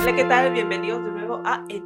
Hola, 0.00 0.16
¿qué 0.16 0.24
tal? 0.24 0.52
Bienvenidos 0.54 1.04
de 1.04 1.10
nuevo 1.10 1.42
a 1.44 1.66
el 1.68 1.82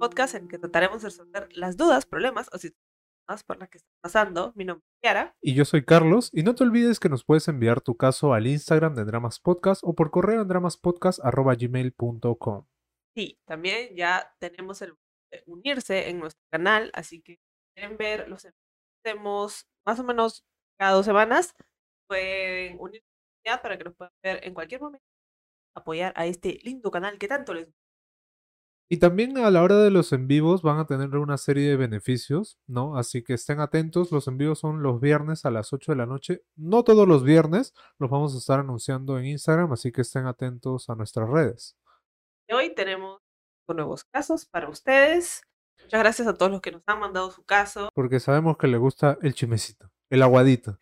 podcast 0.00 0.34
en 0.34 0.42
el 0.42 0.48
que 0.48 0.58
trataremos 0.58 1.02
de 1.02 1.08
resolver 1.08 1.48
las 1.52 1.76
dudas, 1.76 2.06
problemas 2.06 2.48
o 2.52 2.58
situaciones 2.58 3.44
por 3.46 3.58
las 3.58 3.68
que 3.68 3.78
estás 3.78 3.94
pasando. 4.02 4.52
Mi 4.56 4.64
nombre 4.64 4.84
es 4.88 4.94
Kiara. 5.02 5.36
Y 5.40 5.54
yo 5.54 5.64
soy 5.64 5.84
Carlos, 5.84 6.30
y 6.32 6.42
no 6.42 6.56
te 6.56 6.64
olvides 6.64 6.98
que 6.98 7.08
nos 7.08 7.24
puedes 7.24 7.46
enviar 7.46 7.80
tu 7.80 7.96
caso 7.96 8.34
al 8.34 8.48
Instagram 8.48 8.96
de 8.96 9.04
Dramas 9.04 9.38
Podcast 9.38 9.82
o 9.84 9.94
por 9.94 10.10
correo 10.10 10.42
en 10.42 10.48
dramaspodcast.gmail.com. 10.48 12.66
Sí, 13.14 13.38
también 13.46 13.94
ya 13.94 14.34
tenemos 14.40 14.82
el 14.82 14.96
de 15.30 15.44
unirse 15.46 16.10
en 16.10 16.18
nuestro 16.18 16.42
canal, 16.50 16.90
así 16.92 17.22
que 17.22 17.34
si 17.34 17.38
quieren 17.76 17.96
ver 17.96 18.28
los 18.28 18.48
hacemos 19.04 19.68
más 19.86 20.00
o 20.00 20.04
menos 20.04 20.44
cada 20.76 20.90
dos 20.92 21.06
semanas, 21.06 21.54
pueden 22.10 22.76
unirse 22.80 23.06
para 23.62 23.78
que 23.78 23.84
nos 23.84 23.94
puedan 23.94 24.12
ver 24.22 24.40
en 24.42 24.52
cualquier 24.52 24.80
momento, 24.80 25.06
apoyar 25.74 26.12
a 26.16 26.26
este 26.26 26.58
lindo 26.62 26.90
canal 26.90 27.18
que 27.18 27.28
tanto 27.28 27.54
les 27.54 27.66
gusta. 27.66 27.80
Y 28.92 28.98
también 28.98 29.38
a 29.38 29.50
la 29.52 29.62
hora 29.62 29.78
de 29.78 29.92
los 29.92 30.12
en 30.12 30.26
vivos 30.26 30.62
van 30.62 30.80
a 30.80 30.86
tener 30.86 31.14
una 31.16 31.38
serie 31.38 31.68
de 31.68 31.76
beneficios, 31.76 32.58
¿no? 32.66 32.96
Así 32.96 33.22
que 33.22 33.34
estén 33.34 33.60
atentos, 33.60 34.10
los 34.10 34.26
en 34.26 34.36
vivos 34.36 34.58
son 34.58 34.82
los 34.82 35.00
viernes 35.00 35.44
a 35.44 35.52
las 35.52 35.72
8 35.72 35.92
de 35.92 35.96
la 35.96 36.06
noche. 36.06 36.42
No 36.56 36.82
todos 36.82 37.06
los 37.06 37.22
viernes, 37.22 37.72
los 37.98 38.10
vamos 38.10 38.34
a 38.34 38.38
estar 38.38 38.58
anunciando 38.58 39.16
en 39.16 39.26
Instagram, 39.26 39.72
así 39.72 39.92
que 39.92 40.00
estén 40.00 40.26
atentos 40.26 40.90
a 40.90 40.96
nuestras 40.96 41.28
redes. 41.28 41.76
Hoy 42.52 42.74
tenemos 42.74 43.20
nuevos 43.72 44.02
casos 44.04 44.44
para 44.46 44.68
ustedes. 44.68 45.42
Muchas 45.82 46.00
gracias 46.00 46.26
a 46.26 46.34
todos 46.34 46.50
los 46.50 46.60
que 46.60 46.72
nos 46.72 46.82
han 46.86 46.98
mandado 46.98 47.30
su 47.30 47.44
caso. 47.44 47.90
Porque 47.94 48.18
sabemos 48.18 48.56
que 48.56 48.66
le 48.66 48.76
gusta 48.76 49.18
el 49.22 49.34
chimecito, 49.34 49.92
el 50.10 50.22
aguadito. 50.22 50.78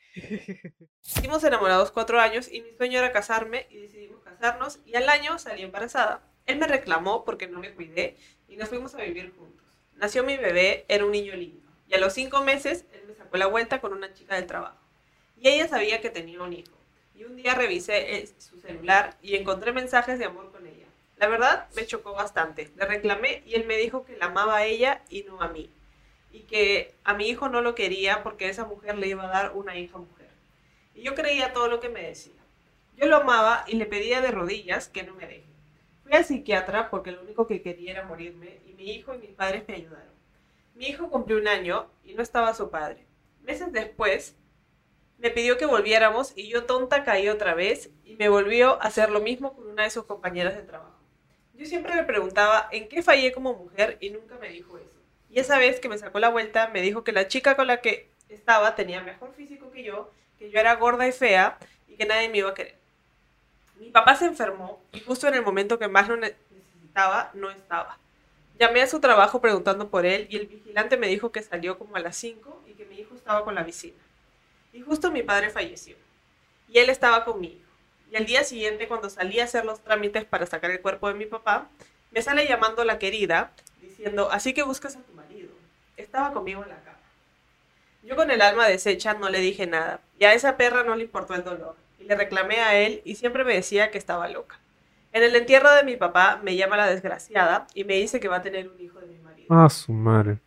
Estuvimos 1.07 1.45
enamorados 1.45 1.91
cuatro 1.91 2.21
años 2.21 2.51
y 2.51 2.63
mi 2.63 2.73
sueño 2.73 2.99
era 2.99 3.13
casarme 3.13 3.67
y 3.71 3.77
decidimos 3.77 4.23
casarnos 4.23 4.81
y 4.87 4.97
al 4.97 5.09
año 5.09 5.39
salí 5.39 5.63
embarazada. 5.63 6.23
Él 6.47 6.59
me 6.59 6.67
reclamó 6.67 7.25
porque 7.25 7.47
no 7.47 7.61
me 7.61 7.73
cuidé 7.75 8.17
y 8.49 8.57
nos 8.57 8.71
fuimos 8.71 8.95
a 8.95 9.03
vivir 9.03 9.33
juntos. 9.37 9.67
Nació 9.97 10.25
mi 10.25 10.37
bebé, 10.37 10.87
era 10.89 11.05
un 11.05 11.13
niño 11.13 11.35
lindo. 11.37 11.61
Y 11.89 11.95
a 11.95 11.99
los 11.99 12.15
cinco 12.15 12.43
meses 12.43 12.87
él 12.93 13.03
me 13.07 13.15
sacó 13.15 13.37
la 13.37 13.47
vuelta 13.47 13.81
con 13.81 13.93
una 13.93 14.13
chica 14.15 14.35
del 14.35 14.47
trabajo. 14.47 14.79
Y 15.37 15.49
ella 15.49 15.69
sabía 15.69 16.01
que 16.01 16.11
tenía 16.11 16.43
un 16.43 16.53
hijo. 16.53 16.73
Y 17.15 17.25
un 17.25 17.37
día 17.37 17.55
revisé 17.55 18.17
eh, 18.17 18.29
su 18.39 18.61
celular 18.61 19.17
y 19.23 19.37
encontré 19.37 19.73
mensajes 19.73 20.19
de 20.19 20.25
amor 20.25 20.51
con 20.53 20.67
ella. 20.67 20.87
La 21.17 21.29
verdad 21.29 21.69
me 21.75 21.85
chocó 21.85 22.13
bastante. 22.13 22.71
Le 22.77 22.87
reclamé 22.87 23.43
y 23.45 23.55
él 23.55 23.67
me 23.67 23.77
dijo 23.77 24.05
que 24.05 24.17
la 24.17 24.27
amaba 24.27 24.57
a 24.57 24.65
ella 24.65 25.03
y 25.11 25.25
no 25.25 25.43
a 25.43 25.49
mí. 25.49 25.71
Y 26.39 26.43
que 26.43 26.95
a 27.03 27.15
mi 27.15 27.29
hijo 27.29 27.49
no 27.49 27.63
lo 27.63 27.75
quería 27.75 28.23
porque 28.23 28.49
esa 28.49 28.65
mujer 28.65 28.97
le 28.97 29.09
iba 29.09 29.25
a 29.25 29.29
dar 29.29 29.57
una 29.57 29.77
hija 29.77 29.99
mujer. 29.99 30.29
Y 30.95 31.03
yo 31.03 31.17
creía 31.17 31.53
todo 31.53 31.67
lo 31.67 31.81
que 31.81 31.89
me 31.89 32.03
decía. 32.03 32.41
Yo 32.97 33.07
lo 33.07 33.17
amaba 33.17 33.65
y 33.67 33.75
le 33.75 33.87
pedía 33.87 34.21
de 34.21 34.31
rodillas 34.31 34.87
que 34.87 35.03
no 35.03 35.15
me 35.15 35.27
deje. 35.27 35.49
Fui 36.05 36.13
al 36.13 36.25
psiquiatra 36.25 36.91
porque 36.91 37.11
lo 37.11 37.23
único 37.23 37.49
que 37.49 37.61
quería 37.61 37.91
era 37.91 38.05
morirme 38.05 38.61
y 38.67 38.75
mi 38.75 38.93
hijo 38.93 39.17
y 39.17 39.19
mis 39.19 39.31
padres 39.31 39.65
me 39.67 39.75
ayudaron. 39.75 40.13
Mi 40.77 40.87
hijo 40.87 41.11
cumplió 41.11 41.39
un 41.39 41.49
año 41.49 41.91
y 42.05 42.15
no 42.15 42.23
estaba 42.23 42.55
su 42.55 42.71
padre. 42.71 43.05
Meses 43.43 43.73
después 43.73 44.37
me 45.19 45.31
pidió 45.31 45.59
que 45.59 45.67
volviéramos 45.67 46.35
y 46.37 46.49
yo 46.49 46.67
tonta 46.67 47.03
caí 47.03 47.29
otra 47.29 47.55
vez 47.55 47.91
y 48.05 48.15
me 48.15 48.29
volvió 48.29 48.81
a 48.81 48.87
hacer 48.87 49.11
lo 49.11 49.21
mismo 49.21 49.55
con 49.55 49.67
una 49.67 49.83
de 49.83 49.91
sus 49.91 50.05
compañeras 50.05 50.55
de 50.55 50.63
trabajo. 50.63 51.01
Yo 51.55 51.67
siempre 51.67 51.97
le 51.97 52.05
preguntaba 52.05 52.69
en 52.71 52.89
qué 52.89 53.03
fallé 53.03 53.33
como 53.33 53.55
mujer 53.55 53.99
y 54.01 54.11
nunca 54.11 54.39
me 54.39 54.51
dijo 54.51 54.79
eso. 54.79 54.98
Y 55.31 55.41
esa 55.41 55.59
vez 55.59 55.81
que 55.81 55.89
me 55.89 55.99
sacó 55.99 56.19
la 56.19 56.31
vuelta 56.31 56.69
me 56.69 56.81
dijo 56.81 57.05
que 57.05 57.13
la 57.13 57.29
chica 57.29 57.57
con 57.57 57.67
la 57.67 57.81
que 57.81 58.09
estaba 58.29 58.75
tenía 58.75 59.03
mejor 59.03 59.33
físico 59.35 59.71
que 59.71 59.83
yo, 59.83 60.11
que 60.39 60.51
yo 60.51 60.59
era 60.59 60.75
gorda 60.77 61.07
y 61.07 61.13
fea 61.13 61.59
y 61.87 61.97
que 61.97 62.07
nadie 62.07 62.29
me 62.29 62.39
iba 62.39 62.51
a 62.51 62.55
querer. 62.55 62.77
Mi 63.77 63.91
papá 63.91 64.17
se 64.17 64.25
enfermó 64.27 64.83
y 64.93 65.01
justo 65.01 65.29
en 65.29 65.35
el 65.35 65.43
momento 65.43 65.79
que 65.79 65.89
más 65.89 66.09
lo 66.09 66.17
ne- 66.17 66.35
necesitaba 66.51 67.31
no 67.35 67.51
estaba. 67.51 67.99
Llamé 68.59 68.83
a 68.83 68.87
su 68.89 69.01
trabajo 69.01 69.41
preguntando 69.41 69.89
por 69.89 70.05
él 70.05 70.27
y 70.31 70.37
el 70.37 70.47
vigilante 70.47 70.97
me 70.97 71.07
dijo 71.07 71.31
que 71.31 71.43
salió 71.43 71.79
como 71.79 71.95
a 71.97 72.01
las 72.01 72.17
5 72.17 72.65
y 72.67 72.73
que 72.73 72.87
mi 72.87 72.99
hijo 72.99 73.15
estaba 73.15 73.45
con 73.45 73.55
la 73.55 73.63
vecina. 73.63 73.99
Y 74.73 74.81
justo 74.81 75.11
mi 75.13 75.23
padre 75.23 75.51
falleció. 75.51 75.97
Y 76.69 76.79
él 76.79 76.91
estaba 76.91 77.25
con 77.25 77.41
mi 77.41 77.49
hijo. 77.49 77.69
Y 78.11 78.17
al 78.17 78.27
día 78.27 78.43
siguiente, 78.43 78.89
cuando 78.89 79.11
salí 79.11 79.39
a 79.39 79.45
hacer 79.45 79.65
los 79.65 79.81
trámites 79.81 80.25
para 80.25 80.47
sacar 80.47 80.71
el 80.71 80.81
cuerpo 80.81 81.09
de 81.09 81.15
mi 81.15 81.27
papá, 81.27 81.69
me 82.11 82.21
sale 82.23 82.49
llamando 82.49 82.83
la 82.85 82.99
querida 82.99 83.53
diciendo, 83.81 84.31
así 84.33 84.55
que 84.55 84.63
buscas 84.63 84.97
a 84.97 85.01
tu. 85.01 85.18
Estaba 85.99 86.33
conmigo 86.33 86.63
en 86.63 86.71
la 86.71 86.77
cama. 86.77 86.97
Yo 88.05 88.17
con 88.17 88.31
el 88.31 88.41
alma 88.41 88.67
deshecha 88.67 89.15
no 89.15 89.29
le 89.29 89.41
dije 89.41 89.67
nada. 89.67 90.01
Y 90.19 90.25
a 90.25 90.33
esa 90.33 90.57
perra 90.57 90.85
no 90.85 90.95
le 90.97 91.05
importó 91.05 91.35
el 91.35 91.45
dolor. 91.45 91.77
Y 91.99 92.05
le 92.05 92.15
reclamé 92.15 92.61
a 92.61 92.79
él 92.79 93.03
y 93.05 93.17
siempre 93.17 93.45
me 93.45 93.55
decía 93.55 93.91
que 93.91 93.99
estaba 93.99 94.29
loca. 94.29 94.59
En 95.13 95.25
el 95.25 95.35
entierro 95.35 95.73
de 95.75 95.83
mi 95.83 95.97
papá 95.97 96.41
me 96.43 96.55
llama 96.55 96.77
la 96.77 96.87
desgraciada 96.87 97.67
y 97.75 97.85
me 97.85 97.95
dice 97.95 98.21
que 98.21 98.29
va 98.29 98.37
a 98.37 98.43
tener 98.43 98.69
un 98.69 98.81
hijo 98.81 99.01
de 99.01 99.07
mi 99.09 99.19
marido. 99.19 99.49
Ah, 99.51 99.69
su 99.69 99.93
madre. 99.93 100.39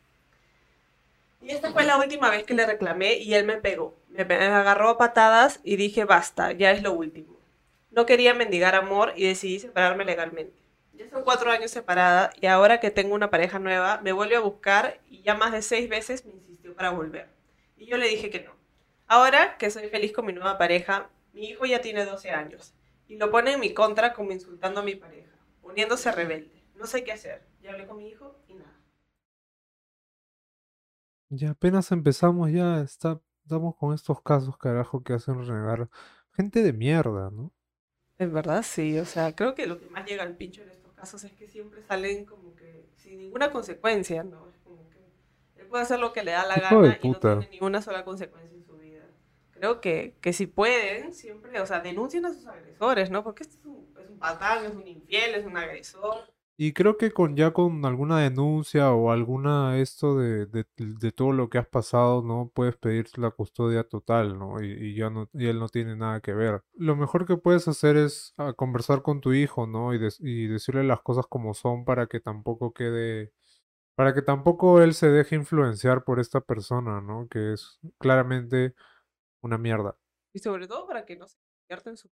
Y 1.41 1.49
esta 1.49 1.71
fue 1.71 1.83
la 1.83 1.97
última 1.97 2.29
vez 2.29 2.43
que 2.43 2.53
le 2.53 2.65
reclamé 2.65 3.15
y 3.15 3.33
él 3.33 3.45
me 3.45 3.57
pegó. 3.57 3.95
Me 4.09 4.21
agarró 4.21 4.89
a 4.89 4.97
patadas 4.97 5.59
y 5.63 5.75
dije, 5.75 6.05
basta, 6.05 6.53
ya 6.53 6.71
es 6.71 6.81
lo 6.81 6.93
último. 6.93 7.35
No 7.89 8.05
quería 8.05 8.33
mendigar 8.33 8.75
amor 8.75 9.13
y 9.17 9.27
decidí 9.27 9.59
separarme 9.59 10.05
legalmente. 10.05 10.60
Ya 10.93 11.09
son 11.09 11.23
cuatro 11.23 11.51
años 11.51 11.71
separada 11.71 12.31
y 12.39 12.47
ahora 12.47 12.79
que 12.79 12.91
tengo 12.91 13.15
una 13.15 13.29
pareja 13.29 13.59
nueva, 13.59 13.99
me 14.01 14.11
vuelve 14.11 14.35
a 14.35 14.41
buscar 14.41 14.99
y 15.09 15.21
ya 15.21 15.35
más 15.35 15.51
de 15.51 15.61
seis 15.61 15.89
veces 15.89 16.25
me 16.25 16.33
insistió 16.33 16.75
para 16.75 16.91
volver. 16.91 17.29
Y 17.77 17.85
yo 17.85 17.97
le 17.97 18.07
dije 18.07 18.29
que 18.29 18.41
no. 18.41 18.51
Ahora 19.07 19.57
que 19.57 19.71
soy 19.71 19.89
feliz 19.89 20.13
con 20.13 20.25
mi 20.25 20.33
nueva 20.33 20.57
pareja, 20.57 21.09
mi 21.33 21.45
hijo 21.45 21.65
ya 21.65 21.81
tiene 21.81 22.05
12 22.05 22.31
años 22.31 22.73
y 23.07 23.17
lo 23.17 23.29
pone 23.29 23.53
en 23.53 23.59
mi 23.59 23.73
contra 23.73 24.13
como 24.13 24.31
insultando 24.31 24.79
a 24.79 24.83
mi 24.83 24.95
pareja, 24.95 25.31
poniéndose 25.61 26.11
rebelde. 26.11 26.63
No 26.75 26.85
sé 26.87 27.03
qué 27.03 27.11
hacer. 27.11 27.45
Ya 27.61 27.71
hablé 27.71 27.85
con 27.85 27.97
mi 27.97 28.07
hijo 28.07 28.35
y 28.47 28.53
nada. 28.53 28.73
Ya 31.29 31.51
apenas 31.51 31.91
empezamos, 31.91 32.51
ya 32.51 32.81
está, 32.81 33.21
estamos 33.43 33.75
con 33.75 33.93
estos 33.93 34.21
casos, 34.21 34.57
carajo, 34.57 35.03
que 35.03 35.13
hacen 35.13 35.45
renegar. 35.45 35.89
Gente 36.31 36.63
de 36.63 36.73
mierda, 36.73 37.29
¿no? 37.31 37.51
En 38.21 38.31
verdad, 38.31 38.61
sí, 38.61 38.99
o 38.99 39.05
sea, 39.05 39.35
creo 39.35 39.55
que 39.55 39.65
lo 39.65 39.79
que 39.79 39.87
más 39.89 40.05
llega 40.05 40.21
al 40.21 40.37
pincho 40.37 40.61
en 40.61 40.69
estos 40.69 40.93
casos 40.93 41.23
es 41.23 41.31
que 41.33 41.47
siempre 41.47 41.81
salen 41.81 42.23
como 42.23 42.53
que 42.55 42.85
sin 42.95 43.17
ninguna 43.17 43.49
consecuencia, 43.49 44.23
¿no? 44.23 44.47
Es 44.47 44.59
como 44.59 44.87
que 44.91 44.99
él 45.55 45.65
puede 45.65 45.81
hacer 45.81 45.99
lo 45.99 46.13
que 46.13 46.23
le 46.23 46.29
da 46.29 46.45
la 46.45 46.59
gana 46.59 46.99
y 47.01 47.07
no 47.07 47.19
tiene 47.19 47.47
ninguna 47.49 47.81
sola 47.81 48.05
consecuencia 48.05 48.55
en 48.55 48.63
su 48.63 48.77
vida. 48.77 49.01
Creo 49.49 49.81
que, 49.81 50.13
que 50.21 50.33
si 50.33 50.45
pueden, 50.45 51.13
siempre, 51.15 51.59
o 51.61 51.65
sea, 51.65 51.79
denuncien 51.79 52.23
a 52.27 52.33
sus 52.33 52.45
agresores, 52.45 53.09
¿no? 53.09 53.23
Porque 53.23 53.41
este 53.41 53.55
es 53.55 53.65
un, 53.65 53.91
es 53.99 54.07
un 54.07 54.19
patán, 54.19 54.65
es 54.65 54.75
un 54.75 54.87
infiel, 54.87 55.33
es 55.33 55.43
un 55.43 55.57
agresor. 55.57 56.31
Y 56.63 56.73
creo 56.73 56.95
que 56.97 57.11
con 57.11 57.35
ya 57.35 57.53
con 57.53 57.83
alguna 57.85 58.19
denuncia 58.19 58.91
o 58.93 59.09
alguna 59.11 59.79
esto 59.79 60.15
de, 60.19 60.45
de, 60.45 60.67
de 60.77 61.11
todo 61.11 61.31
lo 61.31 61.49
que 61.49 61.57
has 61.57 61.67
pasado, 61.67 62.21
¿no? 62.21 62.51
Puedes 62.53 62.77
pedir 62.77 63.07
la 63.17 63.31
custodia 63.31 63.83
total, 63.83 64.37
¿no? 64.37 64.61
Y, 64.61 64.67
y 64.71 64.95
ya 64.95 65.09
no, 65.09 65.27
y 65.33 65.47
él 65.47 65.57
no 65.57 65.69
tiene 65.69 65.95
nada 65.95 66.21
que 66.21 66.33
ver. 66.33 66.61
Lo 66.73 66.95
mejor 66.95 67.25
que 67.25 67.35
puedes 67.37 67.67
hacer 67.67 67.97
es 67.97 68.35
ah, 68.37 68.53
conversar 68.53 69.01
con 69.01 69.21
tu 69.21 69.33
hijo, 69.33 69.65
¿no? 69.65 69.91
Y, 69.95 69.97
des- 69.97 70.19
y 70.19 70.45
decirle 70.45 70.83
las 70.83 71.01
cosas 71.01 71.25
como 71.27 71.55
son 71.55 71.83
para 71.83 72.05
que 72.05 72.19
tampoco 72.19 72.73
quede, 72.73 73.33
para 73.95 74.13
que 74.13 74.21
tampoco 74.21 74.81
él 74.81 74.93
se 74.93 75.09
deje 75.09 75.35
influenciar 75.35 76.03
por 76.03 76.19
esta 76.19 76.41
persona, 76.41 77.01
¿no? 77.01 77.27
Que 77.29 77.53
es 77.53 77.79
claramente 77.99 78.75
una 79.41 79.57
mierda. 79.57 79.97
Y 80.33 80.39
sobre 80.39 80.67
todo 80.67 80.87
para 80.87 81.05
que 81.05 81.15
no 81.15 81.27
se 81.27 81.37
convierta 81.67 81.89
en 81.89 81.97
su... 81.97 82.09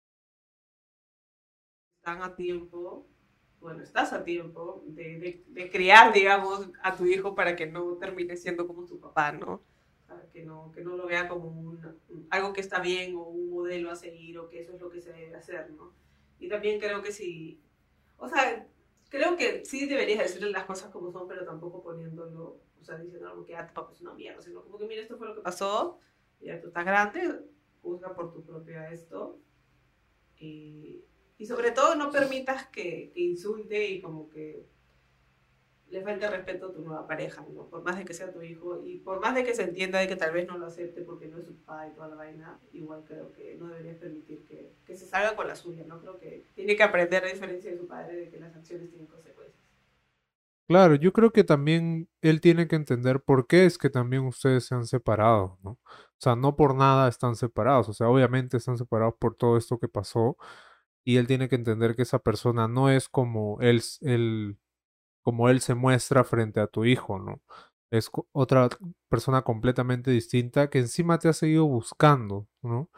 Están 2.01 2.23
a 2.23 2.35
tiempo, 2.35 3.07
bueno, 3.61 3.83
estás 3.83 4.13
a 4.13 4.25
tiempo 4.25 4.83
de, 4.87 5.19
de, 5.19 5.45
de 5.49 5.71
criar, 5.71 6.13
digamos, 6.13 6.69
a 6.83 6.97
tu 6.97 7.07
hijo 7.07 7.35
para 7.35 7.57
que 7.57 7.67
no 7.67 7.97
termine 7.97 8.37
siendo 8.37 8.67
como 8.67 8.87
su 8.87 9.01
papá, 9.01 9.33
¿no? 9.33 9.63
Sea, 10.07 10.23
que 10.33 10.43
no, 10.45 10.71
que 10.73 10.83
no 10.83 10.97
lo 10.97 11.07
vea 11.07 11.29
como 11.29 11.49
un- 11.49 12.27
algo 12.31 12.53
que 12.53 12.61
está 12.61 12.81
bien 12.81 13.17
o 13.17 13.23
un 13.25 13.51
modelo 13.51 13.91
a 13.91 13.97
seguir 13.97 14.39
o 14.39 14.49
que 14.49 14.61
eso 14.61 14.75
es 14.75 14.81
lo 14.81 14.91
que 14.91 15.01
se 15.01 15.13
debe 15.13 15.35
hacer, 15.37 15.71
¿no? 15.73 15.93
Y 16.39 16.49
también 16.49 16.79
creo 16.81 17.03
que 17.03 17.13
sí, 17.13 17.61
o 18.19 18.29
sea, 18.29 18.67
creo 19.09 19.37
que 19.37 19.65
sí 19.65 19.87
deberías 19.87 20.21
decirle 20.21 20.51
las 20.51 20.65
cosas 20.65 20.91
como 20.91 21.11
son, 21.13 21.29
pero 21.29 21.45
tampoco 21.45 21.83
poniéndolo, 21.83 22.61
o 22.81 22.85
sea, 22.85 22.99
diciendo 22.99 23.29
algo 23.29 23.45
que 23.45 23.57
ah, 23.57 23.67
tu 23.67 23.75
papá 23.75 23.93
es 23.93 24.01
una 24.01 24.15
mierda, 24.15 24.43
sino 24.43 24.63
como 24.63 24.79
que 24.79 24.87
mira, 24.87 25.03
esto 25.03 25.17
fue 25.19 25.29
lo 25.29 25.35
que 25.35 25.41
pasó, 25.43 25.99
ya 26.41 26.61
tú 26.61 26.69
estás 26.69 26.85
grande, 26.85 27.41
juzga 27.83 28.15
por 28.15 28.33
tu 28.33 28.45
propia 28.45 28.91
esto. 28.91 29.41
Y, 30.39 31.05
y 31.39 31.47
sobre 31.47 31.71
todo 31.73 31.95
no 31.97 32.11
permitas 32.13 32.67
que, 32.69 33.11
que 33.15 33.21
insulte 33.21 33.87
y 33.89 34.01
como 34.03 34.29
que 34.29 34.69
le 35.93 36.01
falte 36.07 36.29
respeto 36.31 36.67
a 36.67 36.73
tu 36.73 36.81
nueva 36.83 37.07
pareja, 37.07 37.47
¿no? 37.55 37.69
Por 37.69 37.83
más 37.85 37.97
de 37.99 38.05
que 38.05 38.15
sea 38.15 38.33
tu 38.33 38.43
hijo 38.43 38.79
y 38.83 38.99
por 39.01 39.21
más 39.21 39.35
de 39.35 39.45
que 39.45 39.55
se 39.55 39.63
entienda 39.65 39.99
de 39.99 40.09
que 40.09 40.17
tal 40.17 40.33
vez 40.33 40.47
no 40.47 40.57
lo 40.59 40.67
acepte 40.67 41.03
porque 41.03 41.29
no 41.29 41.39
es 41.39 41.47
su 41.47 41.55
papá 41.57 41.89
y 41.89 41.95
toda 41.95 42.09
la 42.09 42.17
vaina, 42.17 42.61
igual 42.73 43.05
creo 43.07 43.33
que 43.33 43.55
no 43.57 43.69
deberías 43.69 43.97
permitir 43.99 44.45
que, 44.45 44.77
que 44.85 44.97
se 44.97 45.07
salga 45.07 45.37
con 45.37 45.49
la 45.49 45.57
suya, 45.57 45.87
¿no? 45.87 45.99
Creo 46.01 46.19
que 46.19 46.47
tiene 46.55 46.77
que 46.77 46.83
aprender 46.83 47.25
a 47.25 47.29
diferencia 47.29 47.71
de 47.71 47.77
su 47.77 47.87
padre 47.87 48.17
de 48.17 48.31
que 48.31 48.39
las 48.39 48.55
acciones 48.55 48.89
tienen 48.91 49.09
consecuencias. 49.09 49.65
Claro, 50.69 50.95
yo 50.97 51.15
creo 51.15 51.33
que 51.33 51.45
también 51.45 52.11
él 52.21 52.43
tiene 52.43 52.69
que 52.69 52.77
entender 52.77 53.23
por 53.23 53.47
qué 53.47 53.65
es 53.65 53.79
que 53.79 53.89
también 53.89 54.25
ustedes 54.27 54.67
se 54.67 54.75
han 54.75 54.85
separado, 54.87 55.59
¿no? 55.63 55.71
O 55.73 55.79
sea, 56.19 56.37
no 56.37 56.57
por 56.57 56.75
nada 56.75 57.09
están 57.09 57.37
separados, 57.37 57.89
o 57.89 57.95
sea, 57.95 58.09
obviamente 58.09 58.59
están 58.59 58.77
separados 58.77 59.15
por 59.19 59.35
todo 59.35 59.57
esto 59.57 59.79
que 59.79 59.89
pasó 59.89 60.37
y 61.09 61.17
él 61.17 61.27
tiene 61.27 61.49
que 61.49 61.55
entender 61.55 61.97
que 61.97 62.03
esa 62.03 62.19
persona 62.19 62.69
no 62.69 62.91
es 62.91 63.09
como 63.09 63.57
él, 63.63 63.81
como 65.23 65.49
él 65.49 65.63
se 65.63 65.75
muestra 65.75 66.23
frente 66.23 66.61
a 66.61 66.67
tu 66.67 66.85
hijo, 66.85 67.19
¿no? 67.19 67.41
Es 67.91 68.11
otra 68.33 68.69
persona 69.09 69.41
completamente 69.41 70.11
distinta 70.11 70.69
que 70.69 70.81
encima 70.81 71.19
te 71.19 71.31
ha 71.31 71.33
seguido 71.33 71.65
buscando, 71.65 72.47
¿no? 72.61 72.91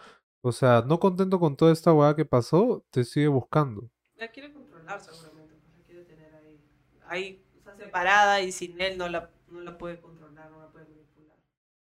O 0.42 0.50
sea, 0.50 0.82
no 0.84 0.98
contento 0.98 1.38
con 1.38 1.54
toda 1.54 1.72
esta 1.72 1.92
hueá 1.92 2.16
que 2.16 2.24
pasó, 2.24 2.84
te 2.90 3.04
sigue 3.04 3.28
buscando. 3.28 3.88
La 4.16 4.26
quiere 4.26 4.52
controlar 4.52 5.00
seguramente, 5.00 5.54
la 5.78 5.84
quiere 5.84 6.02
tener 6.02 6.34
ahí. 6.34 6.60
Ahí 7.06 7.44
separada 7.78 8.40
y 8.40 8.50
sin 8.50 8.80
él 8.80 8.98
no 8.98 9.08
la 9.08 9.30
puede 9.78 10.00
controlar, 10.00 10.50
no 10.50 10.58
la 10.58 10.72
puede 10.72 10.86
manipular. 10.86 11.36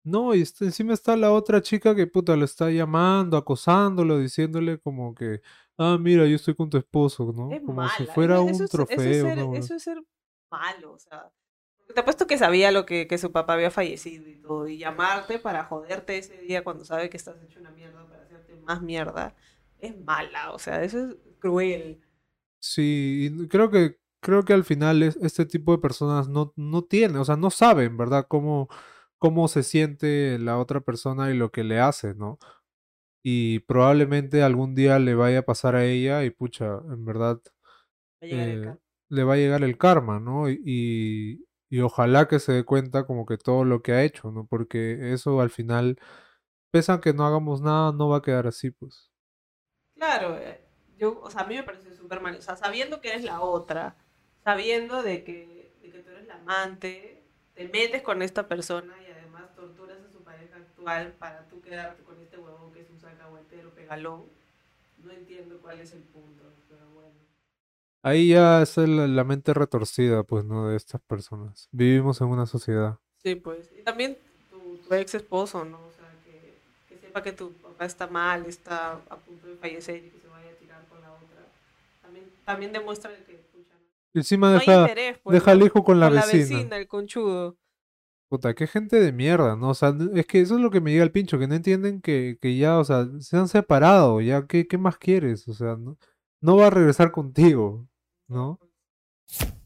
No, 0.05 0.35
y 0.35 0.45
encima 0.61 0.93
está 0.93 1.17
la 1.17 1.33
otra 1.33 1.63
chica 1.63 1.95
que 1.95 2.07
puta 2.07 2.37
lo 2.37 2.45
está 2.45 2.71
llamando, 2.71 3.39
acosándolo, 3.39 4.19
diciéndole 4.19 4.79
como 4.79 5.15
que, 5.15 5.41
ah, 5.79 5.97
mira, 5.99 6.27
yo 6.27 6.37
estoy 6.37 6.55
con 6.55 6.69
tu 6.69 6.77
esposo, 6.77 7.33
¿no? 7.35 7.49
como 7.65 7.89
si 7.89 8.05
fuera 8.07 8.41
un 8.41 8.67
trofeo. 8.69 9.55
Eso 9.55 9.75
es, 9.75 9.83
ser, 9.83 10.03
malo, 10.51 10.93
o 10.93 10.99
sea. 10.99 11.33
Te 11.95 12.01
apuesto 12.01 12.27
que 12.27 12.37
sabía 12.37 12.71
lo 12.71 12.85
que, 12.85 13.07
que 13.07 13.19
su 13.19 13.33
papá 13.33 13.55
había 13.55 13.71
fallecido 13.71 14.29
y 14.29 14.37
todo, 14.37 14.69
y 14.69 14.79
llamarte 14.79 15.39
para 15.39 15.65
joderte 15.65 16.19
ese 16.19 16.39
día 16.39 16.65
cuando 16.65 16.85
sabe 16.85 17.09
que 17.09 17.17
estás 17.17 17.43
hecho 17.43 17.61
una 17.61 17.71
mierda 17.71 18.07
para 18.07 18.25
hacerte 18.25 18.57
más 18.57 18.83
mierda, 18.83 19.35
es 19.79 19.99
mala, 20.05 20.53
o 20.53 20.59
sea, 20.59 20.83
eso 20.83 20.99
es 20.99 21.17
cruel. 21.39 22.01
Sí, 22.59 23.47
creo 23.49 23.71
que 23.71 23.99
creo 24.25 24.43
que 24.45 24.55
al 24.55 24.65
final 24.65 25.03
este 25.03 25.45
tipo 25.45 25.73
de 25.73 25.79
personas 25.79 26.29
no, 26.29 26.55
no 26.57 26.83
tienen, 26.83 27.19
o 27.19 27.25
sea, 27.25 27.37
no 27.37 27.51
saben, 27.51 27.97
¿verdad? 27.99 28.27
Cómo, 28.27 28.69
cómo 29.25 29.49
se 29.49 29.63
siente 29.63 30.39
la 30.39 30.59
otra 30.59 30.83
persona 30.83 31.31
y 31.31 31.35
lo 31.35 31.51
que 31.51 31.65
le 31.65 31.81
hace, 31.81 32.13
¿no? 32.15 32.39
Y 33.23 33.61
probablemente 33.61 34.43
algún 34.43 34.75
día 34.75 34.99
le 34.99 35.15
vaya 35.15 35.39
a 35.39 35.43
pasar 35.47 35.77
a 35.77 35.87
ella 35.87 36.25
y 36.25 36.31
pucha, 36.31 36.67
en 36.91 37.07
verdad 37.07 37.41
eh, 38.21 38.75
le 39.09 39.25
va 39.25 39.33
a 39.33 39.37
llegar 39.39 39.65
el 39.65 39.79
karma, 39.79 40.21
¿no? 40.21 40.51
Y, 40.51 41.41
y, 41.71 41.81
ojalá 41.81 42.29
que 42.29 42.39
se 42.39 42.53
dé 42.53 42.65
cuenta 42.65 43.07
como 43.07 43.25
que 43.25 43.39
todo 43.39 43.65
lo 43.65 43.81
que 43.81 43.93
ha 43.93 44.03
hecho, 44.05 44.31
¿no? 44.31 44.47
Porque 44.47 45.15
eso 45.15 45.41
al 45.41 45.49
final, 45.49 45.99
pese 46.71 46.93
a 46.93 47.01
que 47.01 47.15
no 47.15 47.27
hagamos 47.27 47.63
nada, 47.63 47.93
no 47.93 48.11
va 48.11 48.19
a 48.19 48.23
quedar 48.23 48.47
así, 48.47 48.73
pues. 48.73 49.11
Claro, 49.95 50.37
eh, 50.37 50.61
yo, 50.99 51.19
o 51.23 51.31
sea, 51.31 51.45
a 51.45 51.47
mí 51.47 51.55
me 51.55 51.63
parece 51.63 51.95
súper 51.95 52.21
mal, 52.21 52.37
o 52.37 52.43
sea, 52.43 52.57
sabiendo 52.57 53.01
que 53.01 53.09
eres 53.09 53.25
la 53.25 53.41
otra, 53.41 53.97
sabiendo 54.45 55.03
de 55.03 55.25
que, 55.25 55.73
de 55.81 55.91
que 55.91 56.03
tú 56.03 56.11
eres 56.11 56.27
la 56.27 56.35
amante, 56.35 57.25
te 57.55 57.69
metes 57.69 58.03
con 58.03 58.23
esta 58.23 58.49
persona 58.49 58.93
y 59.03 59.11
además 59.11 59.55
torturas 59.55 59.99
a 60.03 60.11
su 60.11 60.23
pareja 60.25 60.57
actual 60.85 61.13
para 61.19 61.47
tú 61.49 61.61
quedarte 61.61 62.03
con 62.03 62.21
este 62.21 62.39
huevón 62.39 62.73
que 62.73 62.81
es 62.81 62.91
un 62.91 63.01
sacahuetero 63.01 63.71
pegalón. 63.71 64.25
No 65.03 65.11
entiendo 65.11 65.59
cuál 65.61 65.81
es 65.81 65.93
el 65.93 66.03
punto, 66.03 66.45
pero 66.69 66.87
bueno. 66.95 67.15
Ahí 68.03 68.29
ya 68.29 68.63
es 68.63 68.77
la 68.77 69.25
mente 69.25 69.55
retorcida, 69.55 70.23
pues, 70.23 70.45
¿no? 70.45 70.69
De 70.69 70.77
estas 70.77 71.01
personas. 71.03 71.69
Vivimos 71.73 72.21
en 72.21 72.29
una 72.29 72.47
sociedad. 72.47 72.99
Sí, 73.23 73.35
pues. 73.35 73.71
Y 73.79 73.83
también 73.83 74.19
tu, 74.51 74.95
ex 74.95 75.15
esposo, 75.15 75.65
¿no? 75.65 75.79
O 75.79 75.93
sea, 75.93 76.07
que, 76.25 76.59
que 76.89 77.01
sepa 77.01 77.23
que 77.23 77.33
tu 77.33 77.53
papá 77.53 77.87
está 77.87 78.07
mal, 78.07 78.45
está 78.47 78.93
a 79.09 79.17
punto 79.17 79.47
de 79.47 79.57
fallecer 79.57 80.05
y 80.05 80.11
que 80.11 80.21
se 80.21 80.29
vaya 80.29 80.51
a 80.51 80.55
tirar 80.55 80.87
con 80.89 81.01
la 81.01 81.13
otra. 81.13 81.47
También, 82.03 82.27
también 82.45 82.73
demuestra 82.73 83.11
que 83.11 83.45
encima 84.15 84.53
deja, 84.53 84.87
pues, 85.23 85.35
deja 85.35 85.51
al 85.51 85.63
hijo 85.63 85.83
con 85.83 85.99
la 85.99 86.09
vecina. 86.09 86.27
la 86.27 86.57
vecina, 86.57 86.77
el 86.77 86.87
conchudo. 86.87 87.57
Puta, 88.35 88.53
qué 88.57 88.67
gente 88.67 88.99
de 88.99 89.13
mierda, 89.13 89.55
¿no? 89.55 89.69
O 89.69 89.75
sea, 89.75 89.95
es 90.13 90.27
que 90.27 90.41
eso 90.41 90.57
es 90.57 90.61
lo 90.61 90.73
que 90.73 90.81
me 90.81 90.91
llega 90.91 91.05
al 91.05 91.13
pincho, 91.13 91.39
que 91.39 91.47
no 91.47 91.55
entienden 91.55 92.01
que, 92.01 92.37
que 92.41 92.57
ya, 92.57 92.81
o 92.81 92.85
sea, 92.85 93.07
se 93.21 93.37
han 93.37 93.47
separado, 93.47 94.21
ya, 94.21 94.49
¿qué, 94.49 94.67
qué 94.67 94.77
más 94.77 94.99
quieres? 94.99 95.47
O 95.47 95.55
sea, 95.55 95.77
no, 95.77 95.97
no 96.41 96.57
va 96.57 96.67
a 96.67 96.71
regresar 96.71 97.13
contigo, 97.13 97.87
¿no? 98.27 98.59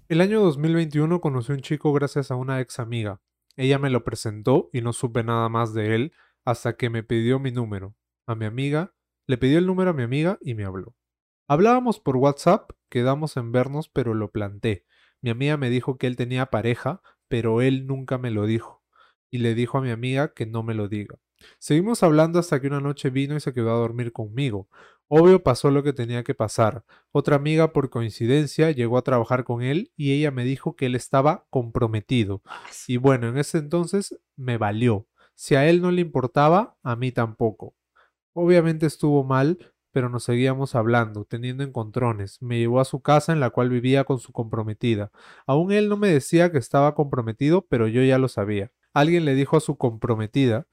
El 0.07 0.21
año 0.21 0.43
2021 0.43 1.19
conocí 1.23 1.51
a 1.51 1.55
un 1.55 1.63
chico 1.63 1.95
gracias 1.95 2.31
a 2.31 2.37
una 2.37 2.61
ex 2.61 2.79
amiga. 2.79 3.23
Ella 3.57 3.79
me 3.79 3.89
lo 3.89 4.05
presentó 4.05 4.69
y 4.71 4.83
no 4.83 4.93
supe 4.93 5.25
nada 5.25 5.49
más 5.49 5.73
de 5.73 5.95
él 5.95 6.13
hasta 6.45 6.77
que 6.77 6.91
me 6.91 7.03
pidió 7.03 7.39
mi 7.39 7.51
número. 7.51 7.97
A 8.27 8.35
mi 8.35 8.45
amiga, 8.45 8.93
le 9.27 9.39
pidió 9.39 9.57
el 9.57 9.67
número 9.67 9.93
a 9.93 9.95
mi 9.95 10.03
amiga 10.03 10.37
y 10.43 10.53
me 10.53 10.67
habló. 10.67 10.95
Hablábamos 11.49 12.01
por 12.01 12.19
WhatsApp, 12.19 12.73
quedamos 12.91 13.39
en 13.39 13.51
vernos, 13.51 13.89
pero 13.89 14.13
lo 14.13 14.31
planté. 14.31 14.85
Mi 15.23 15.31
amiga 15.31 15.57
me 15.57 15.71
dijo 15.71 15.97
que 15.97 16.07
él 16.07 16.17
tenía 16.17 16.51
pareja, 16.51 17.01
pero 17.29 17.63
él 17.63 17.87
nunca 17.87 18.19
me 18.19 18.31
lo 18.31 18.47
dijo. 18.47 18.83
Y 19.31 19.39
le 19.39 19.55
dijo 19.55 19.79
a 19.79 19.83
mi 19.83 19.91
amiga 19.91 20.33
que 20.33 20.47
no 20.47 20.63
me 20.63 20.75
lo 20.75 20.89
diga. 20.89 21.19
Seguimos 21.59 22.03
hablando 22.03 22.39
hasta 22.39 22.61
que 22.61 22.67
una 22.67 22.81
noche 22.81 23.11
vino 23.11 23.37
y 23.37 23.41
se 23.41 23.53
quedó 23.53 23.71
a 23.71 23.79
dormir 23.79 24.13
conmigo. 24.13 24.69
Obvio 25.09 25.43
pasó 25.43 25.71
lo 25.71 25.83
que 25.83 25.93
tenía 25.93 26.23
que 26.23 26.35
pasar. 26.35 26.85
Otra 27.13 27.37
amiga 27.37 27.73
por 27.73 27.91
coincidencia 27.91 28.71
llegó 28.71 28.99
a 28.99 29.03
trabajar 29.03 29.45
con 29.45 29.63
él 29.63 29.93
y 29.97 30.13
ella 30.13 30.31
me 30.31 30.45
dijo 30.45 30.77
que 30.77 30.87
él 30.87 30.95
estaba 30.95 31.47
comprometido. 31.51 32.43
Y 32.87 32.99
bueno, 32.99 33.29
en 33.29 33.39
ese 33.39 33.59
entonces 33.59 34.19
me 34.37 34.59
valió. 34.59 35.07
Si 35.35 35.55
a 35.55 35.69
él 35.69 35.81
no 35.81 35.91
le 35.91 36.03
importaba, 36.03 36.77
a 36.83 36.97
mí 36.97 37.13
tampoco. 37.13 37.75
Obviamente 38.35 38.87
estuvo 38.87 39.25
mal, 39.25 39.59
pero 39.99 40.11
nos 40.11 40.23
seguíamos 40.23 40.77
hablando, 40.77 41.25
teniendo 41.25 41.65
encontrones. 41.65 42.41
Me 42.41 42.57
llevó 42.57 42.79
a 42.79 42.85
su 42.85 43.01
casa 43.01 43.33
en 43.33 43.41
la 43.41 43.51
cual 43.51 43.69
vivía 43.69 44.05
con 44.05 44.21
su 44.21 44.31
comprometida. 44.31 45.11
Aún 45.45 45.73
él 45.73 45.89
no 45.89 45.97
me 45.97 46.07
decía 46.07 46.53
que 46.53 46.59
estaba 46.59 46.95
comprometido, 46.95 47.67
pero 47.69 47.89
yo 47.89 48.01
ya 48.05 48.17
lo 48.17 48.29
sabía. 48.29 48.71
Alguien 48.95 49.25
le 49.25 49.35
dijo 49.35 49.57
a 49.57 49.61
su 49.61 49.77
comprometida 49.77 50.69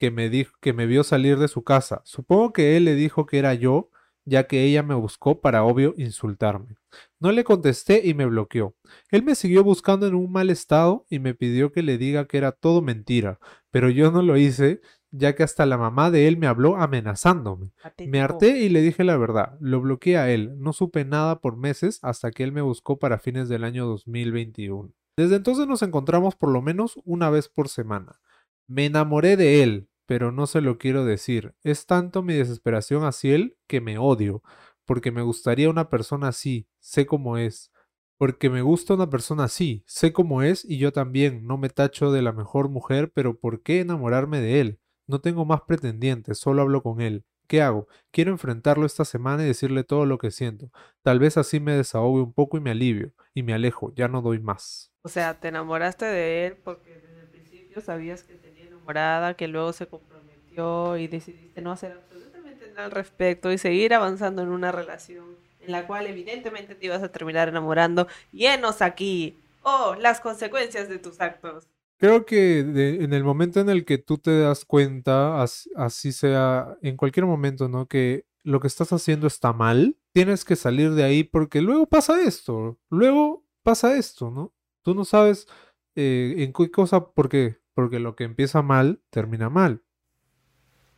que 0.00 0.10
me 0.10 0.30
dijo 0.30 0.54
que 0.62 0.72
me 0.72 0.86
vio 0.86 1.04
salir 1.04 1.38
de 1.38 1.48
su 1.48 1.64
casa. 1.64 2.00
Supongo 2.06 2.54
que 2.54 2.78
él 2.78 2.86
le 2.86 2.94
dijo 2.94 3.26
que 3.26 3.38
era 3.40 3.52
yo, 3.52 3.90
ya 4.24 4.46
que 4.46 4.64
ella 4.64 4.82
me 4.82 4.94
buscó 4.94 5.42
para 5.42 5.64
obvio 5.64 5.92
insultarme. 5.98 6.76
No 7.20 7.30
le 7.30 7.44
contesté 7.44 8.00
y 8.02 8.14
me 8.14 8.24
bloqueó. 8.24 8.74
Él 9.10 9.22
me 9.22 9.34
siguió 9.34 9.64
buscando 9.64 10.06
en 10.06 10.14
un 10.14 10.32
mal 10.32 10.48
estado 10.48 11.04
y 11.10 11.18
me 11.18 11.34
pidió 11.34 11.72
que 11.72 11.82
le 11.82 11.98
diga 11.98 12.26
que 12.26 12.38
era 12.38 12.52
todo 12.52 12.80
mentira, 12.80 13.38
pero 13.70 13.90
yo 13.90 14.10
no 14.10 14.22
lo 14.22 14.38
hice, 14.38 14.80
ya 15.12 15.34
que 15.34 15.42
hasta 15.42 15.66
la 15.66 15.76
mamá 15.76 16.10
de 16.10 16.26
él 16.26 16.38
me 16.38 16.46
habló 16.46 16.76
amenazándome. 16.76 17.70
Me 18.08 18.20
harté 18.20 18.60
y 18.60 18.70
le 18.70 18.80
dije 18.80 19.04
la 19.04 19.16
verdad. 19.16 19.56
Lo 19.60 19.80
bloqueé 19.80 20.16
a 20.16 20.30
él. 20.30 20.58
No 20.58 20.72
supe 20.72 21.04
nada 21.04 21.40
por 21.40 21.56
meses 21.56 22.00
hasta 22.02 22.30
que 22.30 22.42
él 22.42 22.52
me 22.52 22.62
buscó 22.62 22.98
para 22.98 23.18
fines 23.18 23.48
del 23.48 23.62
año 23.62 23.86
2021. 23.86 24.92
Desde 25.16 25.36
entonces 25.36 25.66
nos 25.66 25.82
encontramos 25.82 26.34
por 26.34 26.50
lo 26.50 26.62
menos 26.62 26.98
una 27.04 27.28
vez 27.28 27.48
por 27.48 27.68
semana. 27.68 28.20
Me 28.66 28.86
enamoré 28.86 29.36
de 29.36 29.62
él, 29.62 29.88
pero 30.06 30.32
no 30.32 30.46
se 30.46 30.62
lo 30.62 30.78
quiero 30.78 31.04
decir. 31.04 31.54
Es 31.62 31.84
tanto 31.84 32.22
mi 32.22 32.32
desesperación 32.32 33.04
hacia 33.04 33.34
él 33.34 33.58
que 33.66 33.82
me 33.82 33.98
odio, 33.98 34.42
porque 34.86 35.12
me 35.12 35.20
gustaría 35.20 35.68
una 35.68 35.90
persona 35.90 36.28
así, 36.28 36.66
sé 36.80 37.04
cómo 37.04 37.36
es. 37.36 37.70
Porque 38.16 38.48
me 38.48 38.62
gusta 38.62 38.94
una 38.94 39.10
persona 39.10 39.44
así, 39.44 39.84
sé 39.86 40.12
cómo 40.12 40.42
es 40.42 40.64
y 40.64 40.78
yo 40.78 40.92
también, 40.92 41.46
no 41.46 41.58
me 41.58 41.68
tacho 41.68 42.12
de 42.12 42.22
la 42.22 42.32
mejor 42.32 42.70
mujer, 42.70 43.12
pero 43.12 43.38
¿por 43.38 43.62
qué 43.62 43.80
enamorarme 43.80 44.40
de 44.40 44.60
él? 44.60 44.78
No 45.06 45.20
tengo 45.20 45.44
más 45.44 45.62
pretendientes, 45.62 46.38
solo 46.38 46.62
hablo 46.62 46.82
con 46.82 47.00
él. 47.00 47.24
¿Qué 47.48 47.60
hago? 47.62 47.86
Quiero 48.10 48.30
enfrentarlo 48.30 48.86
esta 48.86 49.04
semana 49.04 49.42
y 49.42 49.46
decirle 49.46 49.84
todo 49.84 50.06
lo 50.06 50.18
que 50.18 50.30
siento. 50.30 50.70
Tal 51.02 51.18
vez 51.18 51.36
así 51.36 51.60
me 51.60 51.72
desahogue 51.76 52.22
un 52.22 52.32
poco 52.32 52.56
y 52.56 52.60
me 52.60 52.70
alivio, 52.70 53.12
y 53.34 53.42
me 53.42 53.52
alejo, 53.54 53.92
ya 53.94 54.08
no 54.08 54.22
doy 54.22 54.38
más. 54.40 54.92
O 55.02 55.08
sea, 55.08 55.38
te 55.40 55.48
enamoraste 55.48 56.04
de 56.06 56.46
él 56.46 56.56
porque 56.62 56.90
desde 57.00 57.20
el 57.22 57.26
principio 57.28 57.80
sabías 57.80 58.22
que 58.24 58.36
tenía 58.36 58.66
enamorada, 58.66 59.34
que 59.34 59.48
luego 59.48 59.72
se 59.72 59.86
comprometió 59.88 60.96
y 60.96 61.08
decidiste 61.08 61.60
no 61.60 61.72
hacer 61.72 61.92
absolutamente 61.92 62.68
nada 62.68 62.84
al 62.86 62.90
respecto 62.92 63.50
y 63.52 63.58
seguir 63.58 63.94
avanzando 63.94 64.42
en 64.42 64.48
una 64.48 64.70
relación 64.72 65.38
en 65.60 65.72
la 65.72 65.86
cual 65.86 66.06
evidentemente 66.06 66.74
te 66.74 66.86
ibas 66.86 67.02
a 67.02 67.10
terminar 67.12 67.48
enamorando. 67.48 68.06
Llenos 68.30 68.80
aquí. 68.82 69.40
Oh, 69.62 69.94
las 69.98 70.20
consecuencias 70.20 70.88
de 70.88 70.98
tus 70.98 71.20
actos. 71.20 71.68
Creo 72.02 72.26
que 72.26 72.58
en 72.58 73.12
el 73.12 73.22
momento 73.22 73.60
en 73.60 73.68
el 73.68 73.84
que 73.84 73.96
tú 73.96 74.18
te 74.18 74.40
das 74.40 74.64
cuenta, 74.64 75.40
así 75.40 76.10
sea, 76.10 76.76
en 76.82 76.96
cualquier 76.96 77.26
momento, 77.26 77.68
¿no? 77.68 77.86
Que 77.86 78.26
lo 78.42 78.58
que 78.58 78.66
estás 78.66 78.92
haciendo 78.92 79.28
está 79.28 79.52
mal, 79.52 79.96
tienes 80.12 80.44
que 80.44 80.56
salir 80.56 80.94
de 80.94 81.04
ahí 81.04 81.22
porque 81.22 81.60
luego 81.60 81.86
pasa 81.86 82.20
esto, 82.20 82.76
luego 82.90 83.46
pasa 83.62 83.94
esto, 83.96 84.32
¿no? 84.32 84.52
Tú 84.82 84.96
no 84.96 85.04
sabes 85.04 85.46
eh, 85.94 86.34
en 86.38 86.52
qué 86.52 86.72
cosa, 86.72 87.12
¿por 87.12 87.28
qué? 87.28 87.60
Porque 87.72 88.00
lo 88.00 88.16
que 88.16 88.24
empieza 88.24 88.62
mal, 88.62 89.00
termina 89.10 89.48
mal. 89.48 89.84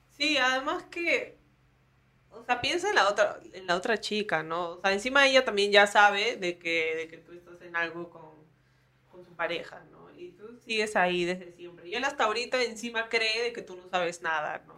Sí, 0.08 0.38
además 0.38 0.84
que, 0.84 1.36
o 2.30 2.42
sea, 2.44 2.62
piensa 2.62 2.88
en 2.88 2.94
la 2.94 3.10
otra, 3.10 3.40
en 3.52 3.66
la 3.66 3.76
otra 3.76 4.00
chica, 4.00 4.42
¿no? 4.42 4.70
O 4.70 4.80
sea, 4.80 4.90
encima 4.94 5.26
ella 5.26 5.44
también 5.44 5.70
ya 5.70 5.86
sabe 5.86 6.38
de 6.38 6.58
que, 6.58 6.94
de 6.96 7.08
que 7.08 7.18
tú 7.18 7.32
estás 7.32 7.60
en 7.60 7.76
algo 7.76 8.08
con, 8.08 8.30
con 9.12 9.22
su 9.22 9.32
pareja, 9.36 9.84
¿no? 9.90 9.93
Sigues 10.64 10.96
ahí 10.96 11.24
desde 11.24 11.52
siempre. 11.52 11.88
Y 11.88 11.94
él 11.94 12.04
hasta 12.04 12.24
ahorita 12.24 12.62
encima 12.62 13.08
cree 13.08 13.42
de 13.42 13.52
que 13.52 13.62
tú 13.62 13.76
no 13.76 13.88
sabes 13.88 14.22
nada, 14.22 14.62
¿no? 14.66 14.74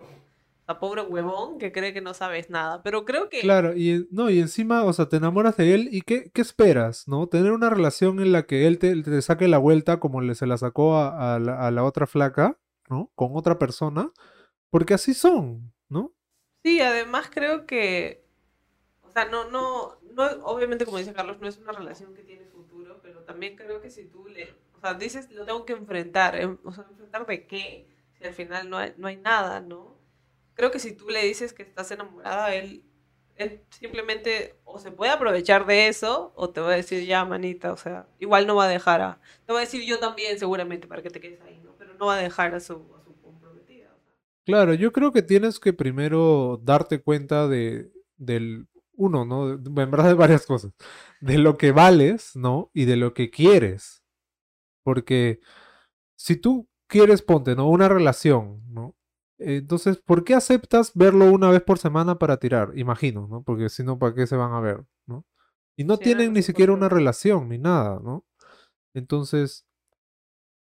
Sea, 0.66 0.80
pobre 0.80 1.02
huevón 1.02 1.58
que 1.58 1.70
cree 1.70 1.92
que 1.92 2.00
no 2.00 2.12
sabes 2.12 2.50
nada. 2.50 2.82
Pero 2.82 3.04
creo 3.04 3.28
que. 3.28 3.40
Claro, 3.40 3.76
y 3.76 4.08
no, 4.10 4.30
y 4.30 4.40
encima, 4.40 4.84
o 4.84 4.92
sea, 4.92 5.08
te 5.08 5.16
enamoras 5.16 5.56
de 5.56 5.74
él 5.74 5.88
y 5.92 6.02
¿qué, 6.02 6.30
qué 6.32 6.42
esperas? 6.42 7.06
¿No? 7.06 7.28
Tener 7.28 7.52
una 7.52 7.70
relación 7.70 8.20
en 8.20 8.32
la 8.32 8.46
que 8.46 8.66
él 8.66 8.78
te, 8.78 9.00
te 9.02 9.22
saque 9.22 9.46
la 9.46 9.58
vuelta 9.58 10.00
como 10.00 10.20
le 10.20 10.34
se 10.34 10.46
la 10.46 10.58
sacó 10.58 10.96
a, 10.96 11.36
a 11.36 11.38
la, 11.38 11.66
a 11.66 11.70
la 11.70 11.84
otra 11.84 12.06
flaca, 12.08 12.58
¿no? 12.88 13.12
Con 13.14 13.30
otra 13.34 13.58
persona, 13.58 14.10
porque 14.70 14.94
así 14.94 15.14
son, 15.14 15.72
¿no? 15.88 16.12
Sí, 16.64 16.80
además 16.80 17.30
creo 17.32 17.64
que. 17.64 18.24
O 19.02 19.10
sea, 19.12 19.26
no, 19.26 19.48
no, 19.50 20.00
no, 20.14 20.24
obviamente, 20.44 20.84
como 20.84 20.98
dice 20.98 21.12
Carlos, 21.12 21.38
no 21.40 21.46
es 21.46 21.58
una 21.58 21.72
relación 21.72 22.12
que 22.12 22.24
tiene 22.24 22.44
futuro, 22.46 22.98
pero 23.02 23.20
también 23.20 23.54
creo 23.54 23.80
que 23.80 23.90
si 23.90 24.06
tú 24.06 24.26
le. 24.26 24.52
O 24.76 24.80
sea, 24.80 24.94
dices, 24.94 25.30
lo 25.32 25.44
tengo 25.44 25.64
que 25.64 25.72
enfrentar. 25.74 26.36
em- 26.36 26.58
O 26.64 26.72
sea, 26.72 26.84
¿enfrentar 26.90 27.26
de 27.26 27.46
qué? 27.46 27.88
Si 28.18 28.24
al 28.24 28.34
final 28.34 28.70
no 28.70 28.78
hay, 28.78 28.94
no 28.96 29.08
hay 29.08 29.16
nada, 29.16 29.60
¿no? 29.60 29.98
Creo 30.54 30.70
que 30.70 30.78
si 30.78 30.92
tú 30.96 31.08
le 31.10 31.22
dices 31.24 31.52
que 31.52 31.62
estás 31.62 31.90
enamorada, 31.90 32.54
él, 32.54 32.84
simplemente 33.70 34.58
o 34.64 34.78
se 34.78 34.90
puede 34.90 35.12
aprovechar 35.12 35.66
de 35.66 35.88
eso 35.88 36.32
o 36.36 36.50
te 36.50 36.60
va 36.60 36.72
a 36.72 36.76
decir, 36.76 37.04
ya, 37.04 37.24
manita, 37.24 37.72
o 37.72 37.76
sea, 37.76 38.08
igual 38.18 38.46
no 38.46 38.56
va 38.56 38.64
a 38.64 38.68
dejar 38.68 39.00
a... 39.02 39.20
Te 39.46 39.52
va 39.52 39.58
a 39.58 39.62
decir 39.62 39.82
yo 39.84 39.98
también 39.98 40.38
seguramente 40.38 40.86
para 40.86 41.02
que 41.02 41.10
te 41.10 41.20
quedes 41.20 41.40
ahí, 41.42 41.60
¿no? 41.62 41.72
Pero 41.78 41.94
no 41.94 42.06
va 42.06 42.16
a 42.16 42.22
dejar 42.22 42.54
a 42.54 42.60
su, 42.60 42.74
a 42.98 43.02
su 43.04 43.14
comprometida. 43.20 43.90
Claro, 44.46 44.72
yo 44.74 44.92
creo 44.92 45.12
que 45.12 45.22
tienes 45.22 45.60
que 45.60 45.72
primero 45.74 46.58
darte 46.62 47.02
cuenta 47.02 47.46
de, 47.48 47.90
del, 48.16 48.68
uno, 48.94 49.24
¿no? 49.24 49.52
En 49.52 49.74
verdad 49.90 50.06
de 50.06 50.14
varias 50.14 50.46
cosas. 50.46 50.72
De 51.20 51.38
lo 51.38 51.56
que 51.58 51.72
vales, 51.72 52.34
¿no? 52.34 52.70
Y 52.72 52.86
de 52.86 52.96
lo 52.96 53.12
que 53.12 53.30
quieres. 53.30 54.02
Porque 54.86 55.40
si 56.16 56.36
tú 56.36 56.68
quieres, 56.88 57.22
ponte, 57.22 57.56
¿no? 57.56 57.68
Una 57.68 57.88
relación, 57.88 58.62
¿no? 58.72 58.96
Entonces, 59.38 59.98
¿por 59.98 60.24
qué 60.24 60.34
aceptas 60.34 60.92
verlo 60.94 61.30
una 61.32 61.50
vez 61.50 61.62
por 61.62 61.78
semana 61.78 62.18
para 62.18 62.38
tirar? 62.38 62.72
Imagino, 62.76 63.28
¿no? 63.28 63.42
Porque 63.42 63.68
si 63.68 63.84
no, 63.84 63.98
¿para 63.98 64.14
qué 64.14 64.26
se 64.26 64.36
van 64.36 64.52
a 64.54 64.60
ver, 64.60 64.84
¿no? 65.06 65.26
Y 65.76 65.84
no 65.84 65.98
Sí, 65.98 66.04
tienen 66.04 66.32
ni 66.34 66.42
siquiera 66.42 66.72
una 66.72 66.88
relación 66.88 67.48
ni 67.50 67.58
nada, 67.58 68.00
¿no? 68.02 68.24
Entonces, 68.94 69.66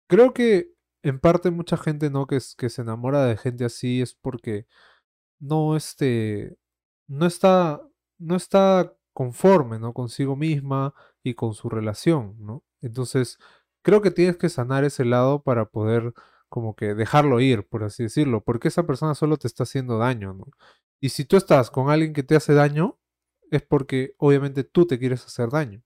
creo 0.08 0.32
que 0.34 0.72
en 1.02 1.20
parte 1.20 1.50
mucha 1.50 1.76
gente, 1.76 2.10
¿no? 2.10 2.26
Que, 2.26 2.36
es- 2.36 2.54
que 2.56 2.68
se 2.70 2.82
enamora 2.82 3.24
de 3.26 3.36
gente 3.36 3.64
así 3.64 4.00
es 4.02 4.14
porque 4.14 4.66
no, 5.40 5.76
este, 5.76 6.58
no 7.08 7.26
está, 7.26 7.82
no 8.18 8.36
está 8.36 8.94
conforme, 9.14 9.78
¿no? 9.78 9.94
Consigo 9.94 10.36
misma 10.36 10.94
y 11.24 11.34
con 11.34 11.54
su 11.54 11.68
relación, 11.70 12.36
¿no? 12.40 12.64
Entonces, 12.82 13.38
creo 13.86 14.02
que 14.02 14.12
tienes 14.12 14.36
que 14.38 14.50
sanar 14.50 14.84
ese 14.84 15.06
lado 15.06 15.42
para 15.44 15.66
poder 15.66 16.14
como 16.50 16.76
que 16.76 16.94
dejarlo 16.94 17.40
ir, 17.40 17.66
por 17.68 17.84
así 17.84 18.04
decirlo, 18.04 18.44
porque 18.44 18.68
esa 18.68 18.86
persona 18.86 19.14
solo 19.16 19.38
te 19.38 19.48
está 19.48 19.64
haciendo 19.64 19.98
daño, 19.98 20.34
¿no? 20.34 20.46
Y 21.00 21.10
si 21.10 21.24
tú 21.26 21.36
estás 21.38 21.70
con 21.70 21.90
alguien 21.90 22.14
que 22.14 22.24
te 22.24 22.36
hace 22.36 22.54
daño, 22.54 22.98
es 23.50 23.62
porque 23.62 24.14
obviamente 24.18 24.64
tú 24.64 24.86
te 24.86 24.98
quieres 24.98 25.24
hacer 25.26 25.50
daño. 25.50 25.82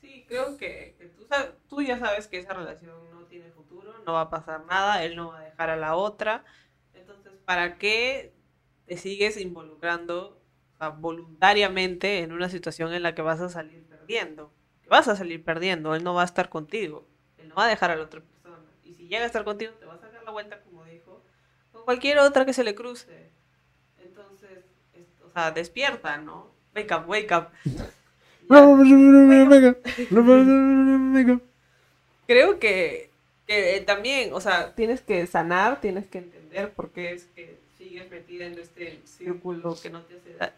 Sí, 0.00 0.24
creo 0.28 0.56
que, 0.56 0.94
que 0.98 1.08
tú, 1.08 1.26
sab- 1.26 1.58
tú 1.68 1.82
ya 1.82 1.98
sabes 1.98 2.28
que 2.28 2.38
esa 2.38 2.54
relación 2.54 3.10
no 3.10 3.26
tiene 3.26 3.50
futuro, 3.52 3.98
no 4.04 4.12
va 4.14 4.22
a 4.22 4.30
pasar 4.30 4.64
nada, 4.66 5.04
él 5.04 5.16
no 5.16 5.28
va 5.28 5.38
a 5.40 5.42
dejar 5.42 5.70
a 5.70 5.76
la 5.76 5.96
otra. 5.96 6.44
Entonces, 6.92 7.32
¿para 7.44 7.78
qué 7.78 8.34
te 8.86 8.96
sigues 8.96 9.36
involucrando 9.38 10.40
voluntariamente 11.00 12.20
en 12.20 12.32
una 12.32 12.48
situación 12.48 12.92
en 12.94 13.02
la 13.02 13.14
que 13.14 13.22
vas 13.22 13.40
a 13.40 13.48
salir 13.48 13.82
perdiendo? 13.88 14.54
Vas 14.88 15.08
a 15.08 15.16
salir 15.16 15.42
perdiendo, 15.44 15.94
él 15.94 16.02
no 16.04 16.14
va 16.14 16.22
a 16.22 16.24
estar 16.24 16.48
contigo, 16.48 17.04
él 17.38 17.48
no 17.48 17.54
va 17.56 17.64
a 17.66 17.68
dejar 17.68 17.90
a 17.90 17.96
la 17.96 18.04
otra 18.04 18.20
persona. 18.20 18.56
Y 18.84 18.94
si 18.94 19.06
llega 19.08 19.24
a 19.24 19.26
estar 19.26 19.44
contigo, 19.44 19.72
te 19.78 19.84
va 19.86 19.94
a 19.94 19.98
sacar 19.98 20.22
la 20.24 20.30
vuelta, 20.30 20.60
como 20.62 20.84
dijo, 20.84 21.22
con 21.72 21.84
cualquier 21.84 22.18
otra 22.18 22.44
que 22.46 22.52
se 22.54 22.64
le 22.64 22.74
cruce. 22.74 23.06
Entonces, 24.02 24.50
es- 24.94 25.06
o 25.28 25.30
sea, 25.32 25.50
despierta, 25.50 26.16
¿no? 26.18 26.48
Wake 26.74 26.94
up, 26.94 27.08
wake 27.08 27.34
up. 27.34 27.48
Ya. 28.50 28.64
Creo 32.26 32.58
que, 32.58 33.10
que 33.46 33.82
también, 33.86 34.32
o 34.32 34.40
sea, 34.40 34.74
tienes 34.74 35.00
que 35.02 35.26
sanar, 35.26 35.80
tienes 35.80 36.06
que 36.06 36.18
entender 36.18 36.72
por 36.72 36.90
qué 36.90 37.12
es 37.12 37.24
que 37.34 37.58
sigues 37.76 38.10
metida 38.10 38.46
en 38.46 38.58
este 38.58 39.00
círculo 39.04 39.76
que 39.80 39.90
no 39.90 40.00
te 40.02 40.14
hace, 40.40 40.52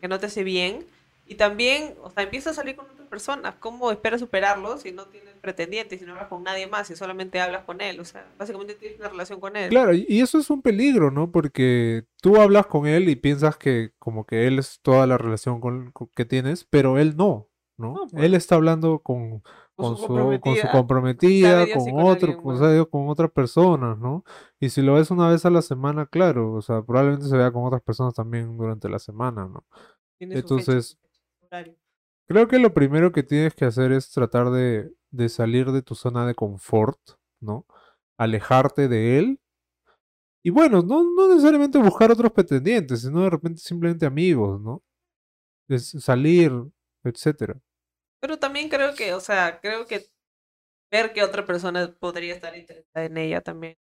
que 0.00 0.08
no 0.08 0.18
te 0.18 0.26
hace 0.26 0.42
bien. 0.44 0.86
Y 1.30 1.34
también, 1.34 1.94
o 2.02 2.08
sea, 2.10 2.22
empieza 2.22 2.50
a 2.50 2.54
salir 2.54 2.74
con 2.74 2.86
otras 2.86 3.06
personas. 3.06 3.54
¿Cómo 3.60 3.90
esperas 3.92 4.18
superarlo 4.20 4.78
si 4.78 4.92
no 4.92 5.04
tienes 5.08 5.34
pretendientes, 5.42 6.00
si 6.00 6.06
no 6.06 6.12
hablas 6.14 6.28
con 6.28 6.42
nadie 6.42 6.66
más, 6.66 6.86
si 6.86 6.96
solamente 6.96 7.38
hablas 7.38 7.64
con 7.64 7.82
él? 7.82 8.00
O 8.00 8.04
sea, 8.06 8.26
básicamente 8.38 8.74
tienes 8.74 8.98
una 8.98 9.10
relación 9.10 9.38
con 9.38 9.54
él. 9.54 9.68
Claro, 9.68 9.92
y 9.92 10.20
eso 10.20 10.38
es 10.38 10.48
un 10.48 10.62
peligro, 10.62 11.10
¿no? 11.10 11.30
Porque 11.30 12.04
tú 12.22 12.36
hablas 12.40 12.66
con 12.66 12.86
él 12.86 13.10
y 13.10 13.16
piensas 13.16 13.58
que 13.58 13.92
como 13.98 14.24
que 14.24 14.46
él 14.46 14.58
es 14.58 14.80
toda 14.80 15.06
la 15.06 15.18
relación 15.18 15.60
con, 15.60 15.92
con- 15.92 16.08
que 16.16 16.24
tienes, 16.24 16.64
pero 16.64 16.98
él 16.98 17.14
no, 17.16 17.50
¿no? 17.76 17.92
No, 17.92 18.06
pues. 18.10 18.24
Él 18.24 18.32
está 18.34 18.54
hablando 18.54 19.00
con, 19.00 19.42
Con 19.76 19.98
su 19.98 20.06
con 20.40 20.56
su 20.56 20.68
comprometida, 20.68 21.66
con 21.74 21.84
con 21.92 22.00
otro, 22.06 22.42
con, 22.42 22.58
sabe 22.58 22.74
Dios, 22.74 22.88
con 22.90 23.06
otras 23.10 23.30
personas, 23.30 23.98
¿no? 23.98 24.24
Y 24.58 24.70
si 24.70 24.80
lo 24.80 24.94
ves 24.94 25.10
una 25.10 25.28
vez 25.28 25.44
a 25.44 25.50
la 25.50 25.60
semana, 25.60 26.06
claro, 26.06 26.54
o 26.54 26.62
sea, 26.62 26.80
probablemente 26.82 27.26
se 27.26 27.36
vea 27.36 27.52
con 27.52 27.64
otras 27.66 27.82
personas 27.82 28.14
también 28.14 28.56
durante 28.56 28.88
la 28.88 28.98
semana, 28.98 29.46
¿no? 29.46 29.64
Entonces, 30.20 30.98
horario. 31.50 31.76
Creo 32.28 32.46
que 32.48 32.58
lo 32.58 32.74
primero 32.74 33.12
que 33.12 33.22
tienes 33.22 33.54
que 33.54 33.64
hacer 33.64 33.92
es 33.92 34.10
tratar 34.10 34.50
de, 34.50 34.92
de 35.10 35.28
salir 35.28 35.72
de 35.72 35.82
tu 35.82 35.94
zona 35.94 36.26
de 36.26 36.34
confort, 36.34 37.00
¿no? 37.40 37.66
Alejarte 38.18 38.88
de 38.88 39.18
él. 39.18 39.40
Y 40.44 40.50
bueno, 40.50 40.82
no, 40.82 41.04
no 41.04 41.28
necesariamente 41.28 41.78
buscar 41.78 42.10
otros 42.10 42.32
pretendientes, 42.32 43.02
sino 43.02 43.22
de 43.22 43.30
repente 43.30 43.60
simplemente 43.60 44.06
amigos, 44.06 44.60
¿no? 44.60 44.82
Es 45.68 45.90
salir, 45.90 46.52
etcétera. 47.04 47.60
Pero 48.20 48.38
también 48.38 48.68
creo 48.68 48.94
que, 48.94 49.14
o 49.14 49.20
sea, 49.20 49.60
creo 49.60 49.86
que 49.86 50.06
ver 50.90 51.12
que 51.12 51.22
otra 51.22 51.44
persona 51.44 51.94
podría 51.98 52.34
estar 52.34 52.56
interesada 52.56 53.06
en 53.06 53.16
ella 53.16 53.40
también, 53.40 53.76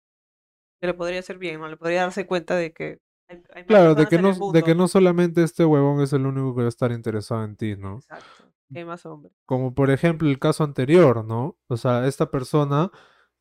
que 0.80 0.88
le 0.88 0.94
podría 0.94 1.20
hacer 1.20 1.38
bien, 1.38 1.60
¿no? 1.60 1.68
Le 1.68 1.78
podría 1.78 2.02
darse 2.02 2.28
cuenta 2.28 2.56
de 2.56 2.74
que 2.74 3.00
hay, 3.28 3.38
hay 3.54 3.62
más 3.62 3.66
Claro, 3.68 3.96
de 3.96 4.08
que 4.08 4.22
no, 4.22 4.52
de 4.52 4.64
que 4.64 4.76
no 4.76 4.88
solamente 4.88 5.44
este 5.44 5.66
huevón 5.66 6.02
es 6.02 6.14
el 6.14 6.26
único 6.26 6.56
que 6.56 6.62
va 6.62 6.68
a 6.68 6.70
estar 6.70 6.92
interesado 6.92 7.44
en 7.44 7.56
ti, 7.56 7.76
¿no? 7.76 7.96
Exacto, 7.96 8.52
que 8.72 8.80
hay 8.80 8.86
más 8.86 9.06
hombres. 9.06 9.34
Como 9.46 9.74
por 9.74 9.92
ejemplo 9.92 10.30
el 10.30 10.40
caso 10.40 10.64
anterior, 10.64 11.26
¿no? 11.26 11.58
O 11.68 11.78
sea, 11.78 12.08
esta 12.08 12.32
persona 12.32 12.92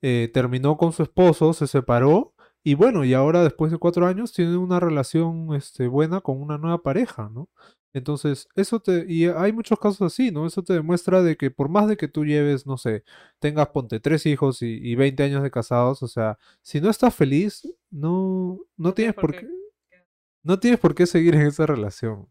eh, 0.02 0.31
terminó 0.33 0.76
con 0.76 0.93
su 0.93 1.02
esposo, 1.02 1.52
se 1.52 1.66
separó 1.66 2.35
y 2.66 2.75
bueno, 2.75 3.05
y 3.05 3.14
ahora 3.14 3.45
después 3.45 3.71
de 3.71 3.78
cuatro 3.78 4.07
años 4.07 4.33
tiene 4.33 4.57
una 4.57 4.81
relación 4.81 5.55
este, 5.55 5.87
buena 5.87 6.21
con 6.21 6.43
una 6.43 6.59
nueva 6.59 6.83
pareja, 6.83 7.31
¿no? 7.33 7.49
Entonces, 7.93 8.49
eso 8.57 8.81
te, 8.81 9.07
y 9.09 9.26
hay 9.26 9.52
muchos 9.52 9.78
casos 9.78 10.02
así, 10.02 10.33
¿no? 10.33 10.47
Eso 10.47 10.64
te 10.64 10.73
demuestra 10.73 11.23
de 11.23 11.37
que 11.37 11.50
por 11.52 11.69
más 11.69 11.87
de 11.87 11.97
que 11.97 12.09
tú 12.09 12.25
lleves, 12.25 12.66
no 12.66 12.76
sé, 12.76 13.05
tengas, 13.38 13.69
ponte, 13.69 14.00
tres 14.00 14.26
hijos 14.26 14.62
y, 14.62 14.81
y 14.83 14.97
20 14.97 15.23
años 15.23 15.43
de 15.45 15.50
casados, 15.52 16.02
o 16.02 16.09
sea, 16.09 16.38
si 16.61 16.81
no 16.81 16.90
estás 16.90 17.14
feliz, 17.14 17.62
no, 17.90 18.59
no 18.76 18.93
tienes 18.95 19.14
por 19.14 19.31
qué, 19.31 19.49
no 20.46 20.58
tienes 20.60 20.80
por 20.80 20.94
qué 20.94 21.06
seguir 21.06 21.34
en 21.34 21.42
esa 21.42 21.66
relación. 21.66 22.28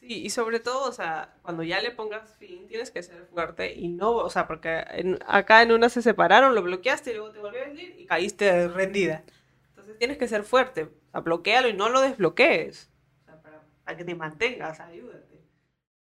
Sí, 0.00 0.22
y 0.24 0.30
sobre 0.30 0.60
todo, 0.60 0.88
o 0.88 0.92
sea, 0.92 1.38
cuando 1.42 1.62
ya 1.62 1.80
le 1.80 1.90
pongas 1.90 2.34
fin, 2.36 2.66
tienes 2.68 2.90
que 2.90 3.02
ser 3.02 3.24
fuerte 3.26 3.72
y 3.74 3.88
no, 3.88 4.12
o 4.16 4.28
sea, 4.30 4.46
porque 4.46 4.84
en- 4.90 5.18
acá 5.26 5.62
en 5.62 5.72
una 5.72 5.88
se 5.88 6.02
separaron, 6.02 6.54
lo 6.54 6.62
bloqueaste 6.62 7.10
y 7.12 7.14
luego 7.14 7.32
te 7.32 7.38
volvió 7.38 7.62
a 7.62 7.64
venir 7.68 7.94
y 7.98 8.04
caíste 8.06 8.68
rendida. 8.68 9.24
Entonces 9.70 9.96
tienes 9.98 10.18
que 10.18 10.28
ser 10.28 10.44
fuerte, 10.44 10.84
o 10.84 11.10
sea, 11.10 11.20
bloquealo 11.20 11.68
y 11.68 11.72
no 11.74 11.88
lo 11.88 12.00
desbloquees, 12.02 12.90
o 13.22 13.24
sea, 13.24 13.40
para, 13.42 13.64
para 13.84 13.96
que 13.96 14.04
te 14.04 14.14
mantengas, 14.14 14.80
ayúdate. 14.80 15.42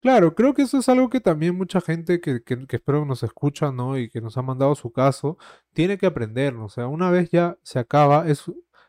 Claro, 0.02 0.36
creo 0.36 0.54
que 0.54 0.62
eso 0.62 0.78
es 0.78 0.88
algo 0.90 1.10
que 1.10 1.20
también 1.20 1.56
mucha 1.58 1.82
gente 1.82 2.22
que, 2.22 2.42
que, 2.44 2.68
que 2.68 2.76
espero 2.78 3.02
que 3.02 3.08
nos 3.08 3.24
escucha, 3.24 3.72
¿no? 3.72 3.98
Y 3.98 4.10
que 4.10 4.22
nos 4.22 4.38
ha 4.38 4.42
mandado 4.44 4.76
su 4.76 4.92
caso, 4.92 5.38
tiene 5.74 5.98
que 5.98 6.06
aprender, 6.06 6.54
¿no? 6.54 6.66
O 6.66 6.70
sea, 6.70 6.88
una 6.88 7.10
vez 7.10 7.30
ya 7.32 7.58
se 7.64 7.80
acaba, 7.80 8.28
es, 8.28 8.44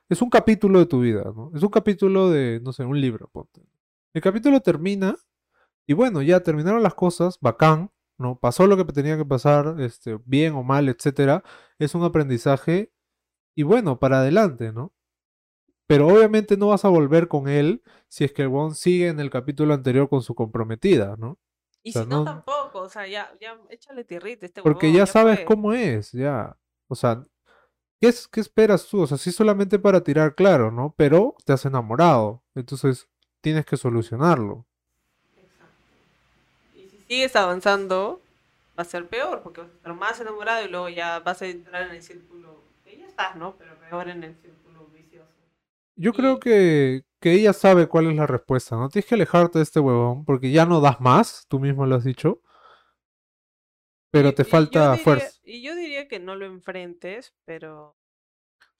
es 0.08 0.22
un 0.22 0.30
capítulo 0.30 0.78
de 0.78 0.86
tu 0.86 1.00
vida, 1.00 1.24
¿no? 1.34 1.50
Es 1.54 1.62
un 1.62 1.68
capítulo 1.70 2.30
de, 2.30 2.60
no 2.62 2.72
sé, 2.72 2.84
un 2.84 3.00
libro, 3.00 3.28
ponte. 3.32 3.62
El 4.14 4.22
capítulo 4.22 4.60
termina 4.60 5.16
y 5.86 5.92
bueno, 5.94 6.22
ya 6.22 6.40
terminaron 6.40 6.82
las 6.82 6.94
cosas, 6.94 7.38
bacán, 7.40 7.90
¿no? 8.18 8.38
Pasó 8.38 8.66
lo 8.66 8.76
que 8.76 8.84
tenía 8.84 9.16
que 9.16 9.24
pasar, 9.24 9.76
este, 9.80 10.18
bien 10.24 10.54
o 10.54 10.62
mal, 10.62 10.88
etcétera. 10.88 11.42
Es 11.78 11.94
un 11.94 12.04
aprendizaje 12.04 12.92
y 13.54 13.62
bueno, 13.64 13.98
para 13.98 14.20
adelante, 14.20 14.72
¿no? 14.72 14.92
Pero 15.86 16.06
obviamente 16.08 16.56
no 16.56 16.68
vas 16.68 16.84
a 16.84 16.88
volver 16.88 17.28
con 17.28 17.48
él 17.48 17.82
si 18.08 18.24
es 18.24 18.32
que 18.32 18.42
el 18.42 18.48
Won 18.48 18.74
sigue 18.74 19.08
en 19.08 19.20
el 19.20 19.30
capítulo 19.30 19.72
anterior 19.72 20.08
con 20.08 20.22
su 20.22 20.34
comprometida, 20.34 21.16
¿no? 21.18 21.38
Y 21.82 21.90
O 21.90 21.92
sea, 21.92 22.02
si 22.02 22.08
no, 22.08 22.18
no- 22.18 22.24
tampoco, 22.24 22.80
o 22.80 22.88
sea, 22.88 23.06
ya, 23.06 23.32
ya, 23.40 23.58
échale 23.70 24.04
tierrita 24.04 24.44
a 24.44 24.48
este 24.48 24.62
Porque 24.62 24.86
huevón, 24.86 24.98
ya 24.98 25.06
sabes 25.06 25.36
fue. 25.38 25.44
cómo 25.46 25.72
es, 25.72 26.12
ya. 26.12 26.56
O 26.88 26.94
sea, 26.94 27.24
¿qué, 28.00 28.08
es, 28.08 28.28
¿qué 28.28 28.40
esperas 28.40 28.86
tú? 28.86 29.02
O 29.02 29.06
sea, 29.06 29.18
sí 29.18 29.32
solamente 29.32 29.78
para 29.78 30.02
tirar 30.02 30.34
claro, 30.34 30.70
¿no? 30.70 30.94
Pero 30.96 31.34
te 31.44 31.52
has 31.52 31.64
enamorado. 31.64 32.42
Entonces 32.54 33.08
tienes 33.40 33.66
que 33.66 33.76
solucionarlo. 33.76 34.66
Exacto. 35.36 35.74
Y 36.74 36.88
si 36.88 37.04
sigues 37.08 37.36
avanzando, 37.36 38.20
va 38.78 38.82
a 38.82 38.84
ser 38.84 39.06
peor, 39.08 39.42
porque 39.42 39.60
vas 39.62 39.70
a 39.70 39.74
estar 39.74 39.94
más 39.94 40.20
enamorado 40.20 40.64
y 40.64 40.68
luego 40.68 40.88
ya 40.88 41.20
vas 41.20 41.42
a 41.42 41.46
entrar 41.46 41.88
en 41.88 41.96
el 41.96 42.02
círculo 42.02 42.62
que 42.84 42.98
ya 42.98 43.06
estás, 43.06 43.36
¿no? 43.36 43.56
Pero 43.56 43.74
peor 43.76 44.08
en 44.08 44.24
el 44.24 44.36
círculo 44.36 44.86
vicioso. 44.94 45.28
Yo 45.96 46.12
creo 46.12 46.38
que, 46.38 47.04
que 47.20 47.32
ella 47.32 47.52
sabe 47.52 47.88
cuál 47.88 48.06
es 48.08 48.16
la 48.16 48.26
respuesta, 48.26 48.76
¿no? 48.76 48.88
Tienes 48.88 49.08
que 49.08 49.14
alejarte 49.14 49.58
de 49.58 49.64
este 49.64 49.80
huevón 49.80 50.24
porque 50.24 50.50
ya 50.50 50.66
no 50.66 50.80
das 50.80 51.00
más, 51.00 51.46
tú 51.48 51.58
mismo 51.58 51.86
lo 51.86 51.96
has 51.96 52.04
dicho, 52.04 52.40
pero 54.10 54.30
Y- 54.30 54.32
te 54.34 54.42
y 54.42 54.44
falta 54.44 54.90
diría- 54.92 55.04
fuerza. 55.04 55.38
Y 55.44 55.62
yo 55.62 55.74
diría 55.74 56.08
que 56.08 56.18
no 56.20 56.34
lo 56.36 56.46
enfrentes, 56.46 57.34
pero 57.44 57.96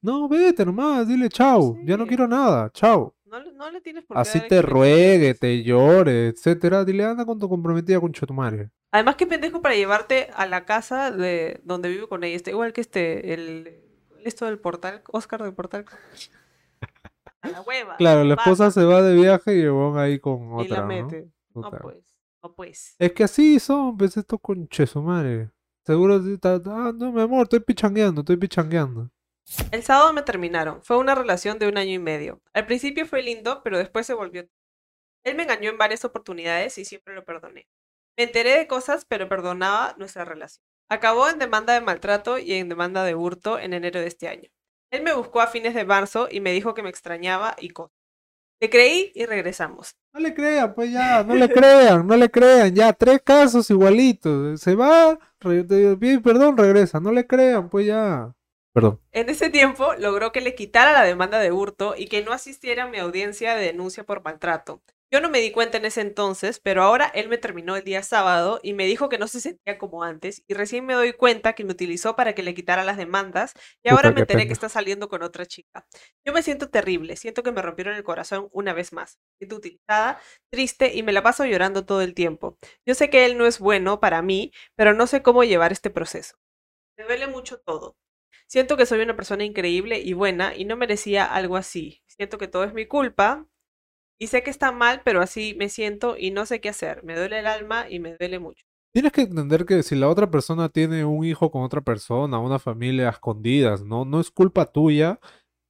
No, 0.00 0.28
vete 0.28 0.64
nomás, 0.64 1.08
dile 1.08 1.28
chau, 1.28 1.76
ya 1.84 1.96
no 1.96 2.06
quiero 2.06 2.28
nada, 2.28 2.70
chau. 2.72 3.14
no, 3.24 3.40
le- 3.40 3.52
no 3.52 3.70
le 3.70 3.80
tienes 3.80 4.04
por 4.04 4.16
qué 4.16 4.20
Así 4.20 4.40
te 4.48 4.62
ruegue, 4.62 5.34
te 5.34 5.62
llore, 5.64 6.28
etcétera, 6.28 6.84
dile 6.84 7.04
anda 7.04 7.24
con 7.26 7.38
tu 7.38 7.48
comprometida 7.48 8.00
con 8.00 8.12
Chotumare. 8.12 8.70
Además, 8.90 9.16
qué 9.16 9.26
pendejo 9.26 9.60
para 9.60 9.74
llevarte 9.74 10.30
a 10.34 10.46
la 10.46 10.64
casa 10.64 11.10
de 11.10 11.60
donde 11.64 11.90
vive 11.90 12.06
con 12.08 12.24
ella. 12.24 12.36
Está 12.36 12.50
igual 12.50 12.72
que 12.72 12.80
este, 12.80 13.34
el, 13.34 13.82
esto 14.24 14.46
del 14.46 14.58
portal, 14.58 15.02
Oscar 15.12 15.42
del 15.42 15.52
portal. 15.52 15.84
A 17.42 17.48
la 17.50 17.60
hueva. 17.60 17.96
Claro, 17.96 18.24
la 18.24 18.34
esposa 18.34 18.66
pasa, 18.66 18.80
se 18.80 18.86
va 18.86 19.02
de 19.02 19.14
viaje 19.14 19.56
y 19.56 19.60
el 19.60 19.70
huevón 19.70 19.98
ahí 19.98 20.18
con 20.18 20.58
y 20.60 20.64
otra, 20.64 20.76
la 20.78 20.82
¿no? 20.82 20.88
mete. 20.88 21.28
No 21.54 21.70
pues, 21.70 22.07
no 22.42 22.54
pues. 22.54 22.94
Es 22.98 23.12
que 23.12 23.24
así 23.24 23.58
son, 23.58 23.96
pues 23.96 24.16
estos 24.16 24.40
conches 24.40 24.90
su 24.90 25.02
madre. 25.02 25.50
Seguro 25.84 26.16
está, 26.16 26.60
ah, 26.66 26.92
no, 26.94 27.12
mi 27.12 27.22
amor, 27.22 27.44
estoy 27.44 27.60
pichangueando, 27.60 28.20
estoy 28.20 28.36
pichangueando. 28.36 29.10
El 29.72 29.82
sábado 29.82 30.12
me 30.12 30.22
terminaron. 30.22 30.82
Fue 30.82 30.98
una 30.98 31.14
relación 31.14 31.58
de 31.58 31.68
un 31.68 31.78
año 31.78 31.92
y 31.92 31.98
medio. 31.98 32.42
Al 32.52 32.66
principio 32.66 33.06
fue 33.06 33.22
lindo, 33.22 33.62
pero 33.62 33.78
después 33.78 34.06
se 34.06 34.14
volvió. 34.14 34.46
Él 35.24 35.34
me 35.34 35.44
engañó 35.44 35.70
en 35.70 35.78
varias 35.78 36.04
oportunidades 36.04 36.76
y 36.78 36.84
siempre 36.84 37.14
lo 37.14 37.24
perdoné. 37.24 37.66
Me 38.16 38.24
enteré 38.24 38.58
de 38.58 38.66
cosas, 38.66 39.04
pero 39.06 39.28
perdonaba 39.28 39.94
nuestra 39.98 40.24
relación. 40.24 40.64
Acabó 40.90 41.28
en 41.28 41.38
demanda 41.38 41.74
de 41.74 41.80
maltrato 41.80 42.38
y 42.38 42.52
en 42.54 42.68
demanda 42.68 43.04
de 43.04 43.14
hurto 43.14 43.58
en 43.58 43.74
enero 43.74 44.00
de 44.00 44.06
este 44.06 44.28
año. 44.28 44.50
Él 44.90 45.02
me 45.02 45.14
buscó 45.14 45.40
a 45.40 45.46
fines 45.46 45.74
de 45.74 45.84
marzo 45.84 46.28
y 46.30 46.40
me 46.40 46.52
dijo 46.52 46.74
que 46.74 46.82
me 46.82 46.90
extrañaba 46.90 47.56
y 47.58 47.70
cosas. 47.70 47.97
Le 48.60 48.70
creí 48.70 49.12
y 49.14 49.24
regresamos. 49.24 49.94
No 50.12 50.20
le 50.20 50.34
crean, 50.34 50.74
pues 50.74 50.90
ya, 50.90 51.22
no 51.22 51.34
le 51.34 51.48
crean, 51.48 52.06
no 52.06 52.16
le 52.16 52.28
crean, 52.30 52.74
ya, 52.74 52.92
tres 52.92 53.20
casos 53.24 53.70
igualitos. 53.70 54.60
Se 54.60 54.74
va, 54.74 55.18
re- 55.40 55.64
perdón, 56.22 56.56
regresa, 56.56 56.98
no 56.98 57.12
le 57.12 57.26
crean, 57.26 57.68
pues 57.68 57.86
ya. 57.86 58.34
Perdón. 58.72 59.00
En 59.12 59.28
ese 59.28 59.50
tiempo 59.50 59.94
logró 59.98 60.32
que 60.32 60.40
le 60.40 60.54
quitara 60.54 60.92
la 60.92 61.04
demanda 61.04 61.38
de 61.38 61.52
hurto 61.52 61.94
y 61.96 62.06
que 62.06 62.22
no 62.22 62.32
asistiera 62.32 62.84
a 62.84 62.88
mi 62.88 62.98
audiencia 62.98 63.54
de 63.54 63.66
denuncia 63.66 64.04
por 64.04 64.22
maltrato. 64.24 64.82
Yo 65.10 65.22
no 65.22 65.30
me 65.30 65.38
di 65.38 65.52
cuenta 65.52 65.78
en 65.78 65.86
ese 65.86 66.02
entonces, 66.02 66.60
pero 66.60 66.82
ahora 66.82 67.06
él 67.14 67.30
me 67.30 67.38
terminó 67.38 67.76
el 67.76 67.82
día 67.82 68.02
sábado 68.02 68.60
y 68.62 68.74
me 68.74 68.84
dijo 68.84 69.08
que 69.08 69.16
no 69.16 69.26
se 69.26 69.40
sentía 69.40 69.78
como 69.78 70.02
antes 70.02 70.44
y 70.46 70.52
recién 70.52 70.84
me 70.84 70.92
doy 70.92 71.14
cuenta 71.14 71.54
que 71.54 71.64
me 71.64 71.72
utilizó 71.72 72.14
para 72.14 72.34
que 72.34 72.42
le 72.42 72.52
quitara 72.52 72.84
las 72.84 72.98
demandas 72.98 73.54
y 73.82 73.88
ahora 73.88 74.10
Puta, 74.10 74.14
me 74.14 74.20
enteré 74.20 74.46
que 74.46 74.52
está 74.52 74.68
saliendo 74.68 75.08
con 75.08 75.22
otra 75.22 75.46
chica. 75.46 75.86
Yo 76.26 76.34
me 76.34 76.42
siento 76.42 76.68
terrible, 76.68 77.16
siento 77.16 77.42
que 77.42 77.52
me 77.52 77.62
rompieron 77.62 77.94
el 77.94 78.04
corazón 78.04 78.50
una 78.52 78.74
vez 78.74 78.92
más. 78.92 79.18
Siento 79.38 79.56
utilizada, 79.56 80.20
triste 80.52 80.94
y 80.94 81.02
me 81.02 81.12
la 81.12 81.22
paso 81.22 81.46
llorando 81.46 81.86
todo 81.86 82.02
el 82.02 82.12
tiempo. 82.12 82.58
Yo 82.86 82.94
sé 82.94 83.08
que 83.08 83.24
él 83.24 83.38
no 83.38 83.46
es 83.46 83.60
bueno 83.60 84.00
para 84.00 84.20
mí, 84.20 84.52
pero 84.76 84.92
no 84.92 85.06
sé 85.06 85.22
cómo 85.22 85.42
llevar 85.42 85.72
este 85.72 85.88
proceso. 85.88 86.36
Me 86.98 87.04
duele 87.04 87.28
mucho 87.28 87.60
todo. 87.60 87.96
Siento 88.46 88.76
que 88.76 88.84
soy 88.84 89.00
una 89.00 89.16
persona 89.16 89.44
increíble 89.44 90.00
y 90.00 90.12
buena 90.12 90.54
y 90.54 90.66
no 90.66 90.76
merecía 90.76 91.24
algo 91.24 91.56
así. 91.56 92.02
Siento 92.06 92.36
que 92.36 92.48
todo 92.48 92.64
es 92.64 92.74
mi 92.74 92.86
culpa 92.86 93.46
y 94.18 94.26
sé 94.26 94.42
que 94.42 94.50
está 94.50 94.72
mal, 94.72 95.02
pero 95.04 95.20
así 95.22 95.54
me 95.58 95.68
siento 95.68 96.16
y 96.18 96.30
no 96.30 96.46
sé 96.46 96.60
qué 96.60 96.68
hacer. 96.68 97.04
Me 97.04 97.16
duele 97.16 97.38
el 97.38 97.46
alma 97.46 97.88
y 97.88 98.00
me 98.00 98.16
duele 98.16 98.38
mucho. 98.38 98.64
Tienes 98.92 99.12
que 99.12 99.22
entender 99.22 99.64
que 99.64 99.82
si 99.82 99.94
la 99.94 100.08
otra 100.08 100.30
persona 100.30 100.68
tiene 100.70 101.04
un 101.04 101.24
hijo 101.24 101.50
con 101.50 101.62
otra 101.62 101.82
persona, 101.82 102.38
una 102.38 102.58
familia 102.58 103.08
a 103.08 103.12
escondidas, 103.12 103.84
¿no? 103.84 104.04
No 104.04 104.18
es 104.18 104.30
culpa 104.30 104.66
tuya, 104.66 105.20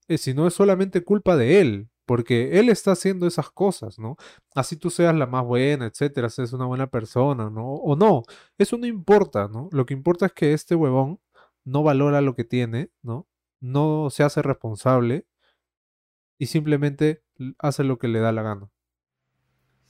eh, 0.09 0.19
sino 0.19 0.47
es 0.47 0.55
solamente 0.55 1.05
culpa 1.05 1.37
de 1.37 1.61
él, 1.61 1.90
porque 2.07 2.59
él 2.59 2.71
está 2.71 2.93
haciendo 2.93 3.26
esas 3.26 3.50
cosas, 3.50 3.99
¿no? 3.99 4.17
Así 4.55 4.76
tú 4.76 4.88
seas 4.88 5.14
la 5.14 5.26
más 5.26 5.45
buena, 5.45 5.87
etcétera, 5.87 6.31
seas 6.31 6.52
una 6.52 6.67
buena 6.67 6.87
persona, 6.87 7.50
¿no? 7.50 7.75
O 7.75 7.97
no, 7.97 8.23
eso 8.57 8.78
no 8.78 8.87
importa, 8.87 9.49
¿no? 9.49 9.69
Lo 9.73 9.85
que 9.85 9.95
importa 9.95 10.26
es 10.26 10.33
que 10.33 10.52
este 10.55 10.75
huevón 10.75 11.21
no 11.64 11.83
valora 11.83 12.23
lo 12.23 12.35
que 12.35 12.45
tiene, 12.45 12.90
¿no? 13.02 13.28
No 13.61 14.09
se 14.11 14.23
hace 14.23 14.43
responsable 14.43 15.26
y 16.38 16.47
simplemente 16.47 17.23
hace 17.59 17.85
lo 17.85 17.99
que 17.99 18.09
le 18.09 18.21
da 18.21 18.33
la 18.33 18.42
gana. 18.42 18.71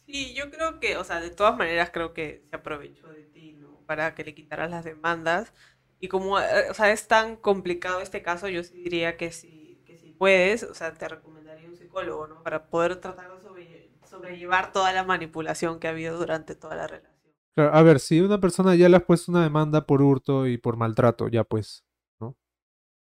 Sí, 0.07 0.35
yo 0.35 0.51
creo 0.51 0.81
que, 0.81 0.97
o 0.97 1.05
sea, 1.05 1.21
de 1.21 1.31
todas 1.31 1.57
maneras 1.57 1.91
creo 1.93 2.15
que 2.15 2.43
se 2.49 2.57
aprovechó 2.57 3.09
de 3.09 3.25
ti, 3.33 3.55
¿no? 3.61 3.83
Para 3.87 4.15
que 4.15 4.25
le 4.25 4.35
quitaras 4.35 4.71
las 4.71 4.85
demandas. 4.85 5.53
Y 6.01 6.09
como, 6.09 6.39
eh, 6.41 6.71
o 6.71 6.75
sea, 6.75 6.91
es 6.93 7.07
tan 7.09 7.37
complicado 7.37 8.01
este 8.01 8.23
caso, 8.23 8.49
yo 8.49 8.63
sí 8.63 8.79
diría 8.83 9.17
que 9.17 9.31
si, 9.33 9.77
que 9.87 9.97
si 9.99 10.09
puedes, 10.17 10.63
o 10.63 10.75
sea, 10.75 10.95
te 10.95 11.09
recomendaría 11.09 11.69
un 11.69 11.75
psicólogo, 11.75 12.27
¿no? 12.27 12.41
Para 12.43 12.69
poder 12.71 12.97
tratar 13.01 13.31
de 13.33 13.41
sobre- 13.43 13.93
sobrellevar 14.05 14.73
toda 14.73 14.93
la 14.93 15.05
manipulación 15.05 15.79
que 15.79 15.89
ha 15.89 15.91
habido 15.91 16.17
durante 16.19 16.55
toda 16.55 16.77
la 16.77 16.87
relación. 16.87 17.15
Claro, 17.55 17.75
a 17.75 17.83
ver, 17.83 17.99
si 18.01 18.21
una 18.21 18.41
persona 18.41 18.75
ya 18.77 18.89
le 18.89 18.97
has 18.97 19.05
puesto 19.05 19.33
una 19.33 19.43
demanda 19.43 19.85
por 19.87 20.01
hurto 20.03 20.47
y 20.47 20.59
por 20.59 20.77
maltrato, 20.77 21.29
ya 21.29 21.45
pues, 21.45 21.85
¿no? 22.21 22.37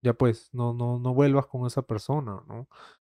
Ya 0.02 0.14
pues, 0.14 0.50
no, 0.54 0.74
no, 0.74 0.98
no 0.98 1.14
vuelvas 1.14 1.46
con 1.46 1.66
esa 1.66 1.82
persona, 1.82 2.42
¿no? 2.48 2.68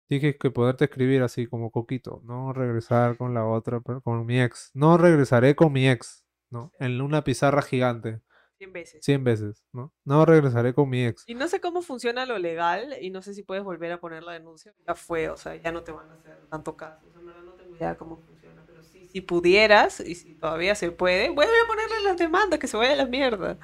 Tienes 0.08 0.38
que 0.38 0.52
poderte 0.52 0.86
escribir 0.86 1.24
así 1.24 1.48
como 1.48 1.72
Coquito, 1.72 2.22
no 2.26 2.54
regresar 2.54 3.18
con 3.18 3.34
la 3.34 3.46
otra, 3.46 3.82
con 3.82 4.26
mi 4.26 4.42
ex, 4.42 4.72
no 4.74 4.98
regresaré 4.98 5.56
con 5.56 5.72
mi 5.72 5.88
ex, 5.90 6.26
¿no? 6.50 6.72
En 6.80 7.02
una 7.02 7.24
pizarra 7.24 7.62
gigante, 7.62 8.22
100 8.58 8.74
veces. 8.74 9.06
cien 9.06 9.24
veces, 9.24 9.64
¿no? 9.72 9.94
No 10.06 10.26
regresaré 10.26 10.74
con 10.74 10.90
mi 10.90 11.06
ex. 11.06 11.24
Y 11.28 11.36
no 11.36 11.48
sé 11.48 11.60
cómo 11.60 11.82
funciona 11.82 12.26
lo 12.26 12.38
legal 12.38 12.96
y 13.02 13.10
no 13.10 13.22
sé 13.22 13.34
si 13.34 13.44
puedes 13.44 13.64
volver 13.64 13.92
a 13.92 14.00
poner 14.00 14.24
la 14.24 14.34
denuncia. 14.34 14.74
Ya 14.88 14.96
fue, 14.96 15.30
o 15.30 15.38
sea, 15.38 15.56
ya 15.56 15.72
no 15.72 15.84
te 15.84 15.92
van 15.92 16.10
a 16.10 16.14
hacer 16.14 16.38
tanto 16.50 16.76
caso. 16.78 17.08
O 17.08 17.12
sea, 17.12 17.22
verdad 17.22 17.42
no 17.44 17.54
tengo 17.54 17.76
idea 17.76 17.96
cómo 17.98 18.18
funciona, 18.18 18.64
pero 18.66 18.84
sí, 18.84 19.08
si 19.08 19.22
pudieras 19.22 20.00
y 20.00 20.16
si 20.16 20.36
todavía 20.36 20.76
se 20.76 20.92
puede, 20.92 21.30
vuelve 21.30 21.54
a 21.64 21.68
ponerle 21.68 22.04
las 22.04 22.18
demandas, 22.18 22.60
que 22.60 22.68
se 22.68 22.78
vaya 22.78 22.94
a 22.94 22.98
la 22.98 23.06
mierda. 23.06 23.58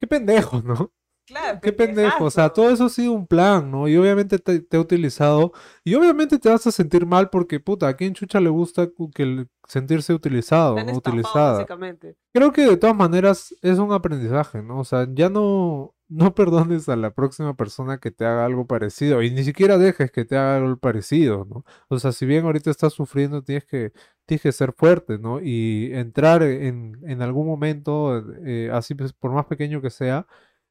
Qué 0.00 0.06
pendejo, 0.06 0.60
¿no? 0.62 0.92
Claro, 1.26 1.58
Qué 1.62 1.72
pendejo, 1.72 2.24
o 2.24 2.30
sea, 2.30 2.50
todo 2.50 2.68
eso 2.68 2.84
ha 2.84 2.88
sido 2.90 3.12
un 3.12 3.26
plan, 3.26 3.70
¿no? 3.70 3.88
Y 3.88 3.96
obviamente 3.96 4.38
te, 4.38 4.60
te 4.60 4.76
ha 4.76 4.80
utilizado, 4.80 5.52
y 5.82 5.94
obviamente 5.94 6.38
te 6.38 6.50
vas 6.50 6.66
a 6.66 6.70
sentir 6.70 7.06
mal 7.06 7.30
porque, 7.30 7.60
puta, 7.60 7.88
¿a 7.88 7.96
quién 7.96 8.12
chucha 8.12 8.40
le 8.40 8.50
gusta 8.50 8.90
que 9.14 9.46
sentirse 9.66 10.12
utilizado, 10.12 10.76
¿no? 10.84 10.92
Utilizada. 10.92 11.54
básicamente. 11.54 12.16
Creo 12.32 12.52
que 12.52 12.66
de 12.66 12.76
todas 12.76 12.94
maneras 12.94 13.54
es 13.62 13.78
un 13.78 13.92
aprendizaje, 13.92 14.62
¿no? 14.62 14.80
O 14.80 14.84
sea, 14.84 15.08
ya 15.14 15.30
no, 15.30 15.94
no 16.08 16.34
perdones 16.34 16.90
a 16.90 16.96
la 16.96 17.14
próxima 17.14 17.54
persona 17.56 17.98
que 17.98 18.10
te 18.10 18.26
haga 18.26 18.44
algo 18.44 18.66
parecido, 18.66 19.22
y 19.22 19.30
ni 19.30 19.44
siquiera 19.44 19.78
dejes 19.78 20.10
que 20.10 20.26
te 20.26 20.36
haga 20.36 20.58
algo 20.58 20.76
parecido, 20.76 21.46
¿no? 21.46 21.64
O 21.88 21.98
sea, 21.98 22.12
si 22.12 22.26
bien 22.26 22.44
ahorita 22.44 22.70
estás 22.70 22.92
sufriendo, 22.92 23.42
tienes 23.42 23.64
que, 23.64 23.92
tienes 24.26 24.42
que 24.42 24.52
ser 24.52 24.74
fuerte, 24.74 25.18
¿no? 25.18 25.40
Y 25.40 25.90
entrar 25.94 26.42
en, 26.42 26.98
en 27.06 27.22
algún 27.22 27.46
momento, 27.46 28.22
eh, 28.44 28.68
así 28.74 28.94
pues, 28.94 29.14
por 29.14 29.32
más 29.32 29.46
pequeño 29.46 29.80
que 29.80 29.88
sea, 29.88 30.26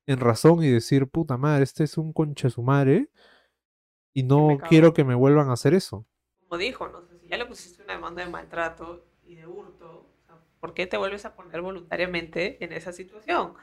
en 0.08 0.20
razón 0.20 0.64
y 0.64 0.70
decir, 0.70 1.08
puta 1.08 1.38
madre, 1.38 1.64
este 1.64 1.84
es 1.86 1.98
un 1.98 2.14
concha 2.14 2.50
su 2.50 2.64
madre 2.64 3.10
y 4.16 4.24
no 4.24 4.58
cagó". 4.60 4.70
quiero 4.70 4.94
que 4.94 5.04
me 5.04 5.16
vuelvan 5.16 5.50
a 5.50 5.54
hacer 5.54 5.74
eso. 5.74 6.06
Como 6.48 6.60
dijo, 6.60 6.88
no 6.88 7.02
si 7.20 7.28
ya 7.28 7.38
le 7.38 7.46
pusiste 7.46 7.82
una 7.84 7.94
demanda 7.94 8.24
de 8.24 8.30
maltrato 8.30 9.06
y 9.24 9.36
de 9.36 9.48
hurto, 9.48 10.08
¿por 10.60 10.74
qué 10.74 10.86
te 10.88 10.98
vuelves 10.98 11.26
a 11.26 11.36
poner 11.36 11.62
voluntariamente 11.62 12.64
en 12.64 12.74
esa 12.74 12.94
situación? 12.94 13.54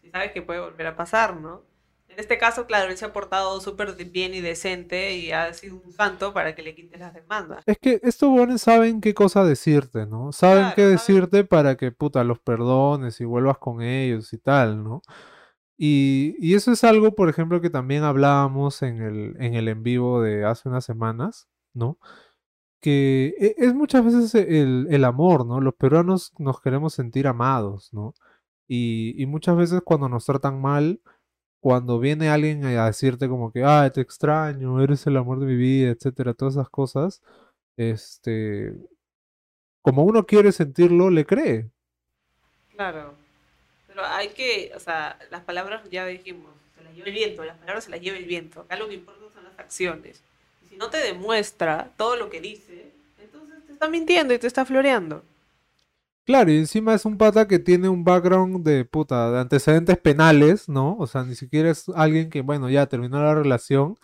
Si 0.00 0.10
sabes 0.10 0.32
que 0.32 0.42
puede 0.42 0.60
volver 0.60 0.86
a 0.88 0.96
pasar, 0.96 1.36
¿no? 1.36 1.64
En 2.08 2.18
este 2.18 2.36
caso, 2.36 2.66
claro, 2.66 2.90
él 2.90 2.98
se 2.98 3.06
ha 3.06 3.12
portado 3.12 3.60
súper 3.60 3.94
bien 4.10 4.34
y 4.34 4.40
decente 4.40 5.14
y 5.16 5.32
ha 5.32 5.52
sido 5.54 5.76
un 5.76 5.92
santo 5.92 6.34
para 6.34 6.54
que 6.54 6.62
le 6.62 6.74
quites 6.74 7.00
las 7.00 7.14
demandas. 7.14 7.62
Es 7.66 7.78
que 7.78 8.00
estos 8.02 8.28
buenos 8.30 8.60
saben 8.62 9.00
qué 9.00 9.14
cosa 9.14 9.44
decirte, 9.44 10.04
¿no? 10.06 10.32
Saben 10.32 10.58
Claro, 10.64 10.76
qué 10.76 10.82
saben. 10.82 10.96
decirte 10.96 11.44
para 11.44 11.76
que, 11.76 11.92
puta, 11.92 12.24
los 12.24 12.40
perdones 12.40 13.20
y 13.20 13.24
vuelvas 13.24 13.58
con 13.58 13.82
ellos 13.82 14.32
y 14.32 14.38
tal, 14.38 14.82
¿no? 14.82 15.02
Y, 15.78 16.54
eso 16.54 16.72
es 16.72 16.84
algo, 16.84 17.14
por 17.14 17.28
ejemplo, 17.28 17.60
que 17.60 17.70
también 17.70 18.04
hablábamos 18.04 18.82
en 18.82 19.02
el, 19.02 19.36
en 19.40 19.54
el 19.54 19.68
en 19.68 19.82
vivo 19.82 20.22
de 20.22 20.44
hace 20.44 20.68
unas 20.68 20.84
semanas, 20.84 21.48
¿no? 21.74 21.98
Que 22.80 23.34
e- 23.38 23.54
es 23.58 23.74
muchas 23.74 24.04
veces 24.04 24.34
el, 24.34 24.86
el 24.90 25.04
amor, 25.04 25.46
¿no? 25.46 25.60
Los 25.60 25.74
peruanos 25.74 26.32
nos 26.38 26.60
queremos 26.60 26.94
sentir 26.94 27.26
amados, 27.26 27.92
¿no? 27.92 28.14
Y, 28.68 29.14
y 29.22 29.26
muchas 29.26 29.56
veces 29.56 29.82
cuando 29.84 30.08
nos 30.08 30.26
tratan 30.26 30.60
mal, 30.60 31.00
cuando 31.60 32.00
viene 32.00 32.28
alguien 32.28 32.64
a 32.64 32.86
decirte 32.86 33.28
como 33.28 33.52
que, 33.52 33.64
ah, 33.64 33.90
te 33.92 34.00
extraño, 34.00 34.82
eres 34.82 35.06
el 35.06 35.16
amor 35.16 35.40
de 35.40 35.46
mi 35.46 35.56
vida, 35.56 35.90
etcétera, 35.90 36.34
todas 36.34 36.54
esas 36.54 36.68
cosas, 36.68 37.22
este, 37.76 38.74
como 39.82 40.04
uno 40.04 40.26
quiere 40.26 40.52
sentirlo, 40.52 41.10
le 41.10 41.26
cree. 41.26 41.70
Claro. 42.70 43.21
Pero 43.94 44.06
hay 44.06 44.28
que, 44.28 44.72
o 44.74 44.80
sea, 44.80 45.18
las 45.30 45.42
palabras 45.42 45.82
ya 45.90 46.06
dijimos, 46.06 46.50
se 46.76 46.82
las 46.82 46.94
lleva 46.94 47.08
el 47.08 47.14
viento, 47.14 47.44
las 47.44 47.58
palabras 47.58 47.84
se 47.84 47.90
las 47.90 48.00
lleva 48.00 48.16
el 48.16 48.24
viento. 48.24 48.60
Acá 48.60 48.76
lo 48.76 48.88
que 48.88 48.94
importa 48.94 49.20
son 49.34 49.44
las 49.44 49.58
acciones. 49.58 50.22
Y 50.64 50.68
si 50.70 50.76
no 50.76 50.88
te 50.88 50.98
demuestra 50.98 51.90
todo 51.96 52.16
lo 52.16 52.30
que 52.30 52.40
dice, 52.40 52.92
entonces 53.20 53.64
te 53.66 53.72
está 53.72 53.88
mintiendo 53.88 54.32
y 54.32 54.38
te 54.38 54.46
está 54.46 54.64
floreando. 54.64 55.22
Claro, 56.24 56.52
y 56.52 56.58
encima 56.58 56.94
es 56.94 57.04
un 57.04 57.18
pata 57.18 57.48
que 57.48 57.58
tiene 57.58 57.88
un 57.88 58.04
background 58.04 58.64
de 58.64 58.84
puta, 58.84 59.32
de 59.32 59.40
antecedentes 59.40 59.98
penales, 59.98 60.68
¿no? 60.68 60.96
O 60.98 61.06
sea, 61.08 61.24
ni 61.24 61.34
siquiera 61.34 61.68
es 61.70 61.88
alguien 61.90 62.30
que, 62.30 62.42
bueno, 62.42 62.70
ya 62.70 62.86
terminó 62.86 63.20
la 63.22 63.34
relación 63.34 63.96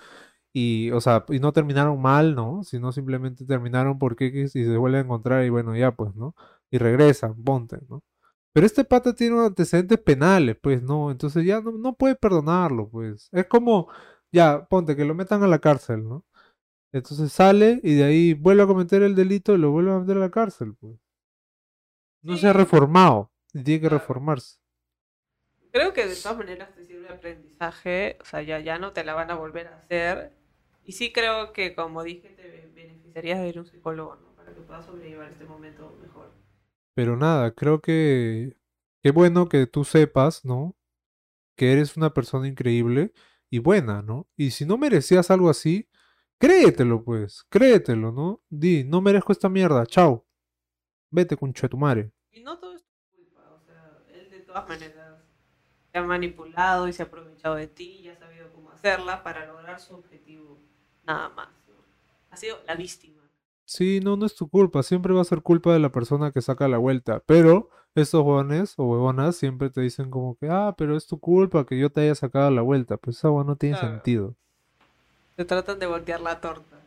y, 0.53 0.91
o 0.93 1.01
sea, 1.01 1.25
y 1.29 1.39
no 1.41 1.53
terminaron 1.53 2.01
mal, 2.03 2.35
¿no? 2.35 2.65
Sino 2.65 2.93
simplemente 2.93 3.45
terminaron 3.47 3.99
porque 3.99 4.27
y 4.27 4.49
se 4.49 4.77
vuelven 4.77 5.03
a 5.03 5.05
encontrar 5.05 5.45
y 5.45 5.51
bueno, 5.51 5.77
ya 5.77 5.93
pues, 5.93 6.15
¿no? 6.17 6.35
Y 6.71 6.79
regresan, 6.79 7.43
ponte, 7.45 7.79
¿no? 7.89 8.03
Pero 8.53 8.67
este 8.67 8.85
pata 8.85 9.15
tiene 9.15 9.35
unos 9.35 9.49
antecedentes 9.49 9.99
penales, 9.99 10.57
pues, 10.61 10.83
¿no? 10.83 11.11
Entonces 11.11 11.45
ya 11.45 11.61
no, 11.61 11.73
no 11.73 11.95
puede 11.95 12.17
perdonarlo, 12.17 12.89
pues. 12.89 13.29
Es 13.33 13.47
como, 13.47 13.89
ya, 14.33 14.67
ponte, 14.67 14.97
que 14.97 15.05
lo 15.05 15.15
metan 15.15 15.43
a 15.43 15.49
la 15.49 15.59
cárcel, 15.61 16.09
¿no? 16.09 16.25
Entonces 16.93 17.33
sale 17.33 17.81
y 17.85 17.95
de 17.97 18.05
ahí 18.05 18.35
vuelve 18.35 18.65
a 18.65 18.69
cometer 18.69 19.03
el 19.03 19.15
delito 19.17 19.55
y 19.55 19.59
lo 19.59 19.73
vuelve 19.73 19.93
a 19.93 20.01
meter 20.01 20.19
a 20.19 20.21
la 20.21 20.31
cárcel, 20.31 20.75
pues. 20.81 20.99
No 22.23 22.37
se 22.37 22.47
ha 22.47 22.53
reformado 22.53 23.33
y 23.53 23.65
tiene 23.65 23.81
que 23.81 23.89
reformarse. 23.89 24.61
Creo 25.73 25.93
que 25.93 26.07
de 26.07 26.17
todas 26.17 26.39
maneras 26.39 26.75
te 26.75 26.85
sirve 26.85 27.03
de 27.09 27.15
aprendizaje, 27.15 28.19
o 28.21 28.25
sea, 28.25 28.43
ya, 28.43 28.59
ya 28.61 28.79
no 28.79 28.93
te 28.93 29.05
la 29.05 29.15
van 29.15 29.31
a 29.31 29.35
volver 29.35 29.69
a 29.69 29.77
hacer. 29.77 30.33
Y 30.85 30.93
sí 30.93 31.13
creo 31.13 31.53
que, 31.53 31.75
como 31.75 32.03
dije, 32.03 32.31
te 32.31 32.69
beneficiarías 32.75 33.41
de 33.41 33.49
ir 33.49 33.59
a 33.59 33.61
un 33.61 33.67
psicólogo, 33.67 34.17
¿no? 34.17 34.35
Para 34.35 34.55
que 34.55 34.63
puedas 34.63 34.87
sobrellevar 34.87 35.29
este 35.31 35.45
momento 35.45 35.97
mejor. 36.01 36.38
Pero 36.99 37.17
nada, 37.17 37.55
creo 37.55 37.81
que 37.81 38.57
qué 39.05 39.13
bueno 39.13 39.49
que 39.49 39.69
tú 39.69 39.85
sepas, 39.85 40.45
¿no? 40.45 40.77
Que 41.57 41.73
eres 41.73 41.97
una 41.97 42.13
persona 42.13 42.49
increíble 42.49 43.13
y 43.49 43.61
buena, 43.61 44.03
¿no? 44.03 44.27
Y 44.37 44.51
si 44.51 44.67
no 44.67 44.79
merecías 44.79 45.31
algo 45.31 45.49
así, 45.49 45.89
créetelo, 46.41 47.05
pues, 47.05 47.45
créetelo, 47.51 48.11
¿no? 48.11 48.43
Di, 48.49 48.83
no 48.83 49.01
merezco 49.01 49.31
esta 49.31 49.49
mierda, 49.49 49.87
chao. 49.87 50.27
Vete 51.13 51.37
con 51.37 51.55
madre. 51.77 52.11
Y 52.33 52.41
no 52.41 52.59
todo 52.59 52.75
es 52.75 52.83
tu 52.83 52.97
culpa, 53.13 53.49
o 53.55 53.61
sea, 53.61 53.97
él 54.13 54.29
de 54.29 54.41
todas 54.41 54.69
maneras 54.69 55.23
te 55.93 55.99
ha 56.01 56.03
manipulado 56.03 56.89
y 56.89 56.93
se 56.93 57.05
ha 57.05 57.07
aprovechado 57.07 57.55
de 57.55 57.69
ti 57.69 58.01
y 58.03 58.09
ha 58.09 58.17
sabido 58.17 58.53
cómo 58.53 58.73
hacerla 58.73 59.23
para 59.23 59.47
lograr 59.47 59.79
su 59.79 59.95
objetivo, 59.95 60.59
nada 61.05 61.29
más. 61.29 61.51
¿no? 61.69 61.77
Ha 62.33 62.37
sido 62.37 62.59
la 62.67 62.75
víctima. 62.75 63.28
Sí, 63.69 64.01
no, 64.01 64.17
no 64.17 64.25
es 64.25 64.35
tu 64.35 64.49
culpa, 64.49 64.83
siempre 64.83 65.13
va 65.13 65.21
a 65.21 65.25
ser 65.25 65.43
culpa 65.43 65.75
de 65.75 65.79
la 65.79 65.93
persona 65.93 66.33
que 66.33 66.41
saca 66.41 66.69
la 66.69 66.79
vuelta, 66.79 67.23
pero 67.27 67.69
estos 67.95 68.23
huevones 68.25 68.73
o 68.79 68.85
huevonas 68.85 69.37
siempre 69.37 69.69
te 69.69 69.83
dicen 69.83 70.09
como 70.09 70.39
que, 70.39 70.49
ah, 70.49 70.75
pero 70.79 70.97
es 70.97 71.07
tu 71.07 71.21
culpa 71.21 71.67
que 71.67 71.79
yo 71.79 71.91
te 71.91 72.01
haya 72.01 72.15
sacado 72.15 72.51
la 72.51 72.63
vuelta, 72.63 72.97
pues 72.97 73.19
eso 73.19 73.45
no 73.45 73.57
tiene 73.57 73.77
sentido. 73.77 74.35
Te 75.37 75.45
tratan 75.45 75.79
de 75.79 75.85
voltear 75.85 76.23
la 76.23 76.41
torta. 76.41 76.81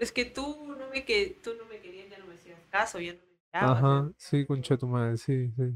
Es 0.00 0.10
que 0.10 0.24
tú 0.24 0.74
no 0.78 0.88
me, 0.88 1.04
que, 1.04 1.38
tú 1.44 1.50
no 1.58 1.66
me 1.66 1.78
querías, 1.80 2.08
ya 2.08 2.18
no 2.18 2.24
me 2.24 2.34
hacías 2.36 2.58
caso, 2.70 2.98
ya 2.98 3.12
no 3.12 3.18
me 3.18 3.52
Ajá, 3.52 4.10
sí, 4.16 4.46
concha 4.46 4.78
tu 4.78 4.88
madre, 4.88 5.18
sí, 5.18 5.52
sí. 5.54 5.74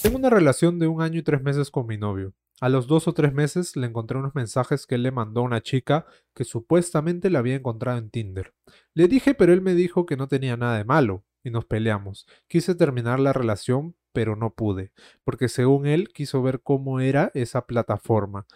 Tengo 0.00 0.16
una 0.16 0.30
relación 0.30 0.78
de 0.78 0.86
un 0.86 1.02
año 1.02 1.18
y 1.18 1.22
tres 1.22 1.42
meses 1.42 1.70
con 1.70 1.86
mi 1.86 1.98
novio. 1.98 2.32
A 2.60 2.68
los 2.68 2.88
dos 2.88 3.06
o 3.06 3.14
tres 3.14 3.32
meses 3.32 3.76
le 3.76 3.86
encontré 3.86 4.18
unos 4.18 4.34
mensajes 4.34 4.86
que 4.86 4.96
él 4.96 5.04
le 5.04 5.12
mandó 5.12 5.40
a 5.40 5.44
una 5.44 5.62
chica 5.62 6.06
que 6.34 6.44
supuestamente 6.44 7.30
la 7.30 7.38
había 7.38 7.54
encontrado 7.54 7.98
en 7.98 8.10
Tinder. 8.10 8.52
Le 8.94 9.06
dije, 9.06 9.34
pero 9.34 9.52
él 9.52 9.60
me 9.60 9.74
dijo 9.74 10.06
que 10.06 10.16
no 10.16 10.26
tenía 10.26 10.56
nada 10.56 10.76
de 10.76 10.84
malo, 10.84 11.24
y 11.44 11.50
nos 11.50 11.64
peleamos. 11.64 12.26
Quise 12.46 12.74
terminar 12.74 13.20
la 13.20 13.32
relación, 13.32 13.96
pero 14.12 14.36
no 14.36 14.54
pude, 14.54 14.92
porque 15.24 15.48
según 15.48 15.86
él 15.86 16.08
quiso 16.08 16.42
ver 16.42 16.60
cómo 16.60 17.00
era 17.00 17.30
esa 17.34 17.66
plataforma. 17.66 18.46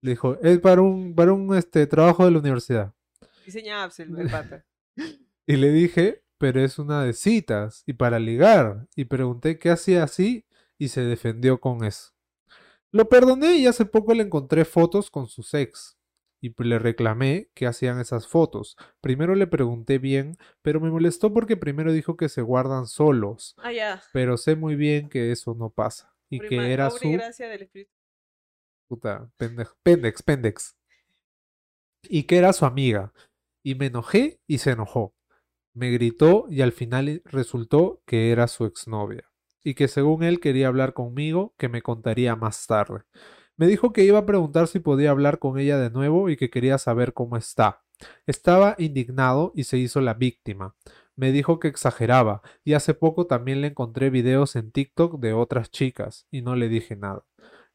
Le 0.00 0.10
dijo, 0.10 0.38
es 0.42 0.58
para 0.58 0.82
un, 0.82 1.14
para 1.14 1.32
un 1.32 1.54
este, 1.54 1.86
trabajo 1.86 2.24
de 2.24 2.30
la 2.32 2.38
universidad. 2.38 2.92
Diseña 3.44 3.88
pata. 4.30 4.64
y 5.46 5.56
le 5.56 5.70
dije, 5.70 6.24
pero 6.38 6.60
es 6.60 6.78
una 6.78 7.04
de 7.04 7.12
citas 7.12 7.82
y 7.86 7.94
para 7.94 8.18
ligar. 8.18 8.86
Y 8.96 9.04
pregunté 9.06 9.58
qué 9.58 9.70
hacía 9.70 10.02
así 10.02 10.46
y 10.78 10.88
se 10.88 11.02
defendió 11.02 11.60
con 11.60 11.84
eso. 11.84 12.13
Lo 12.94 13.08
perdoné 13.08 13.56
y 13.56 13.66
hace 13.66 13.86
poco 13.86 14.14
le 14.14 14.22
encontré 14.22 14.64
fotos 14.64 15.10
con 15.10 15.26
su 15.26 15.44
ex. 15.56 15.98
Y 16.40 16.54
le 16.62 16.78
reclamé 16.78 17.50
que 17.52 17.66
hacían 17.66 17.98
esas 17.98 18.28
fotos. 18.28 18.76
Primero 19.00 19.34
le 19.34 19.48
pregunté 19.48 19.98
bien, 19.98 20.36
pero 20.62 20.78
me 20.78 20.92
molestó 20.92 21.32
porque 21.32 21.56
primero 21.56 21.92
dijo 21.92 22.16
que 22.16 22.28
se 22.28 22.40
guardan 22.40 22.86
solos. 22.86 23.56
Ah, 23.58 23.72
ya. 23.72 24.00
Pero 24.12 24.36
sé 24.36 24.54
muy 24.54 24.76
bien 24.76 25.08
que 25.08 25.32
eso 25.32 25.56
no 25.56 25.70
pasa. 25.70 26.14
Y 26.30 26.38
que 26.38 26.72
era 26.72 26.88
su. 26.88 27.18
Puta, 28.86 29.28
pendex, 29.38 30.22
pendex. 30.22 30.76
Y 32.04 32.22
que 32.22 32.36
era 32.36 32.52
su 32.52 32.64
amiga. 32.64 33.12
Y 33.64 33.74
me 33.74 33.86
enojé 33.86 34.38
y 34.46 34.58
se 34.58 34.70
enojó. 34.70 35.16
Me 35.72 35.90
gritó 35.90 36.46
y 36.48 36.62
al 36.62 36.70
final 36.70 37.22
resultó 37.24 38.04
que 38.06 38.30
era 38.30 38.46
su 38.46 38.66
exnovia, 38.66 39.32
y 39.64 39.74
que 39.74 39.88
según 39.88 40.22
él 40.22 40.38
quería 40.38 40.68
hablar 40.68 40.92
conmigo, 40.92 41.54
que 41.58 41.68
me 41.68 41.82
contaría 41.82 42.36
más 42.36 42.66
tarde. 42.66 43.02
Me 43.56 43.66
dijo 43.66 43.92
que 43.92 44.04
iba 44.04 44.18
a 44.18 44.26
preguntar 44.26 44.68
si 44.68 44.78
podía 44.78 45.10
hablar 45.10 45.38
con 45.38 45.58
ella 45.58 45.78
de 45.78 45.90
nuevo 45.90 46.28
y 46.28 46.36
que 46.36 46.50
quería 46.50 46.78
saber 46.78 47.14
cómo 47.14 47.36
está. 47.36 47.82
Estaba 48.26 48.76
indignado 48.78 49.52
y 49.54 49.64
se 49.64 49.78
hizo 49.78 50.00
la 50.00 50.14
víctima. 50.14 50.76
Me 51.16 51.32
dijo 51.32 51.60
que 51.60 51.68
exageraba, 51.68 52.42
y 52.64 52.74
hace 52.74 52.92
poco 52.92 53.26
también 53.26 53.60
le 53.60 53.68
encontré 53.68 54.10
videos 54.10 54.56
en 54.56 54.72
TikTok 54.72 55.20
de 55.20 55.32
otras 55.32 55.70
chicas, 55.70 56.26
y 56.30 56.42
no 56.42 56.56
le 56.56 56.68
dije 56.68 56.96
nada. 56.96 57.24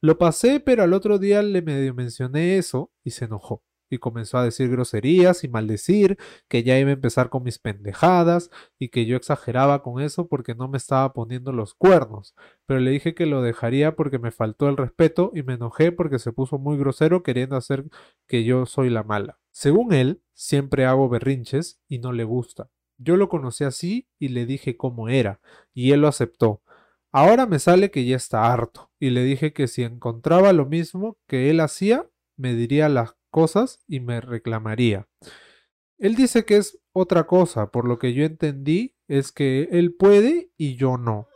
Lo 0.02 0.18
pasé, 0.18 0.60
pero 0.60 0.84
al 0.84 0.94
otro 0.94 1.20
día 1.20 1.42
le 1.42 1.62
medio 1.62 1.94
mencioné 1.94 2.58
eso 2.58 2.92
y 3.04 3.12
se 3.12 3.26
enojó 3.26 3.64
y 3.90 3.98
comenzó 3.98 4.38
a 4.38 4.44
decir 4.44 4.70
groserías 4.70 5.44
y 5.44 5.48
maldecir, 5.48 6.18
que 6.48 6.64
ya 6.64 6.78
iba 6.80 6.90
a 6.90 6.94
empezar 6.94 7.30
con 7.30 7.44
mis 7.44 7.60
pendejadas 7.60 8.50
y 8.78 8.90
que 8.90 9.06
yo 9.06 9.18
exageraba 9.18 9.82
con 9.82 10.02
eso 10.02 10.28
porque 10.28 10.56
no 10.56 10.68
me 10.68 10.78
estaba 10.78 11.14
poniendo 11.14 11.52
los 11.52 11.74
cuernos, 11.74 12.36
pero 12.66 12.80
le 12.80 12.92
dije 12.92 13.14
que 13.14 13.26
lo 13.26 13.42
dejaría 13.42 13.96
porque 13.96 14.20
me 14.20 14.32
faltó 14.32 14.70
el 14.70 14.78
respeto 14.78 15.32
y 15.34 15.44
me 15.44 15.54
enojé 15.54 15.92
porque 15.92 16.20
se 16.20 16.32
puso 16.32 16.58
muy 16.58 16.78
grosero 16.78 17.24
queriendo 17.24 17.56
hacer 17.56 17.86
que 18.28 18.44
yo 18.44 18.66
soy 18.66 18.90
la 18.90 19.04
mala. 19.04 19.40
Según 19.52 19.94
él, 19.94 20.22
siempre 20.34 20.86
hago 20.86 21.10
berrinches 21.10 21.82
y 21.88 22.00
no 22.00 22.12
le 22.12 22.24
gusta. 22.24 22.70
Yo 22.98 23.16
lo 23.16 23.30
conocí 23.30 23.64
así 23.64 24.08
y 24.20 24.30
le 24.30 24.46
dije 24.46 24.76
cómo 24.76 25.10
era, 25.10 25.40
y 25.74 25.92
él 25.92 26.02
lo 26.02 26.08
aceptó. 26.08 26.62
Ahora 27.12 27.46
me 27.46 27.58
sale 27.58 27.90
que 27.90 28.06
ya 28.06 28.16
está 28.16 28.52
harto, 28.52 28.92
y 29.00 29.10
le 29.10 29.24
dije 29.24 29.54
que 29.54 29.68
si 29.68 29.84
encontraba 29.84 30.54
lo 30.54 30.66
mismo 30.66 31.18
que 31.28 31.50
él 31.50 31.60
hacía, 31.62 32.08
me 32.38 32.54
diría 32.54 32.88
las 32.88 33.16
cosas 33.30 33.84
y 33.88 34.00
me 34.00 34.22
reclamaría. 34.22 35.08
Él 35.98 36.16
dice 36.16 36.46
que 36.46 36.58
es 36.58 36.80
otra 36.94 37.26
cosa, 37.28 37.72
por 37.72 37.86
lo 37.86 38.00
que 38.00 38.14
yo 38.14 38.24
entendí 38.24 38.96
es 39.08 39.32
que 39.32 39.68
él 39.72 39.96
puede 39.96 40.52
y 40.58 40.76
yo 40.76 40.98
no. 40.98 41.28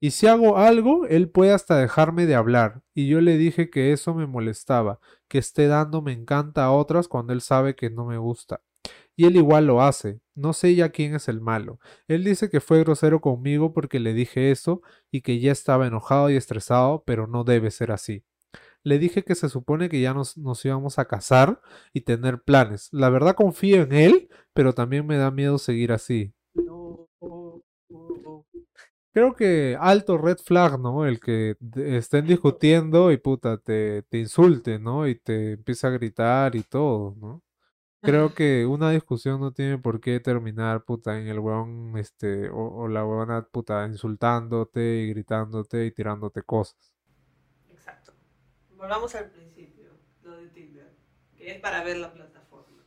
Y 0.00 0.12
si 0.12 0.26
hago 0.26 0.58
algo, 0.58 1.06
él 1.06 1.28
puede 1.30 1.52
hasta 1.52 1.76
dejarme 1.76 2.26
de 2.26 2.34
hablar. 2.34 2.82
Y 2.94 3.08
yo 3.08 3.20
le 3.20 3.36
dije 3.36 3.70
que 3.70 3.92
eso 3.92 4.14
me 4.14 4.26
molestaba, 4.26 4.98
que 5.28 5.38
esté 5.38 5.68
dando 5.68 6.02
me 6.02 6.12
encanta 6.12 6.64
a 6.64 6.72
otras 6.72 7.08
cuando 7.08 7.32
él 7.32 7.40
sabe 7.40 7.76
que 7.76 7.90
no 7.90 8.04
me 8.04 8.18
gusta. 8.18 8.62
Y 9.16 9.26
él 9.26 9.36
igual 9.36 9.66
lo 9.66 9.82
hace. 9.82 10.20
No 10.34 10.52
sé 10.54 10.74
ya 10.74 10.88
quién 10.90 11.14
es 11.14 11.28
el 11.28 11.40
malo. 11.40 11.78
Él 12.08 12.24
dice 12.24 12.50
que 12.50 12.60
fue 12.60 12.80
grosero 12.80 13.20
conmigo 13.20 13.72
porque 13.72 14.00
le 14.00 14.12
dije 14.14 14.50
eso 14.50 14.82
y 15.10 15.20
que 15.20 15.38
ya 15.40 15.52
estaba 15.52 15.86
enojado 15.86 16.30
y 16.30 16.36
estresado, 16.36 17.04
pero 17.06 17.26
no 17.26 17.44
debe 17.44 17.70
ser 17.70 17.92
así 17.92 18.24
le 18.84 18.98
dije 18.98 19.24
que 19.24 19.34
se 19.34 19.48
supone 19.48 19.88
que 19.88 20.00
ya 20.00 20.14
nos, 20.14 20.36
íbamos 20.64 20.98
a 20.98 21.06
casar 21.06 21.60
y 21.92 22.02
tener 22.02 22.42
planes. 22.42 22.88
La 22.92 23.10
verdad 23.10 23.34
confío 23.34 23.82
en 23.82 23.92
él, 23.92 24.28
pero 24.52 24.72
también 24.74 25.06
me 25.06 25.16
da 25.16 25.30
miedo 25.30 25.58
seguir 25.58 25.92
así. 25.92 26.34
Creo 29.14 29.34
que 29.34 29.76
alto 29.78 30.16
red 30.16 30.38
flag, 30.38 30.80
¿no? 30.80 31.04
El 31.06 31.20
que 31.20 31.56
estén 31.76 32.26
discutiendo 32.26 33.12
y 33.12 33.18
puta, 33.18 33.58
te, 33.58 34.02
te 34.04 34.18
insulte, 34.18 34.78
¿no? 34.78 35.06
Y 35.06 35.16
te 35.16 35.52
empieza 35.52 35.88
a 35.88 35.90
gritar 35.90 36.56
y 36.56 36.62
todo, 36.62 37.14
¿no? 37.20 37.42
Creo 38.00 38.34
que 38.34 38.66
una 38.66 38.90
discusión 38.90 39.40
no 39.40 39.52
tiene 39.52 39.78
por 39.78 40.00
qué 40.00 40.18
terminar, 40.18 40.84
puta, 40.84 41.20
en 41.20 41.28
el 41.28 41.38
weón, 41.38 41.96
este, 41.98 42.50
o, 42.50 42.82
o 42.82 42.88
la 42.88 43.06
weona, 43.06 43.46
puta, 43.46 43.86
insultándote 43.86 45.02
y 45.02 45.10
gritándote 45.10 45.86
y 45.86 45.92
tirándote 45.92 46.42
cosas 46.42 46.91
volvamos 48.82 49.14
al 49.14 49.30
principio, 49.30 49.90
lo 50.24 50.36
de 50.36 50.48
Tinder, 50.48 50.92
que 51.36 51.52
es 51.52 51.60
para 51.60 51.84
ver 51.84 51.98
la 51.98 52.12
plataforma. 52.12 52.84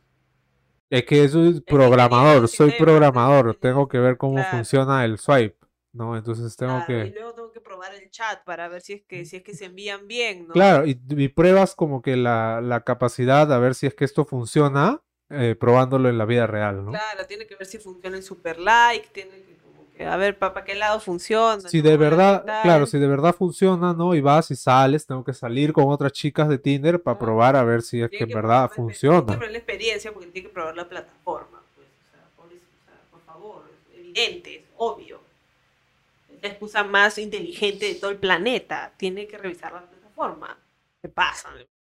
Es 0.90 1.04
que 1.04 1.26
soy 1.26 1.60
programador, 1.62 2.48
soy 2.48 2.72
programador, 2.72 3.56
tengo 3.56 3.88
que 3.88 3.98
ver 3.98 4.18
cómo 4.18 4.44
funciona 4.44 5.06
el 5.06 5.18
swipe, 5.18 5.56
¿no? 5.92 6.16
Entonces 6.16 6.54
tengo 6.54 6.84
que... 6.86 7.06
Y 7.06 7.12
luego 7.12 7.32
tengo 7.32 7.50
que 7.50 7.62
probar 7.62 7.94
el 7.94 8.10
chat 8.10 8.44
para 8.44 8.68
ver 8.68 8.82
si 8.82 8.92
es 8.92 9.02
que, 9.04 9.24
si 9.24 9.36
es 9.36 9.42
que 9.42 9.54
se 9.54 9.64
envían 9.64 10.06
bien, 10.06 10.46
¿no? 10.46 10.52
Claro, 10.52 10.84
y, 10.86 10.94
pruebas 11.28 11.74
como 11.74 12.02
que 12.02 12.14
la, 12.16 12.60
la, 12.60 12.84
capacidad 12.84 13.50
a 13.50 13.58
ver 13.58 13.74
si 13.74 13.86
es 13.86 13.94
que 13.94 14.04
esto 14.04 14.26
funciona, 14.26 15.02
eh, 15.30 15.56
probándolo 15.58 16.10
en 16.10 16.18
la 16.18 16.26
vida 16.26 16.46
real, 16.46 16.84
¿no? 16.84 16.90
Claro, 16.90 17.26
tiene 17.26 17.46
que 17.46 17.56
ver 17.56 17.66
si 17.66 17.78
funciona 17.78 18.18
en 18.18 18.22
super 18.22 18.58
like, 18.58 19.08
tiene 19.12 19.30
que 19.30 19.55
a 20.04 20.16
ver 20.16 20.38
para 20.38 20.64
qué 20.64 20.74
lado 20.74 21.00
funciona. 21.00 21.68
Si 21.68 21.80
de 21.80 21.96
verdad, 21.96 22.44
claro, 22.62 22.86
si 22.86 22.98
de 22.98 23.06
verdad 23.06 23.34
funciona, 23.34 23.94
¿no? 23.94 24.14
Y 24.14 24.20
vas 24.20 24.50
y 24.50 24.56
sales, 24.56 25.06
tengo 25.06 25.24
que 25.24 25.32
salir 25.32 25.72
con 25.72 25.84
otras 25.88 26.12
chicas 26.12 26.48
de 26.48 26.58
Tinder 26.58 27.02
para 27.02 27.18
probar 27.18 27.56
a 27.56 27.64
ver 27.64 27.82
si 27.82 28.02
es 28.02 28.10
que 28.10 28.24
en 28.24 28.28
verdad 28.28 28.70
funciona. 28.70 29.24
Tiene 29.24 29.32
que 29.32 29.38
probar 29.38 29.50
la 29.50 29.58
experiencia 29.58 30.12
porque 30.12 30.28
tiene 30.28 30.48
que 30.48 30.54
probar 30.54 30.76
la 30.76 30.88
plataforma. 30.88 31.62
Pues, 31.74 31.88
o 31.88 32.10
sea, 32.10 32.94
por, 33.10 33.20
favor, 33.22 33.62
es 33.92 34.00
evidente, 34.00 34.56
es 34.56 34.62
obvio. 34.76 35.20
la 36.42 36.48
excusa 36.48 36.84
más 36.84 37.16
inteligente 37.16 37.86
de 37.86 37.94
todo 37.94 38.10
el 38.10 38.18
planeta. 38.18 38.92
Tiene 38.96 39.26
que 39.26 39.38
revisar 39.38 39.72
la 39.72 39.86
plataforma. 39.86 40.58
¿Qué 41.00 41.08
pasa? 41.08 41.48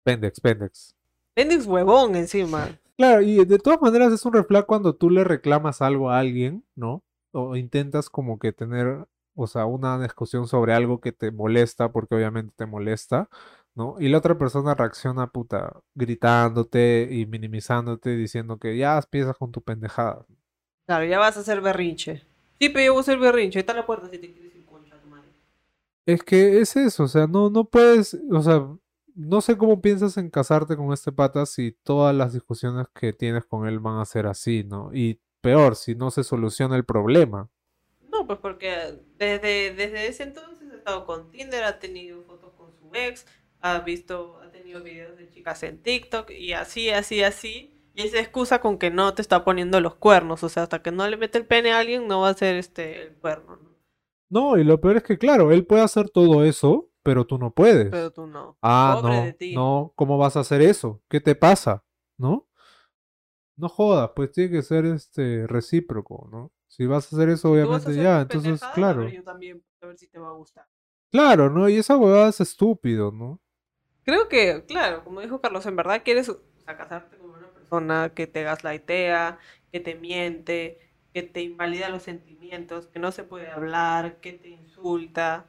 Pendex, 0.03 0.41
pendex. 0.41 0.95
Pendex 1.33 1.67
huevón 1.67 2.15
encima. 2.15 2.79
Claro, 2.97 3.23
y 3.23 3.45
de 3.45 3.59
todas 3.59 3.81
maneras 3.81 4.13
es 4.13 4.25
un 4.25 4.33
reflejo 4.33 4.67
cuando 4.67 4.95
tú 4.95 5.11
le 5.11 5.25
reclamas 5.25 5.83
algo 5.83 6.11
a 6.11 6.19
alguien, 6.19 6.65
¿no? 6.75 7.03
O 7.33 7.57
intentas 7.57 8.09
como 8.11 8.39
que 8.39 8.53
tener, 8.53 9.07
o 9.35 9.47
sea, 9.47 9.67
una 9.67 9.99
discusión 10.01 10.47
sobre 10.47 10.73
algo 10.75 11.01
que 11.01 11.13
te 11.13 11.31
molesta, 11.31 11.93
porque 11.93 12.15
obviamente 12.15 12.55
te 12.57 12.67
molesta, 12.67 13.29
¿no? 13.75 13.97
Y 14.01 14.09
la 14.09 14.19
otra 14.19 14.39
persona 14.39 14.75
reacciona, 14.75 15.27
puta, 15.29 15.81
gritándote 15.95 17.09
y 17.11 17.27
minimizándote, 17.27 18.17
diciendo 18.17 18.59
que 18.59 18.77
ya 18.77 18.97
empiezas 18.97 19.37
con 19.37 19.53
tu 19.53 19.63
pendejada. 19.63 20.25
Claro, 20.87 21.05
ya 21.05 21.19
vas 21.19 21.37
a 21.37 21.41
hacer 21.41 21.61
berrinche. 21.61 22.23
Sí, 22.59 22.71
pero 22.71 22.87
yo 22.87 22.93
voy 22.93 23.01
a 23.01 23.03
hacer 23.03 23.19
berrinche. 23.19 23.59
Ahí 23.59 23.61
está 23.61 23.75
la 23.75 23.85
puerta 23.85 24.09
si 24.09 24.19
te 24.19 24.33
quieres 24.33 24.55
ir 24.55 24.65
concha 24.65 24.99
tu 25.01 25.09
madre. 25.09 25.29
Es 26.07 26.23
que 26.23 26.61
es 26.61 26.77
eso, 26.77 27.05
o 27.05 27.09
sea, 27.09 27.27
no, 27.27 27.51
no 27.51 27.65
puedes, 27.65 28.17
o 28.31 28.43
sea, 28.43 28.67
no 29.15 29.41
sé 29.41 29.57
cómo 29.57 29.81
piensas 29.81 30.17
en 30.19 30.31
casarte 30.31 30.77
con 30.77 30.93
este 30.93 31.11
pata 31.11 31.47
si 31.47 31.73
todas 31.83 32.15
las 32.15 32.35
discusiones 32.35 32.87
que 32.95 33.13
tienes 33.13 33.45
con 33.47 33.67
él 33.67 33.81
van 33.81 33.99
a 33.99 34.05
ser 34.05 34.27
así, 34.27 34.63
¿no? 34.63 34.95
Y 34.95 35.21
peor, 35.41 35.77
si 35.77 35.95
no 35.95 36.11
se 36.11 36.25
soluciona 36.25 36.77
el 36.77 36.85
problema. 36.85 37.49
No, 38.11 38.27
pues 38.27 38.39
porque 38.39 39.01
desde, 39.19 39.73
desde 39.75 40.07
ese 40.09 40.23
entonces 40.25 40.71
ha 40.73 40.77
estado 40.77 41.05
con 41.07 41.31
Tinder, 41.31 41.65
ha 41.65 41.79
tenido 41.79 42.23
fotos 42.23 42.53
con 42.55 42.73
su 42.73 42.91
ex, 42.95 43.27
ha 43.61 43.79
visto, 43.81 44.41
ha 44.43 44.51
tenido 44.51 44.83
videos 44.83 45.17
de 45.17 45.29
chicas 45.29 45.63
en 45.63 45.83
TikTok 45.83 46.31
y 46.31 46.53
así, 46.53 46.91
así, 46.91 47.23
así. 47.23 47.73
Y 47.95 48.09
se 48.09 48.21
excusa 48.21 48.61
con 48.61 48.79
que 48.79 48.91
no 48.91 49.15
te 49.15 49.23
está 49.23 49.43
poniendo 49.45 49.81
los 49.81 49.95
cuernos. 49.95 50.43
O 50.45 50.49
sea, 50.51 50.65
hasta 50.65 50.83
que 50.83 50.93
no 50.93 51.09
le 51.09 51.17
mete 51.17 51.39
el 51.39 51.47
pene 51.47 51.73
a 51.73 51.79
alguien, 51.79 52.07
no 52.07 52.21
va 52.21 52.29
a 52.31 52.35
ser 52.35 52.57
este 52.57 53.03
el 53.07 53.15
cuerno. 53.15 53.57
¿no? 53.57 53.71
No, 54.29 54.59
y 54.59 54.65
lo 54.65 54.81
peor 54.81 54.99
es 54.99 55.03
que, 55.03 55.19
claro, 55.19 55.51
él 55.53 55.65
puede 55.67 55.83
hacer 55.83 56.11
todo 56.11 56.45
eso, 56.45 56.91
pero 57.03 57.27
tú 57.27 57.39
no 57.39 57.53
puedes. 57.53 57.91
Pero 57.91 58.13
tú 58.13 58.27
no. 58.27 58.59
ah, 58.61 58.99
Pobre 59.01 59.17
no, 59.17 59.25
de 59.25 59.33
ti. 59.33 59.55
no, 59.55 59.93
¿cómo 59.97 60.19
vas 60.19 60.37
a 60.37 60.41
hacer 60.41 60.61
eso? 60.63 61.01
¿Qué 61.09 61.21
te 61.21 61.35
pasa? 61.35 61.85
¿No? 62.19 62.46
No 63.57 63.69
jodas, 63.69 64.11
pues 64.15 64.33
tiene 64.33 64.51
que 64.51 64.63
ser 64.63 64.85
este 64.85 65.47
recíproco, 65.47 66.29
¿no? 66.31 66.53
Si 66.69 66.87
vas 66.87 67.11
a 67.11 67.17
hacer 67.17 67.31
eso, 67.31 67.53
obviamente 67.53 67.95
ya, 67.95 68.21
entonces, 68.21 68.61
claro. 68.75 69.01
pero 69.01 69.11
yo 69.11 69.23
también, 69.23 69.65
a 69.81 69.87
ver 69.87 69.99
si 69.99 70.09
te 70.09 70.19
va 70.19 70.29
a 70.29 70.33
gustar. 70.33 70.67
Claro, 71.11 71.49
¿no? 71.49 71.69
Y 71.69 71.77
esa 71.77 71.97
huevada 71.97 72.29
es 72.29 72.41
estúpido, 72.41 73.11
¿no? 73.11 73.41
Creo 74.05 74.29
que, 74.29 74.65
claro, 74.67 75.03
como 75.03 75.21
dijo 75.21 75.41
Carlos, 75.41 75.65
en 75.67 75.77
verdad 75.77 76.03
quieres 76.05 76.29
o 76.29 76.41
sea, 76.65 76.77
casarte 76.77 77.17
con 77.17 77.31
una 77.31 77.49
persona 77.49 78.13
que 78.15 78.27
te 78.27 78.43
gaslightea, 78.43 79.39
que 79.73 79.81
te 79.81 79.95
miente, 79.95 80.79
que 81.13 81.23
te 81.23 81.41
invalida 81.43 81.89
los 81.89 82.03
sentimientos, 82.03 82.89
que 82.89 82.99
no 82.99 83.11
se 83.11 83.25
puede 83.25 83.51
hablar, 83.51 84.21
que 84.21 84.35
te 84.35 84.49
insulta. 84.49 85.47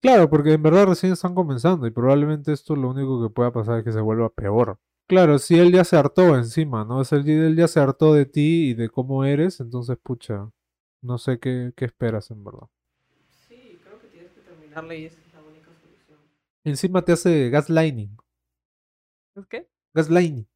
Claro, 0.00 0.28
porque 0.28 0.54
en 0.54 0.62
verdad 0.62 0.86
recién 0.86 1.12
están 1.12 1.34
comenzando 1.34 1.86
y 1.86 1.92
probablemente 1.92 2.52
esto 2.52 2.74
lo 2.74 2.90
único 2.90 3.22
que 3.22 3.32
pueda 3.32 3.52
pasar 3.52 3.78
es 3.78 3.84
que 3.84 3.92
se 3.92 4.00
vuelva 4.00 4.28
peor. 4.28 4.80
Claro, 5.08 5.38
si 5.38 5.58
él 5.58 5.72
ya 5.72 5.84
se 5.84 5.96
hartó 5.96 6.36
encima, 6.36 6.84
¿no? 6.84 7.02
Es 7.02 7.12
el, 7.12 7.28
él 7.28 7.56
ya 7.56 7.68
se 7.68 7.80
hartó 7.80 8.14
de 8.14 8.24
ti 8.24 8.70
y 8.70 8.74
de 8.74 8.88
cómo 8.88 9.24
eres, 9.24 9.60
entonces, 9.60 9.98
pucha, 10.02 10.50
no 11.02 11.18
sé 11.18 11.38
qué, 11.38 11.72
qué 11.76 11.84
esperas 11.84 12.30
en 12.30 12.42
verdad. 12.44 12.68
Sí, 13.48 13.78
creo 13.84 14.00
que 14.00 14.06
tienes 14.08 14.32
que 14.32 14.40
terminarle 14.40 14.98
y 15.00 15.04
esa 15.06 15.20
es 15.20 15.34
la 15.34 15.42
única 15.42 15.70
solución. 15.74 16.18
Encima 16.64 17.04
te 17.04 17.12
hace 17.12 17.50
gaslighting. 17.50 18.16
¿Es 19.36 19.46
qué? 19.46 19.68
Gaslighting. 19.94 20.46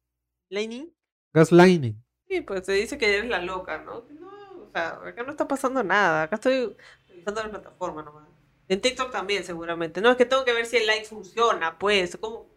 ¿Lightning? 0.49 0.93
Gaslighting. 1.33 2.03
Sí, 2.27 2.41
pues 2.41 2.63
te 2.63 2.73
dice 2.73 2.97
que 2.97 3.17
eres 3.17 3.29
la 3.29 3.39
loca, 3.41 3.77
¿no? 3.79 4.03
No, 4.19 4.27
o 4.63 4.69
sea, 4.71 4.99
acá 5.05 5.23
no 5.23 5.31
está 5.31 5.47
pasando 5.47 5.83
nada. 5.83 6.23
Acá 6.23 6.35
estoy 6.35 6.75
revisando 7.07 7.43
la 7.43 7.49
plataforma 7.49 8.03
nomás. 8.03 8.27
En 8.67 8.81
TikTok 8.81 9.11
también, 9.11 9.43
seguramente. 9.43 10.01
No, 10.01 10.11
es 10.11 10.17
que 10.17 10.25
tengo 10.25 10.43
que 10.43 10.53
ver 10.53 10.65
si 10.65 10.77
el 10.77 10.87
like 10.87 11.05
funciona, 11.05 11.77
pues. 11.79 12.17
¿Cómo? 12.17 12.47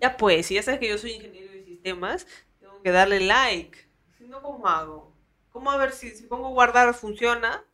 Ya 0.00 0.16
pues, 0.16 0.46
si 0.46 0.54
ya 0.54 0.62
sabes 0.62 0.80
que 0.80 0.88
yo 0.88 0.98
soy 0.98 1.12
ingeniero 1.12 1.50
de 1.52 1.62
sistemas, 1.64 2.26
tengo 2.60 2.80
que 2.82 2.90
darle 2.90 3.20
like. 3.20 3.78
Si 4.16 4.24
no, 4.26 4.42
¿cómo 4.42 4.66
hago? 4.68 5.16
¿Cómo 5.50 5.70
a 5.70 5.76
ver 5.76 5.92
si, 5.92 6.10
si 6.10 6.24
pongo 6.24 6.50
guardar 6.50 6.94
funciona? 6.94 7.64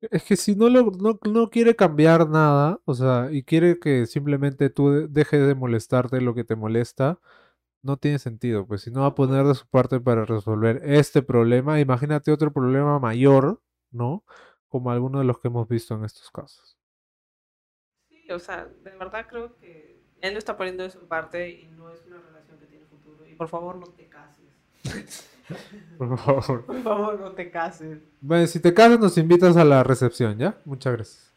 Es 0.00 0.22
que 0.24 0.36
si 0.36 0.54
no, 0.54 0.68
lo, 0.68 0.90
no, 0.92 1.18
no 1.28 1.50
quiere 1.50 1.74
cambiar 1.74 2.28
nada, 2.28 2.80
o 2.84 2.94
sea, 2.94 3.30
y 3.32 3.42
quiere 3.42 3.78
que 3.80 4.06
simplemente 4.06 4.70
tú 4.70 4.90
de- 4.90 5.08
dejes 5.08 5.44
de 5.46 5.54
molestarte 5.56 6.20
lo 6.20 6.34
que 6.34 6.44
te 6.44 6.54
molesta, 6.56 7.20
no 7.82 7.96
tiene 7.98 8.18
sentido. 8.20 8.66
Pues 8.66 8.82
si 8.82 8.90
no 8.92 9.02
va 9.02 9.08
a 9.08 9.14
poner 9.16 9.46
de 9.46 9.54
su 9.54 9.66
parte 9.68 10.00
para 10.00 10.24
resolver 10.26 10.82
este 10.84 11.22
problema, 11.22 11.80
imagínate 11.80 12.32
otro 12.32 12.52
problema 12.52 12.98
mayor, 13.00 13.62
¿no? 13.92 14.24
Como 14.68 14.90
alguno 14.92 15.18
de 15.20 15.24
los 15.26 15.40
que 15.40 15.48
hemos 15.48 15.68
visto 15.68 15.94
en 15.96 16.04
estos 16.04 16.30
casos. 16.30 16.78
Sí, 18.08 18.32
o 18.32 18.38
sea, 18.38 18.66
de 18.66 18.90
verdad 18.96 19.26
creo 19.28 19.56
que 19.56 19.87
él 20.20 20.32
no 20.32 20.38
está 20.38 20.56
poniendo 20.56 20.82
de 20.82 20.90
su 20.90 21.00
parte 21.00 21.48
y 21.50 21.66
no 21.76 21.90
es 21.90 22.00
una 22.06 22.18
relación 22.18 22.58
que 22.58 22.66
tiene 22.66 22.84
futuro. 22.86 23.26
Y 23.26 23.34
por 23.34 23.48
favor, 23.48 23.76
no 23.76 23.86
te 23.86 24.08
cases. 24.08 25.24
Por 25.96 26.18
favor. 26.18 26.66
Por 26.66 26.82
favor, 26.82 27.18
no 27.18 27.32
te 27.32 27.50
cases. 27.50 27.98
Bueno, 28.20 28.46
si 28.46 28.60
te 28.60 28.74
casas, 28.74 29.00
nos 29.00 29.16
invitas 29.16 29.56
a 29.56 29.64
la 29.64 29.82
recepción, 29.82 30.36
¿ya? 30.38 30.58
Muchas 30.66 30.92
gracias. 30.92 31.32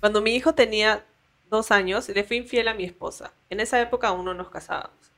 Cuando 0.00 0.20
mi 0.20 0.34
hijo 0.34 0.54
tenía 0.54 1.04
dos 1.50 1.70
años, 1.70 2.08
le 2.08 2.24
fui 2.24 2.38
infiel 2.38 2.66
a 2.66 2.74
mi 2.74 2.84
esposa. 2.84 3.32
En 3.50 3.60
esa 3.60 3.80
época 3.80 4.08
aún 4.08 4.24
no 4.24 4.34
nos 4.34 4.50
casábamos. 4.50 5.12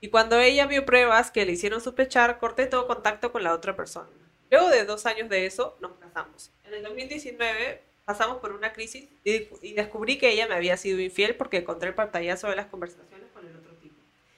Y 0.00 0.08
cuando 0.08 0.38
ella 0.38 0.66
vio 0.66 0.84
pruebas 0.84 1.30
que 1.30 1.46
le 1.46 1.52
hicieron 1.52 1.80
sospechar, 1.80 2.38
corté 2.38 2.66
todo 2.66 2.88
contacto 2.88 3.30
con 3.30 3.44
la 3.44 3.54
otra 3.54 3.76
persona. 3.76 4.08
Luego 4.50 4.68
de 4.70 4.84
dos 4.84 5.06
años 5.06 5.28
de 5.28 5.46
eso, 5.46 5.76
nos 5.80 5.92
casamos. 5.92 6.50
En 6.64 6.74
el 6.74 6.82
2019 6.82 7.82
pasamos 8.08 8.38
por 8.38 8.52
una 8.52 8.72
crisis 8.72 9.06
y, 9.22 9.48
y 9.60 9.74
descubrí 9.74 10.16
que 10.16 10.30
ella 10.30 10.48
me 10.48 10.54
había 10.54 10.78
sido 10.78 10.98
infiel 10.98 11.36
porque 11.36 11.58
encontré 11.58 11.90
el 11.90 11.94
pantallazo 11.94 12.48
de 12.48 12.56
las 12.56 12.64
conversaciones 12.64 13.28
con 13.34 13.46
el 13.46 13.54
otro 13.54 13.74
tipo. 13.82 13.96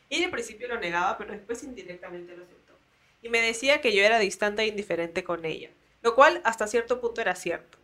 Ella 0.09 0.25
al 0.25 0.33
principio 0.33 0.67
lo 0.67 0.81
negaba, 0.81 1.17
pero 1.17 1.31
después 1.31 1.63
indirectamente 1.63 2.37
lo 2.37 2.43
aceptó. 2.43 2.73
Y 3.23 3.29
me 3.29 3.41
decía 3.41 3.81
que 3.81 3.95
yo 3.95 4.03
era 4.03 4.19
distante 4.19 4.63
e 4.63 4.67
indiferente 4.67 5.23
con 5.23 5.45
ella, 5.45 5.71
lo 6.03 6.17
cual 6.17 6.41
hasta 6.43 6.67
cierto 6.67 7.01
punto 7.01 7.21
era 7.21 7.37
cierto 7.37 7.79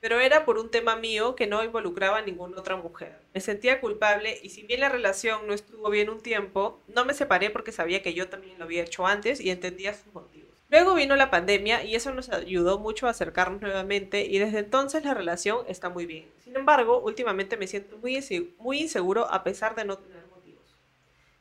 pero 0.00 0.20
era 0.20 0.44
por 0.44 0.58
un 0.58 0.70
tema 0.70 0.96
mío 0.96 1.34
que 1.34 1.46
no 1.46 1.64
involucraba 1.64 2.18
a 2.18 2.22
ninguna 2.22 2.60
otra 2.60 2.76
mujer. 2.76 3.18
Me 3.34 3.40
sentía 3.40 3.80
culpable 3.80 4.38
y 4.42 4.50
si 4.50 4.62
bien 4.62 4.80
la 4.80 4.88
relación 4.88 5.46
no 5.46 5.52
estuvo 5.52 5.90
bien 5.90 6.08
un 6.08 6.20
tiempo, 6.20 6.80
no 6.86 7.04
me 7.04 7.14
separé 7.14 7.50
porque 7.50 7.72
sabía 7.72 8.02
que 8.02 8.14
yo 8.14 8.28
también 8.28 8.58
lo 8.58 8.64
había 8.64 8.82
hecho 8.82 9.06
antes 9.06 9.40
y 9.40 9.50
entendía 9.50 9.94
sus 9.94 10.12
motivos. 10.14 10.37
Luego 10.68 10.94
vino 10.94 11.16
la 11.16 11.30
pandemia 11.30 11.82
y 11.84 11.94
eso 11.94 12.12
nos 12.12 12.28
ayudó 12.28 12.78
mucho 12.78 13.06
a 13.06 13.10
acercarnos 13.10 13.60
nuevamente 13.62 14.26
y 14.26 14.38
desde 14.38 14.58
entonces 14.58 15.04
la 15.04 15.14
relación 15.14 15.64
está 15.66 15.88
muy 15.88 16.04
bien. 16.06 16.34
Sin 16.38 16.56
embargo, 16.56 17.00
últimamente 17.00 17.56
me 17.56 17.66
siento 17.66 17.96
muy, 17.98 18.16
inse- 18.16 18.54
muy 18.58 18.80
inseguro 18.82 19.30
a 19.32 19.44
pesar 19.44 19.74
de 19.74 19.84
no 19.86 19.98
tener 19.98 20.26
motivos. 20.26 20.76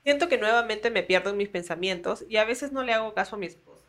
Siento 0.03 0.29
que 0.29 0.37
nuevamente 0.37 0.91
me 0.91 1.03
pierdo 1.03 1.31
en 1.31 1.37
mis 1.37 1.49
pensamientos 1.49 2.23
y 2.29 2.37
a 2.37 2.45
veces 2.45 2.71
no 2.71 2.83
le 2.83 2.93
hago 2.93 3.13
caso 3.13 3.35
a 3.35 3.39
mi 3.39 3.47
esposa. 3.47 3.85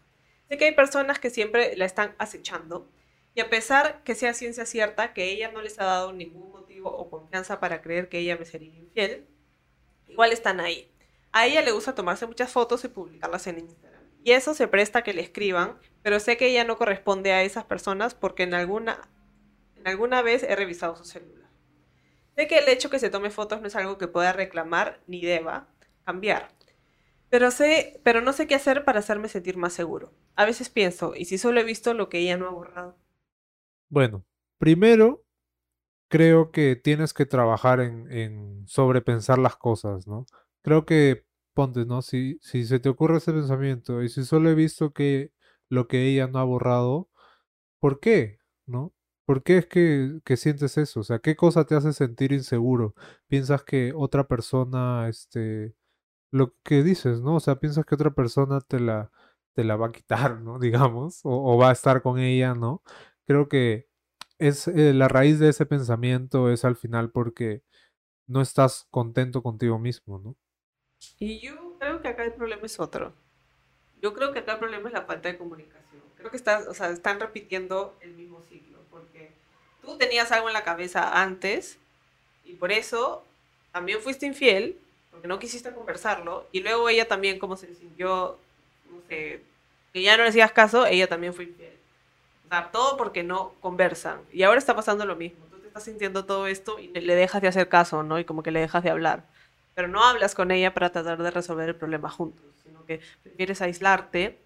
Sé 0.49 0.59
que 0.59 0.67
hay 0.67 0.75
personas 0.75 1.19
que 1.21 1.31
siempre 1.31 1.77
la 1.77 1.85
están 1.87 2.15
acechando 2.19 2.91
y 3.35 3.41
a 3.41 3.51
pesar 3.51 4.03
que 4.05 4.15
sea 4.17 4.35
ciencia 4.35 4.67
cierta 4.67 5.13
que 5.15 5.31
ella 5.33 5.53
no 5.53 5.63
les 5.63 5.79
ha 5.81 5.85
dado 5.85 6.13
ningún 6.13 6.51
motivo 6.51 6.91
o 6.91 7.09
confianza 7.11 7.61
para 7.61 7.83
creer 7.83 8.09
que 8.09 8.19
ella 8.19 8.37
me 8.39 8.45
sería 8.47 8.75
infiel, 8.77 9.27
igual 10.09 10.33
están 10.33 10.61
ahí. 10.61 10.91
A 11.33 11.47
ella 11.47 11.63
le 11.63 11.73
gusta 11.73 11.95
tomarse 11.95 12.27
muchas 12.27 12.53
fotos 12.53 12.85
y 12.85 12.89
publicarlas 12.89 13.47
en 13.47 13.59
Instagram. 13.61 13.88
Y 14.23 14.33
eso 14.33 14.55
se 14.55 14.69
presta 14.69 15.01
a 15.01 15.03
que 15.03 15.15
le 15.15 15.23
escriban, 15.23 15.79
pero 16.03 16.21
sé 16.21 16.37
que 16.37 16.49
ella 16.49 16.65
no 16.65 16.77
corresponde 16.77 17.33
a 17.33 17.43
esas 17.43 17.65
personas 17.65 18.15
porque 18.15 18.43
en 18.43 18.55
alguna, 18.55 19.09
en 19.77 19.87
alguna 19.87 20.23
vez 20.23 20.43
he 20.43 20.55
revisado 20.57 20.97
su 20.97 21.05
celular. 21.05 21.49
Sé 22.37 22.47
que 22.47 22.59
el 22.59 22.69
hecho 22.69 22.91
que 22.91 22.99
se 22.99 23.11
tome 23.11 23.31
fotos 23.31 23.61
no 23.61 23.67
es 23.67 23.77
algo 23.77 23.99
que 23.99 24.07
pueda 24.09 24.33
reclamar 24.33 25.01
ni 25.07 25.21
deba 25.21 25.69
cambiar. 26.05 26.49
Pero 27.31 27.51
sé, 27.51 28.01
pero 28.05 28.21
no 28.21 28.33
sé 28.33 28.47
qué 28.47 28.55
hacer 28.55 28.85
para 28.85 29.01
hacerme 29.01 29.29
sentir 29.29 29.57
más 29.57 29.73
seguro. 29.73 30.13
A 30.35 30.45
veces 30.45 30.71
pienso, 30.71 31.15
¿y 31.15 31.25
si 31.27 31.37
solo 31.37 31.61
he 31.61 31.65
visto 31.65 31.95
lo 31.95 32.09
que 32.09 32.19
ella 32.19 32.37
no 32.37 32.47
ha 32.47 32.53
borrado? 32.53 32.97
Bueno, 33.91 34.25
primero 34.59 35.25
creo 36.09 36.51
que 36.51 36.77
tienes 36.77 37.13
que 37.13 37.27
trabajar 37.27 37.81
en, 37.81 38.11
en 38.11 38.67
sobrepensar 38.67 39.39
las 39.39 39.57
cosas, 39.57 40.07
¿no? 40.07 40.25
Creo 40.63 40.87
que, 40.87 41.27
¿no? 41.87 42.03
Si, 42.03 42.39
si 42.43 42.65
se 42.67 42.79
te 42.81 42.89
ocurre 42.89 43.19
ese 43.19 43.33
pensamiento 43.33 44.03
y 44.03 44.09
si 44.09 44.25
solo 44.25 44.51
he 44.51 44.55
visto 44.55 44.93
que 44.93 45.33
lo 45.69 45.89
que 45.89 46.07
ella 46.09 46.27
no 46.29 46.39
ha 46.39 46.45
borrado, 46.45 47.11
¿por 47.81 48.01
qué? 48.01 48.39
¿No? 48.67 48.95
¿Por 49.27 49.43
qué 49.43 49.59
es 49.59 49.67
que, 49.67 50.21
que 50.25 50.37
sientes 50.37 50.79
eso? 50.79 51.01
O 51.01 51.05
sea, 51.05 51.21
¿qué 51.21 51.37
cosa 51.37 51.65
te 51.67 51.75
hace 51.77 51.93
sentir 51.93 52.33
inseguro? 52.33 52.95
¿Piensas 53.29 53.65
que 53.65 53.93
otra 53.97 54.29
persona, 54.29 55.09
este, 55.09 55.75
lo 56.33 56.55
que 56.65 56.83
dices, 56.83 57.21
¿no? 57.23 57.37
O 57.37 57.41
sea, 57.41 57.61
piensas 57.61 57.85
que 57.87 57.95
otra 57.97 58.13
persona 58.15 58.61
te 58.63 58.81
la, 58.81 59.11
te 59.55 59.65
la 59.65 59.77
va 59.77 59.89
a 59.89 59.93
quitar, 59.93 60.41
¿no? 60.43 60.59
Digamos, 60.59 61.21
o, 61.25 61.55
o 61.55 61.59
va 61.59 61.71
a 61.71 61.73
estar 61.73 62.03
con 62.03 62.19
ella, 62.21 62.55
¿no? 62.55 62.83
Creo 63.27 63.49
que 63.49 63.89
es 64.39 64.69
eh, 64.69 64.95
la 64.95 65.09
raíz 65.09 65.39
de 65.41 65.51
ese 65.51 65.67
pensamiento 65.67 66.51
es 66.51 66.65
al 66.65 66.77
final 66.77 67.11
porque 67.11 67.63
no 68.29 68.41
estás 68.43 68.87
contento 68.91 69.43
contigo 69.43 69.79
mismo, 69.79 70.19
¿no? 70.21 70.37
Y 71.19 71.41
yo 71.41 71.77
creo 71.79 72.01
que 72.01 72.09
acá 72.09 72.25
el 72.25 72.33
problema 72.33 72.63
es 72.65 72.79
otro. 72.79 73.13
Yo 74.01 74.15
creo 74.15 74.33
que 74.33 74.41
acá 74.41 74.53
el 74.53 74.59
problema 74.59 74.89
es 74.89 74.93
la 74.93 75.03
falta 75.03 75.29
de 75.29 75.39
comunicación. 75.39 76.03
Creo 76.17 76.31
que 76.31 76.37
estás, 76.37 76.67
o 76.67 76.75
sea, 76.75 76.91
están 76.91 77.21
repitiendo 77.21 77.97
el 78.01 78.13
mismo 78.13 78.43
ciclo, 78.49 78.79
porque 78.91 79.33
tú 79.83 79.97
tenías 79.99 80.31
algo 80.33 80.49
en 80.49 80.55
la 80.55 80.65
cabeza 80.65 81.21
antes 81.23 81.79
y 82.45 82.55
por 82.55 82.73
eso 82.73 83.25
también 83.73 84.01
fuiste 84.01 84.27
infiel, 84.27 84.79
porque 85.11 85.29
no 85.29 85.39
quisiste 85.39 85.73
conversarlo, 85.73 86.47
y 86.53 86.61
luego 86.61 86.89
ella 86.89 87.07
también 87.07 87.39
como 87.39 87.57
se 87.57 87.75
sintió, 87.75 88.39
no 88.91 89.01
sé, 89.09 89.43
que 89.93 90.03
ya 90.03 90.17
no 90.17 90.23
le 90.23 90.31
hacías 90.31 90.53
caso, 90.53 90.87
ella 90.87 91.09
también 91.09 91.35
fue 91.35 91.45
infiel. 91.45 91.77
O 92.47 92.49
sea, 92.49 92.71
todo 92.71 92.97
porque 92.97 93.23
no 93.23 93.53
conversan. 93.61 94.21
Y 94.33 94.43
ahora 94.43 94.59
está 94.59 94.75
pasando 94.75 95.05
lo 95.05 95.17
mismo. 95.17 95.45
Tú 95.51 95.59
te 95.59 95.67
estás 95.67 95.85
sintiendo 95.85 96.25
todo 96.25 96.47
esto 96.47 96.79
y 96.79 96.89
le 96.89 97.15
dejas 97.15 97.43
de 97.43 97.49
hacer 97.49 97.69
caso, 97.69 98.03
¿no? 98.03 98.19
Y 98.19 98.25
como 98.25 98.43
que 98.43 98.51
le 98.51 98.61
dejas 98.61 98.83
de 98.83 98.91
hablar. 98.91 99.25
Pero 99.79 99.87
no 99.87 100.03
hablas 100.03 100.35
con 100.35 100.51
ella 100.51 100.75
para 100.75 100.91
tratar 100.91 101.23
de 101.23 101.31
resolver 101.31 101.69
el 101.69 101.77
problema 101.77 102.11
juntos, 102.11 102.45
sino 102.65 102.85
que 102.85 103.01
prefieres 103.23 103.63
aislarte 103.63 104.37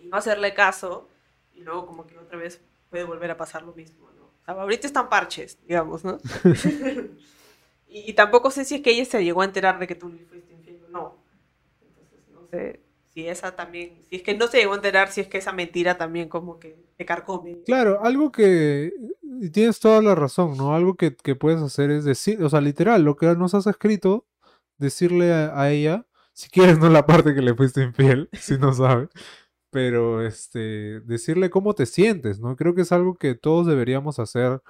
y 0.00 0.06
no 0.06 0.16
hacerle 0.16 0.54
caso 0.54 1.06
y 1.52 1.60
luego 1.60 1.84
como 1.84 2.06
que 2.06 2.16
otra 2.16 2.38
vez 2.38 2.62
puede 2.88 3.04
volver 3.04 3.30
a 3.30 3.36
pasar 3.36 3.62
lo 3.62 3.74
mismo, 3.74 4.08
¿no? 4.16 4.24
O 4.24 4.44
sea, 4.46 4.54
ahorita 4.54 4.86
están 4.86 5.10
parches, 5.10 5.58
digamos, 5.68 6.02
¿no? 6.02 6.16
y, 7.90 8.08
y, 8.08 8.14
tampoco 8.14 8.50
sé 8.50 8.64
si 8.64 8.76
es 8.76 8.80
que 8.80 8.92
ella 8.92 9.04
se 9.04 9.22
llegó 9.22 9.42
a 9.42 9.44
enterar 9.44 9.78
de 9.78 9.86
que 9.86 9.96
tú 9.96 10.08
le 10.08 10.24
fuiste 10.24 10.54
infiel 10.54 10.80
o 10.86 10.90
no. 10.90 11.16
Entonces, 11.86 12.30
no 12.32 12.48
sé 12.50 12.80
si 13.12 13.28
esa 13.28 13.54
también, 13.54 13.98
si 14.08 14.16
es 14.16 14.22
que 14.22 14.34
no 14.34 14.46
se 14.46 14.60
llegó 14.60 14.72
a 14.72 14.76
enterar, 14.76 15.12
si 15.12 15.20
es 15.20 15.28
que 15.28 15.36
esa 15.36 15.52
mentira 15.52 15.98
también 15.98 16.30
como 16.30 16.58
que 16.58 16.74
te 16.96 17.04
carcome. 17.04 17.58
Claro, 17.66 18.02
algo 18.02 18.32
que, 18.32 18.94
y 19.42 19.50
tienes 19.50 19.78
toda 19.78 20.00
la 20.00 20.14
razón, 20.14 20.56
¿no? 20.56 20.74
Algo 20.74 20.94
que, 20.94 21.14
que 21.14 21.36
puedes 21.36 21.60
hacer 21.60 21.90
es 21.90 22.06
decir, 22.06 22.42
o 22.42 22.48
sea, 22.48 22.62
literal, 22.62 23.02
lo 23.02 23.14
que 23.14 23.26
nos 23.26 23.52
has 23.52 23.66
escrito, 23.66 24.24
decirle 24.78 25.32
a, 25.32 25.60
a 25.60 25.70
ella, 25.70 26.06
si 26.32 26.50
quieres 26.50 26.78
no 26.78 26.90
la 26.90 27.06
parte 27.06 27.34
que 27.34 27.42
le 27.42 27.54
fuiste 27.54 27.82
infiel, 27.82 28.28
si 28.32 28.58
no 28.58 28.72
sabe, 28.72 29.08
pero 29.70 30.24
este, 30.26 31.00
decirle 31.02 31.50
cómo 31.50 31.74
te 31.74 31.86
sientes, 31.86 32.40
¿no? 32.40 32.56
Creo 32.56 32.74
que 32.74 32.82
es 32.82 32.92
algo 32.92 33.16
que 33.16 33.34
todos 33.34 33.66
deberíamos 33.66 34.18
hacer 34.18 34.62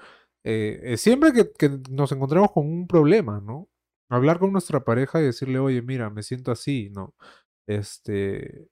eh, 0.45 0.81
eh, 0.85 0.97
siempre 0.99 1.33
que, 1.33 1.51
que, 1.53 1.81
nos 1.91 2.13
encontremos 2.13 2.53
con 2.53 2.67
un 2.67 2.87
problema, 2.87 3.41
¿no? 3.41 3.69
Hablar 4.11 4.39
con 4.39 4.53
nuestra 4.53 4.85
pareja 4.85 5.21
y 5.21 5.25
decirle, 5.25 5.59
oye, 5.59 5.83
mira, 5.83 6.11
me 6.11 6.23
siento 6.23 6.53
así, 6.53 6.91
¿no? 6.91 7.15
Este, 7.67 8.69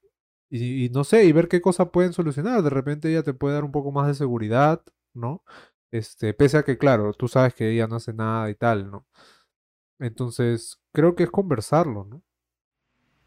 y, 0.51 0.87
y, 0.87 0.91
no 0.91 1.05
sé, 1.05 1.25
y 1.25 1.33
ver 1.33 1.49
qué 1.49 1.61
cosa 1.63 1.93
pueden 1.93 2.13
solucionar. 2.13 2.63
De 2.63 2.71
repente 2.71 3.11
ella 3.11 3.23
te 3.23 3.35
puede 3.35 3.55
dar 3.55 3.65
un 3.65 3.73
poco 3.73 3.93
más 3.93 4.09
de 4.09 4.15
seguridad, 4.15 4.83
¿no? 5.15 5.45
Este, 5.93 6.35
pese 6.35 6.59
a 6.59 6.65
que, 6.65 6.79
claro, 6.79 7.13
tú 7.15 7.29
sabes 7.29 7.55
que 7.55 7.71
ella 7.71 7.87
no 7.89 7.97
hace 7.97 8.15
nada 8.15 8.51
y 8.51 8.55
tal, 8.57 8.91
¿no? 8.91 9.07
Entonces, 10.03 10.81
creo 10.93 11.15
que 11.15 11.25
es 11.25 11.31
conversarlo, 11.31 12.05
¿no? 12.05 12.23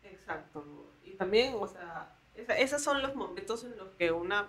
Exacto. 0.04 0.64
Y 1.04 1.12
también, 1.12 1.56
o 1.60 1.68
sea, 1.68 2.16
esos 2.58 2.82
son 2.82 3.02
los 3.02 3.16
momentos 3.16 3.64
en 3.64 3.78
los 3.78 3.90
que 3.98 4.12
una 4.12 4.48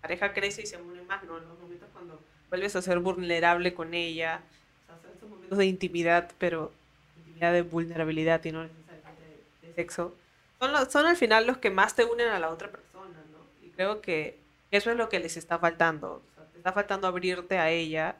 pareja 0.00 0.32
crece 0.32 0.62
y 0.62 0.66
se 0.66 0.80
une 0.80 1.02
más, 1.02 1.24
¿no? 1.24 1.38
Los 1.38 1.58
momentos 1.58 1.88
cuando 1.92 2.20
vuelves 2.48 2.76
a 2.76 2.82
ser 2.82 3.00
vulnerable 3.00 3.74
con 3.74 3.94
ella, 3.94 4.42
o 4.84 4.86
sea, 4.86 4.98
son 5.02 5.16
esos 5.16 5.28
momentos 5.28 5.58
de 5.58 5.66
intimidad, 5.66 6.30
pero 6.38 6.72
intimidad 7.16 7.52
de 7.52 7.62
vulnerabilidad 7.62 8.44
y 8.44 8.52
no 8.52 8.62
necesariamente 8.62 9.44
de, 9.62 9.68
de 9.68 9.74
sexo 9.74 10.14
son, 10.58 10.72
los, 10.72 10.90
son 10.90 11.06
al 11.06 11.16
final 11.16 11.46
los 11.46 11.58
que 11.58 11.70
más 11.70 11.94
te 11.94 12.04
unen 12.04 12.28
a 12.28 12.38
la 12.38 12.50
otra 12.50 12.70
persona, 12.70 13.18
¿no? 13.32 13.38
Y 13.66 13.70
creo 13.70 14.00
que 14.00 14.38
eso 14.70 14.90
es 14.90 14.96
lo 14.96 15.08
que 15.08 15.20
les 15.20 15.36
está 15.36 15.58
faltando. 15.58 16.22
O 16.30 16.34
sea, 16.34 16.44
te 16.46 16.58
está 16.58 16.72
faltando 16.72 17.06
abrirte 17.06 17.58
a 17.58 17.70
ella 17.70 18.16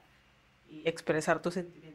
y 0.69 0.87
expresar 0.89 1.41
tus 1.41 1.55
sentimientos. 1.55 1.86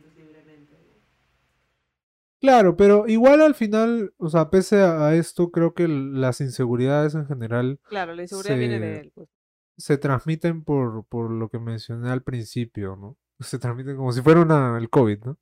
Claro, 2.42 2.76
pero 2.76 3.08
igual 3.08 3.42
al 3.42 3.54
final, 3.54 4.16
o 4.18 4.28
sea, 4.30 4.50
pese 4.50 4.82
a 4.82 5.14
esto, 5.14 5.52
creo 5.52 5.76
que 5.76 5.88
las 5.88 6.42
inseguridades 6.42 7.14
en 7.14 7.28
general. 7.28 7.80
Claro, 7.88 8.16
la 8.16 8.24
inseguridad 8.24 8.56
se, 8.56 8.60
viene 8.60 8.80
de 8.80 9.00
él. 9.00 9.12
Pues. 9.14 9.30
Se 9.78 9.98
transmiten 10.00 10.64
por, 10.64 11.06
por 11.06 11.30
lo 11.30 11.50
que 11.50 11.60
mencioné 11.60 12.10
al 12.10 12.24
principio, 12.24 12.96
¿no? 12.96 13.18
Se 13.40 13.60
transmiten 13.60 13.96
como 13.96 14.12
si 14.12 14.22
fuera 14.22 14.42
una, 14.42 14.78
el 14.80 14.90
COVID, 14.90 15.20
¿no? 15.24 15.38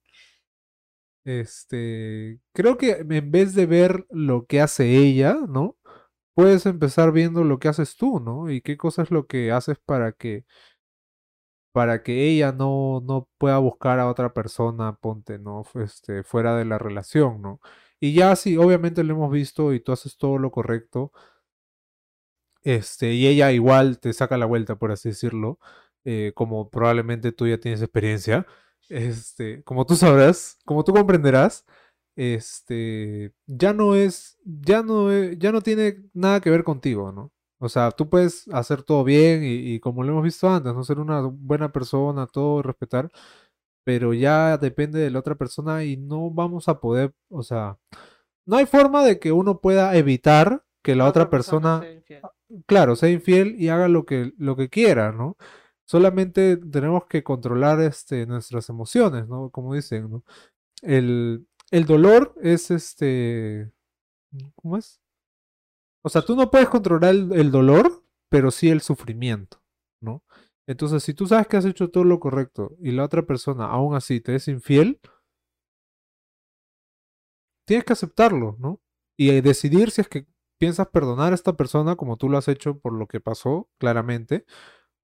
Este, 1.23 2.39
creo 2.53 2.77
que 2.77 3.05
en 3.09 3.31
vez 3.31 3.53
de 3.53 3.65
ver 3.65 4.05
lo 4.09 4.45
que 4.45 4.61
hace 4.61 4.97
ella, 4.97 5.37
¿no? 5.47 5.77
Puedes 6.33 6.65
empezar 6.65 7.11
viendo 7.11 7.43
lo 7.43 7.59
que 7.59 7.69
haces 7.69 7.95
tú, 7.95 8.19
¿no? 8.19 8.49
Y 8.49 8.61
qué 8.61 8.77
cosa 8.77 9.03
es 9.03 9.11
lo 9.11 9.25
que 9.27 9.51
haces 9.51 9.77
para 9.79 10.11
que 10.13 10.45
para 11.71 12.03
que 12.03 12.27
ella 12.29 12.51
no, 12.51 13.01
no 13.05 13.27
pueda 13.37 13.57
buscar 13.59 13.99
a 13.99 14.09
otra 14.09 14.33
persona, 14.33 14.95
ponte, 14.97 15.39
¿no? 15.39 15.63
Este, 15.75 16.23
fuera 16.23 16.55
de 16.57 16.65
la 16.65 16.77
relación, 16.77 17.41
¿no? 17.41 17.61
Y 17.99 18.13
ya 18.13 18.35
sí, 18.35 18.57
obviamente 18.57 19.03
lo 19.03 19.13
hemos 19.15 19.31
visto 19.31 19.73
y 19.73 19.79
tú 19.81 19.91
haces 19.91 20.17
todo 20.17 20.37
lo 20.37 20.51
correcto. 20.51 21.11
Este, 22.63 23.13
y 23.13 23.27
ella 23.27 23.51
igual 23.51 23.99
te 23.99 24.11
saca 24.13 24.37
la 24.37 24.45
vuelta, 24.45 24.75
por 24.77 24.91
así 24.91 25.09
decirlo, 25.09 25.59
eh, 26.03 26.33
como 26.35 26.69
probablemente 26.69 27.31
tú 27.31 27.47
ya 27.47 27.57
tienes 27.57 27.81
experiencia 27.81 28.45
este, 28.89 29.63
como 29.63 29.85
tú 29.85 29.95
sabrás, 29.95 30.57
como 30.65 30.83
tú 30.83 30.93
comprenderás, 30.93 31.65
este, 32.15 33.33
ya 33.47 33.73
no 33.73 33.95
es, 33.95 34.37
ya 34.43 34.83
no, 34.83 35.11
es, 35.11 35.37
ya 35.39 35.51
no 35.51 35.61
tiene 35.61 36.03
nada 36.13 36.41
que 36.41 36.49
ver 36.49 36.63
contigo, 36.63 37.11
¿no? 37.11 37.31
O 37.59 37.69
sea, 37.69 37.91
tú 37.91 38.09
puedes 38.09 38.47
hacer 38.49 38.83
todo 38.83 39.03
bien 39.03 39.43
y, 39.43 39.73
y, 39.73 39.79
como 39.79 40.03
lo 40.03 40.11
hemos 40.11 40.23
visto 40.23 40.49
antes, 40.49 40.73
no 40.73 40.83
ser 40.83 40.99
una 40.99 41.21
buena 41.21 41.71
persona, 41.71 42.27
todo 42.27 42.61
respetar, 42.61 43.11
pero 43.83 44.13
ya 44.13 44.57
depende 44.57 44.99
de 44.99 45.11
la 45.11 45.19
otra 45.19 45.35
persona 45.35 45.83
y 45.83 45.97
no 45.97 46.31
vamos 46.31 46.69
a 46.69 46.79
poder, 46.79 47.13
o 47.29 47.43
sea, 47.43 47.77
no 48.45 48.57
hay 48.57 48.65
forma 48.65 49.03
de 49.03 49.19
que 49.19 49.31
uno 49.31 49.59
pueda 49.61 49.95
evitar 49.95 50.63
que 50.83 50.95
la, 50.95 51.03
la 51.03 51.09
otra, 51.09 51.23
otra, 51.23 51.31
persona, 51.31 51.79
persona 51.81 52.03
sea 52.07 52.21
claro, 52.65 52.95
sea 52.95 53.09
infiel 53.09 53.55
y 53.59 53.69
haga 53.69 53.87
lo 53.87 54.05
que, 54.05 54.33
lo 54.37 54.55
que 54.55 54.69
quiera, 54.69 55.11
¿no? 55.11 55.37
Solamente 55.85 56.57
tenemos 56.57 57.05
que 57.07 57.23
controlar 57.23 57.81
este, 57.81 58.25
nuestras 58.25 58.69
emociones, 58.69 59.27
¿no? 59.27 59.49
Como 59.49 59.73
dicen, 59.73 60.09
¿no? 60.09 60.23
El, 60.81 61.47
el 61.71 61.85
dolor 61.85 62.35
es 62.41 62.71
este. 62.71 63.71
¿Cómo 64.55 64.77
es? 64.77 64.98
O 66.01 66.09
sea, 66.09 66.21
tú 66.21 66.35
no 66.35 66.49
puedes 66.49 66.69
controlar 66.69 67.13
el, 67.13 67.51
dolor, 67.51 68.03
pero 68.29 68.51
sí 68.51 68.69
el 68.69 68.81
sufrimiento, 68.81 69.61
¿no? 70.01 70.23
Entonces, 70.67 71.03
si 71.03 71.13
tú 71.13 71.27
sabes 71.27 71.47
que 71.47 71.57
has 71.57 71.65
hecho 71.65 71.89
todo 71.89 72.03
lo 72.03 72.19
correcto 72.19 72.75
y 72.79 72.91
la 72.91 73.03
otra 73.03 73.25
persona 73.25 73.65
aún 73.65 73.95
así 73.95 74.21
te 74.21 74.35
es 74.35 74.47
infiel, 74.47 74.99
tienes 77.65 77.85
que 77.85 77.93
aceptarlo, 77.93 78.55
¿no? 78.59 78.81
Y 79.17 79.41
decidir 79.41 79.91
si 79.91 80.01
es 80.01 80.07
que 80.07 80.27
piensas 80.59 80.87
perdonar 80.87 81.31
a 81.33 81.35
esta 81.35 81.53
persona 81.53 81.95
como 81.95 82.17
tú 82.17 82.29
lo 82.29 82.37
has 82.37 82.47
hecho 82.47 82.79
por 82.79 82.93
lo 82.93 83.07
que 83.07 83.19
pasó, 83.19 83.69
claramente, 83.79 84.45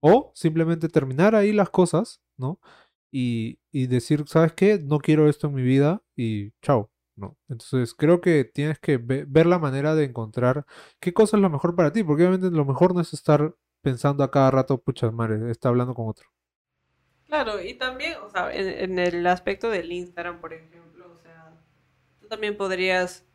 o 0.00 0.32
simplemente 0.34 0.88
terminar 0.88 1.34
ahí 1.34 1.52
las 1.52 1.70
cosas, 1.70 2.22
¿no? 2.38 2.60
Y, 3.12 3.60
y, 3.72 3.86
decir, 3.86 4.24
¿sabes 4.28 4.52
qué? 4.52 4.78
No 4.78 4.98
quiero 4.98 5.28
esto 5.28 5.48
en 5.48 5.54
mi 5.54 5.62
vida 5.62 6.02
y 6.16 6.52
chao, 6.62 6.90
¿no? 7.16 7.36
Entonces 7.48 7.94
creo 7.94 8.20
que 8.20 8.44
tienes 8.44 8.78
que 8.78 8.98
ve 8.98 9.24
ver 9.28 9.46
la 9.46 9.58
manera 9.58 9.94
de 9.94 10.04
encontrar 10.04 10.66
qué 11.00 11.12
cosa 11.14 11.36
es 11.36 11.42
lo 11.42 11.50
mejor 11.50 11.74
para 11.76 11.92
ti, 11.92 12.04
porque 12.04 12.24
obviamente 12.26 12.56
lo 12.56 12.64
mejor 12.64 12.94
no 12.94 13.00
es 13.00 13.12
estar 13.14 13.54
pensando 13.82 14.24
a 14.24 14.30
cada 14.30 14.50
rato, 14.50 14.78
pucha 14.82 15.10
madre, 15.10 15.50
está 15.50 15.68
hablando 15.68 15.94
con 15.94 16.08
otro. 16.08 16.28
Claro, 17.24 17.60
y 17.60 17.74
también, 17.74 18.14
o 18.22 18.30
sea, 18.30 18.52
en, 18.52 18.68
en 18.68 18.98
el 18.98 19.26
aspecto 19.26 19.68
del 19.68 19.90
Instagram, 19.92 20.40
por 20.40 20.52
ejemplo, 20.54 21.10
o 21.12 21.16
sea, 21.16 21.58
tú 22.20 22.28
también 22.28 22.56
podrías 22.56 23.26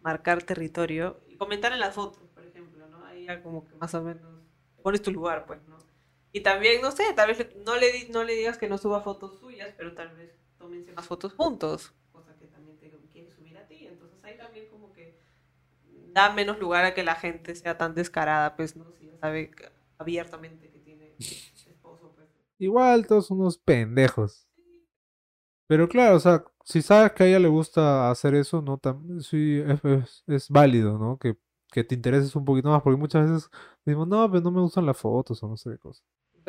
marcar 0.00 0.42
territorio 0.44 1.20
y 1.28 1.36
comentar 1.36 1.72
en 1.72 1.80
las 1.80 1.94
fotos, 1.94 2.30
por 2.34 2.44
ejemplo, 2.46 2.88
¿no? 2.88 3.04
Ahí 3.06 3.26
ya 3.26 3.42
como 3.42 3.64
que 3.64 3.74
más 3.76 3.94
o 3.94 4.02
menos 4.02 4.44
pones 4.82 5.02
tu 5.02 5.12
lugar, 5.12 5.46
pues, 5.46 5.62
¿no? 5.68 5.78
Y 6.32 6.42
también, 6.42 6.82
no 6.82 6.92
sé, 6.92 7.04
tal 7.14 7.28
vez 7.28 7.48
no 7.64 7.76
le, 7.76 8.08
no 8.10 8.24
le 8.24 8.34
digas 8.34 8.58
que 8.58 8.68
no 8.68 8.78
suba 8.78 9.02
fotos 9.02 9.38
suyas, 9.40 9.74
pero 9.76 9.94
tal 9.94 10.14
vez 10.16 10.32
tómense 10.58 10.92
más 10.92 11.06
fotos 11.06 11.34
juntos, 11.34 11.94
cosa 12.12 12.36
que 12.38 12.46
también 12.48 12.78
te 12.78 12.90
quiere 13.12 13.30
subir 13.30 13.58
a 13.58 13.66
ti. 13.66 13.86
Entonces 13.86 14.22
ahí 14.24 14.36
también 14.38 14.68
como 14.68 14.92
que 14.92 15.20
da 16.18 16.32
menos 16.32 16.58
lugar 16.58 16.84
a 16.84 16.94
que 16.94 17.02
la 17.02 17.14
gente 17.14 17.54
sea 17.54 17.78
tan 17.78 17.94
descarada, 17.94 18.56
pues, 18.56 18.76
¿no? 18.76 18.92
Si 18.98 19.06
ya 19.06 19.18
sabe 19.18 19.50
abiertamente 19.98 20.70
que 20.70 20.78
tiene 20.80 21.16
esposo, 21.18 22.12
pues. 22.14 22.28
Igual 22.58 23.06
todos 23.06 23.30
unos 23.30 23.58
pendejos. 23.58 24.48
Pero 25.66 25.88
claro, 25.88 26.16
o 26.16 26.20
sea, 26.20 26.44
si 26.64 26.82
sabes 26.82 27.12
que 27.12 27.24
a 27.24 27.26
ella 27.26 27.38
le 27.38 27.48
gusta 27.48 28.10
hacer 28.10 28.34
eso, 28.34 28.62
no 28.62 28.78
Tam 28.78 29.20
sí, 29.20 29.62
es, 29.66 29.84
es, 29.84 30.24
es 30.26 30.48
válido, 30.48 30.98
¿no? 30.98 31.18
Que, 31.18 31.36
que 31.70 31.84
te 31.84 31.94
intereses 31.94 32.34
un 32.34 32.44
poquito 32.44 32.70
más, 32.70 32.82
porque 32.82 32.98
muchas 32.98 33.30
veces 33.30 33.50
decimos, 33.84 34.08
no, 34.08 34.30
pero 34.30 34.42
no 34.42 34.50
me 34.50 34.60
gustan 34.60 34.86
las 34.86 34.96
fotos 34.96 35.42
o 35.42 35.48
no 35.48 35.56
sé 35.56 35.70
qué 35.70 35.78
cosa 35.78 36.02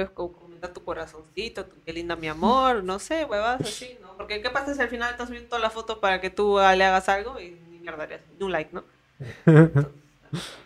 puedes 0.08 0.12
comentar 0.12 0.73
tu 0.73 0.84
corazoncito, 0.84 1.65
tu, 1.65 1.82
qué 1.84 1.93
linda 1.93 2.15
mi 2.15 2.27
amor, 2.27 2.84
no 2.84 2.99
sé, 2.99 3.26
huevas 3.26 3.61
así, 3.61 3.97
¿no? 4.01 4.15
Porque 4.17 4.41
¿qué 4.41 4.49
pasa 4.49 4.74
si 4.74 4.82
al 4.82 4.89
final 4.89 5.11
estás 5.11 5.30
viendo 5.30 5.49
toda 5.49 5.61
la 5.61 5.70
foto 5.70 5.99
para 5.99 6.22
que 6.22 6.30
tú 6.30 6.57
le 6.57 6.84
hagas 6.84 7.09
algo 7.09 7.39
y 7.39 7.51
ni 7.70 7.80
mierda 7.80 8.07
ni 8.38 8.45
un 8.45 8.51
like, 8.51 8.74
¿no? 8.74 8.84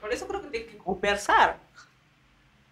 Por 0.01 0.12
eso 0.12 0.28
creo 0.28 0.41
que 0.41 0.49
tienes 0.49 0.72
que 0.72 0.78
conversar. 0.78 1.60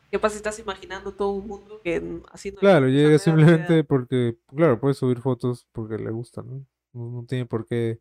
¿Qué 0.09 0.19
pasa 0.19 0.33
si 0.33 0.37
estás 0.37 0.59
imaginando 0.59 1.13
todo 1.13 1.29
un 1.29 1.47
mundo 1.47 1.79
que 1.81 2.21
así 2.31 2.51
no 2.51 2.57
Claro, 2.57 2.87
llega 2.87 3.17
simplemente 3.17 3.83
porque, 3.83 4.37
claro, 4.47 4.79
puedes 4.79 4.97
subir 4.97 5.21
fotos 5.21 5.67
porque 5.71 5.97
le 5.97 6.11
gustan, 6.11 6.49
¿no? 6.49 6.65
No, 6.93 7.09
no 7.21 7.25
tiene 7.25 7.45
por 7.45 7.65
qué 7.65 7.99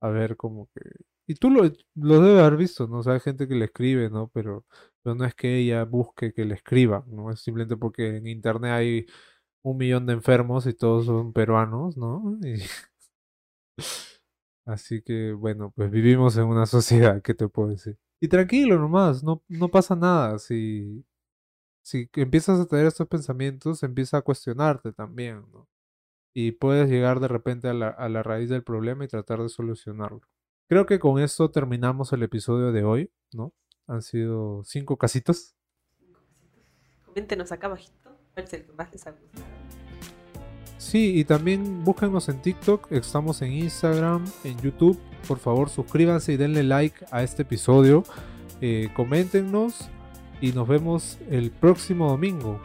haber 0.00 0.36
como 0.36 0.68
que 0.72 0.80
y 1.28 1.34
tú 1.34 1.50
lo, 1.50 1.70
lo 1.94 2.20
debes 2.22 2.40
haber 2.40 2.56
visto, 2.56 2.88
¿no? 2.88 3.00
O 3.00 3.02
sea, 3.02 3.12
hay 3.12 3.20
gente 3.20 3.46
que 3.46 3.54
le 3.54 3.66
escribe, 3.66 4.08
¿no? 4.08 4.28
Pero, 4.32 4.64
pero 5.02 5.14
no 5.14 5.26
es 5.26 5.34
que 5.34 5.58
ella 5.58 5.84
busque 5.84 6.32
que 6.32 6.46
le 6.46 6.54
escriba, 6.54 7.04
¿no? 7.06 7.30
Es 7.30 7.40
simplemente 7.40 7.76
porque 7.76 8.16
en 8.16 8.26
internet 8.26 8.72
hay 8.72 9.06
un 9.62 9.76
millón 9.76 10.06
de 10.06 10.14
enfermos 10.14 10.66
y 10.66 10.74
todos 10.74 11.06
son 11.06 11.34
peruanos, 11.34 11.98
¿no? 11.98 12.38
Así 14.68 15.00
que 15.00 15.32
bueno, 15.32 15.72
pues 15.74 15.90
vivimos 15.90 16.36
en 16.36 16.44
una 16.44 16.66
sociedad, 16.66 17.22
¿qué 17.22 17.32
te 17.32 17.48
puedo 17.48 17.70
decir? 17.70 17.98
Y 18.20 18.28
tranquilo 18.28 18.78
nomás, 18.78 19.24
no, 19.24 19.42
no 19.48 19.68
pasa 19.70 19.96
nada. 19.96 20.38
Si, 20.38 21.06
si 21.82 22.10
empiezas 22.14 22.60
a 22.60 22.66
tener 22.66 22.84
estos 22.84 23.08
pensamientos, 23.08 23.82
empieza 23.82 24.18
a 24.18 24.22
cuestionarte 24.22 24.92
también, 24.92 25.46
¿no? 25.52 25.66
Y 26.34 26.52
puedes 26.52 26.90
llegar 26.90 27.18
de 27.20 27.28
repente 27.28 27.68
a 27.68 27.72
la, 27.72 27.88
a 27.88 28.10
la 28.10 28.22
raíz 28.22 28.50
del 28.50 28.62
problema 28.62 29.04
y 29.04 29.08
tratar 29.08 29.42
de 29.42 29.48
solucionarlo. 29.48 30.20
Creo 30.68 30.84
que 30.84 30.98
con 30.98 31.18
esto 31.18 31.50
terminamos 31.50 32.12
el 32.12 32.22
episodio 32.22 32.70
de 32.70 32.84
hoy, 32.84 33.10
¿no? 33.32 33.54
Han 33.86 34.02
sido 34.02 34.62
cinco 34.64 34.98
casitos. 34.98 35.56
Coméntenos 37.06 37.50
acá 37.52 37.68
abajito 37.68 38.10
cuál 38.34 38.44
es 38.44 38.50
que 38.50 38.72
más 38.74 38.92
les 38.92 39.06
ha 39.06 39.12
gustado. 39.12 39.87
Sí, 40.78 41.18
y 41.18 41.24
también 41.24 41.84
búsquenos 41.84 42.28
en 42.28 42.40
TikTok, 42.40 42.92
estamos 42.92 43.42
en 43.42 43.52
Instagram, 43.52 44.24
en 44.44 44.56
YouTube. 44.60 44.98
Por 45.26 45.38
favor, 45.38 45.68
suscríbanse 45.68 46.32
y 46.32 46.36
denle 46.36 46.62
like 46.62 47.04
a 47.10 47.24
este 47.24 47.42
episodio. 47.42 48.04
Eh, 48.60 48.88
coméntenos 48.94 49.90
y 50.40 50.52
nos 50.52 50.68
vemos 50.68 51.18
el 51.30 51.50
próximo 51.50 52.08
domingo. 52.08 52.60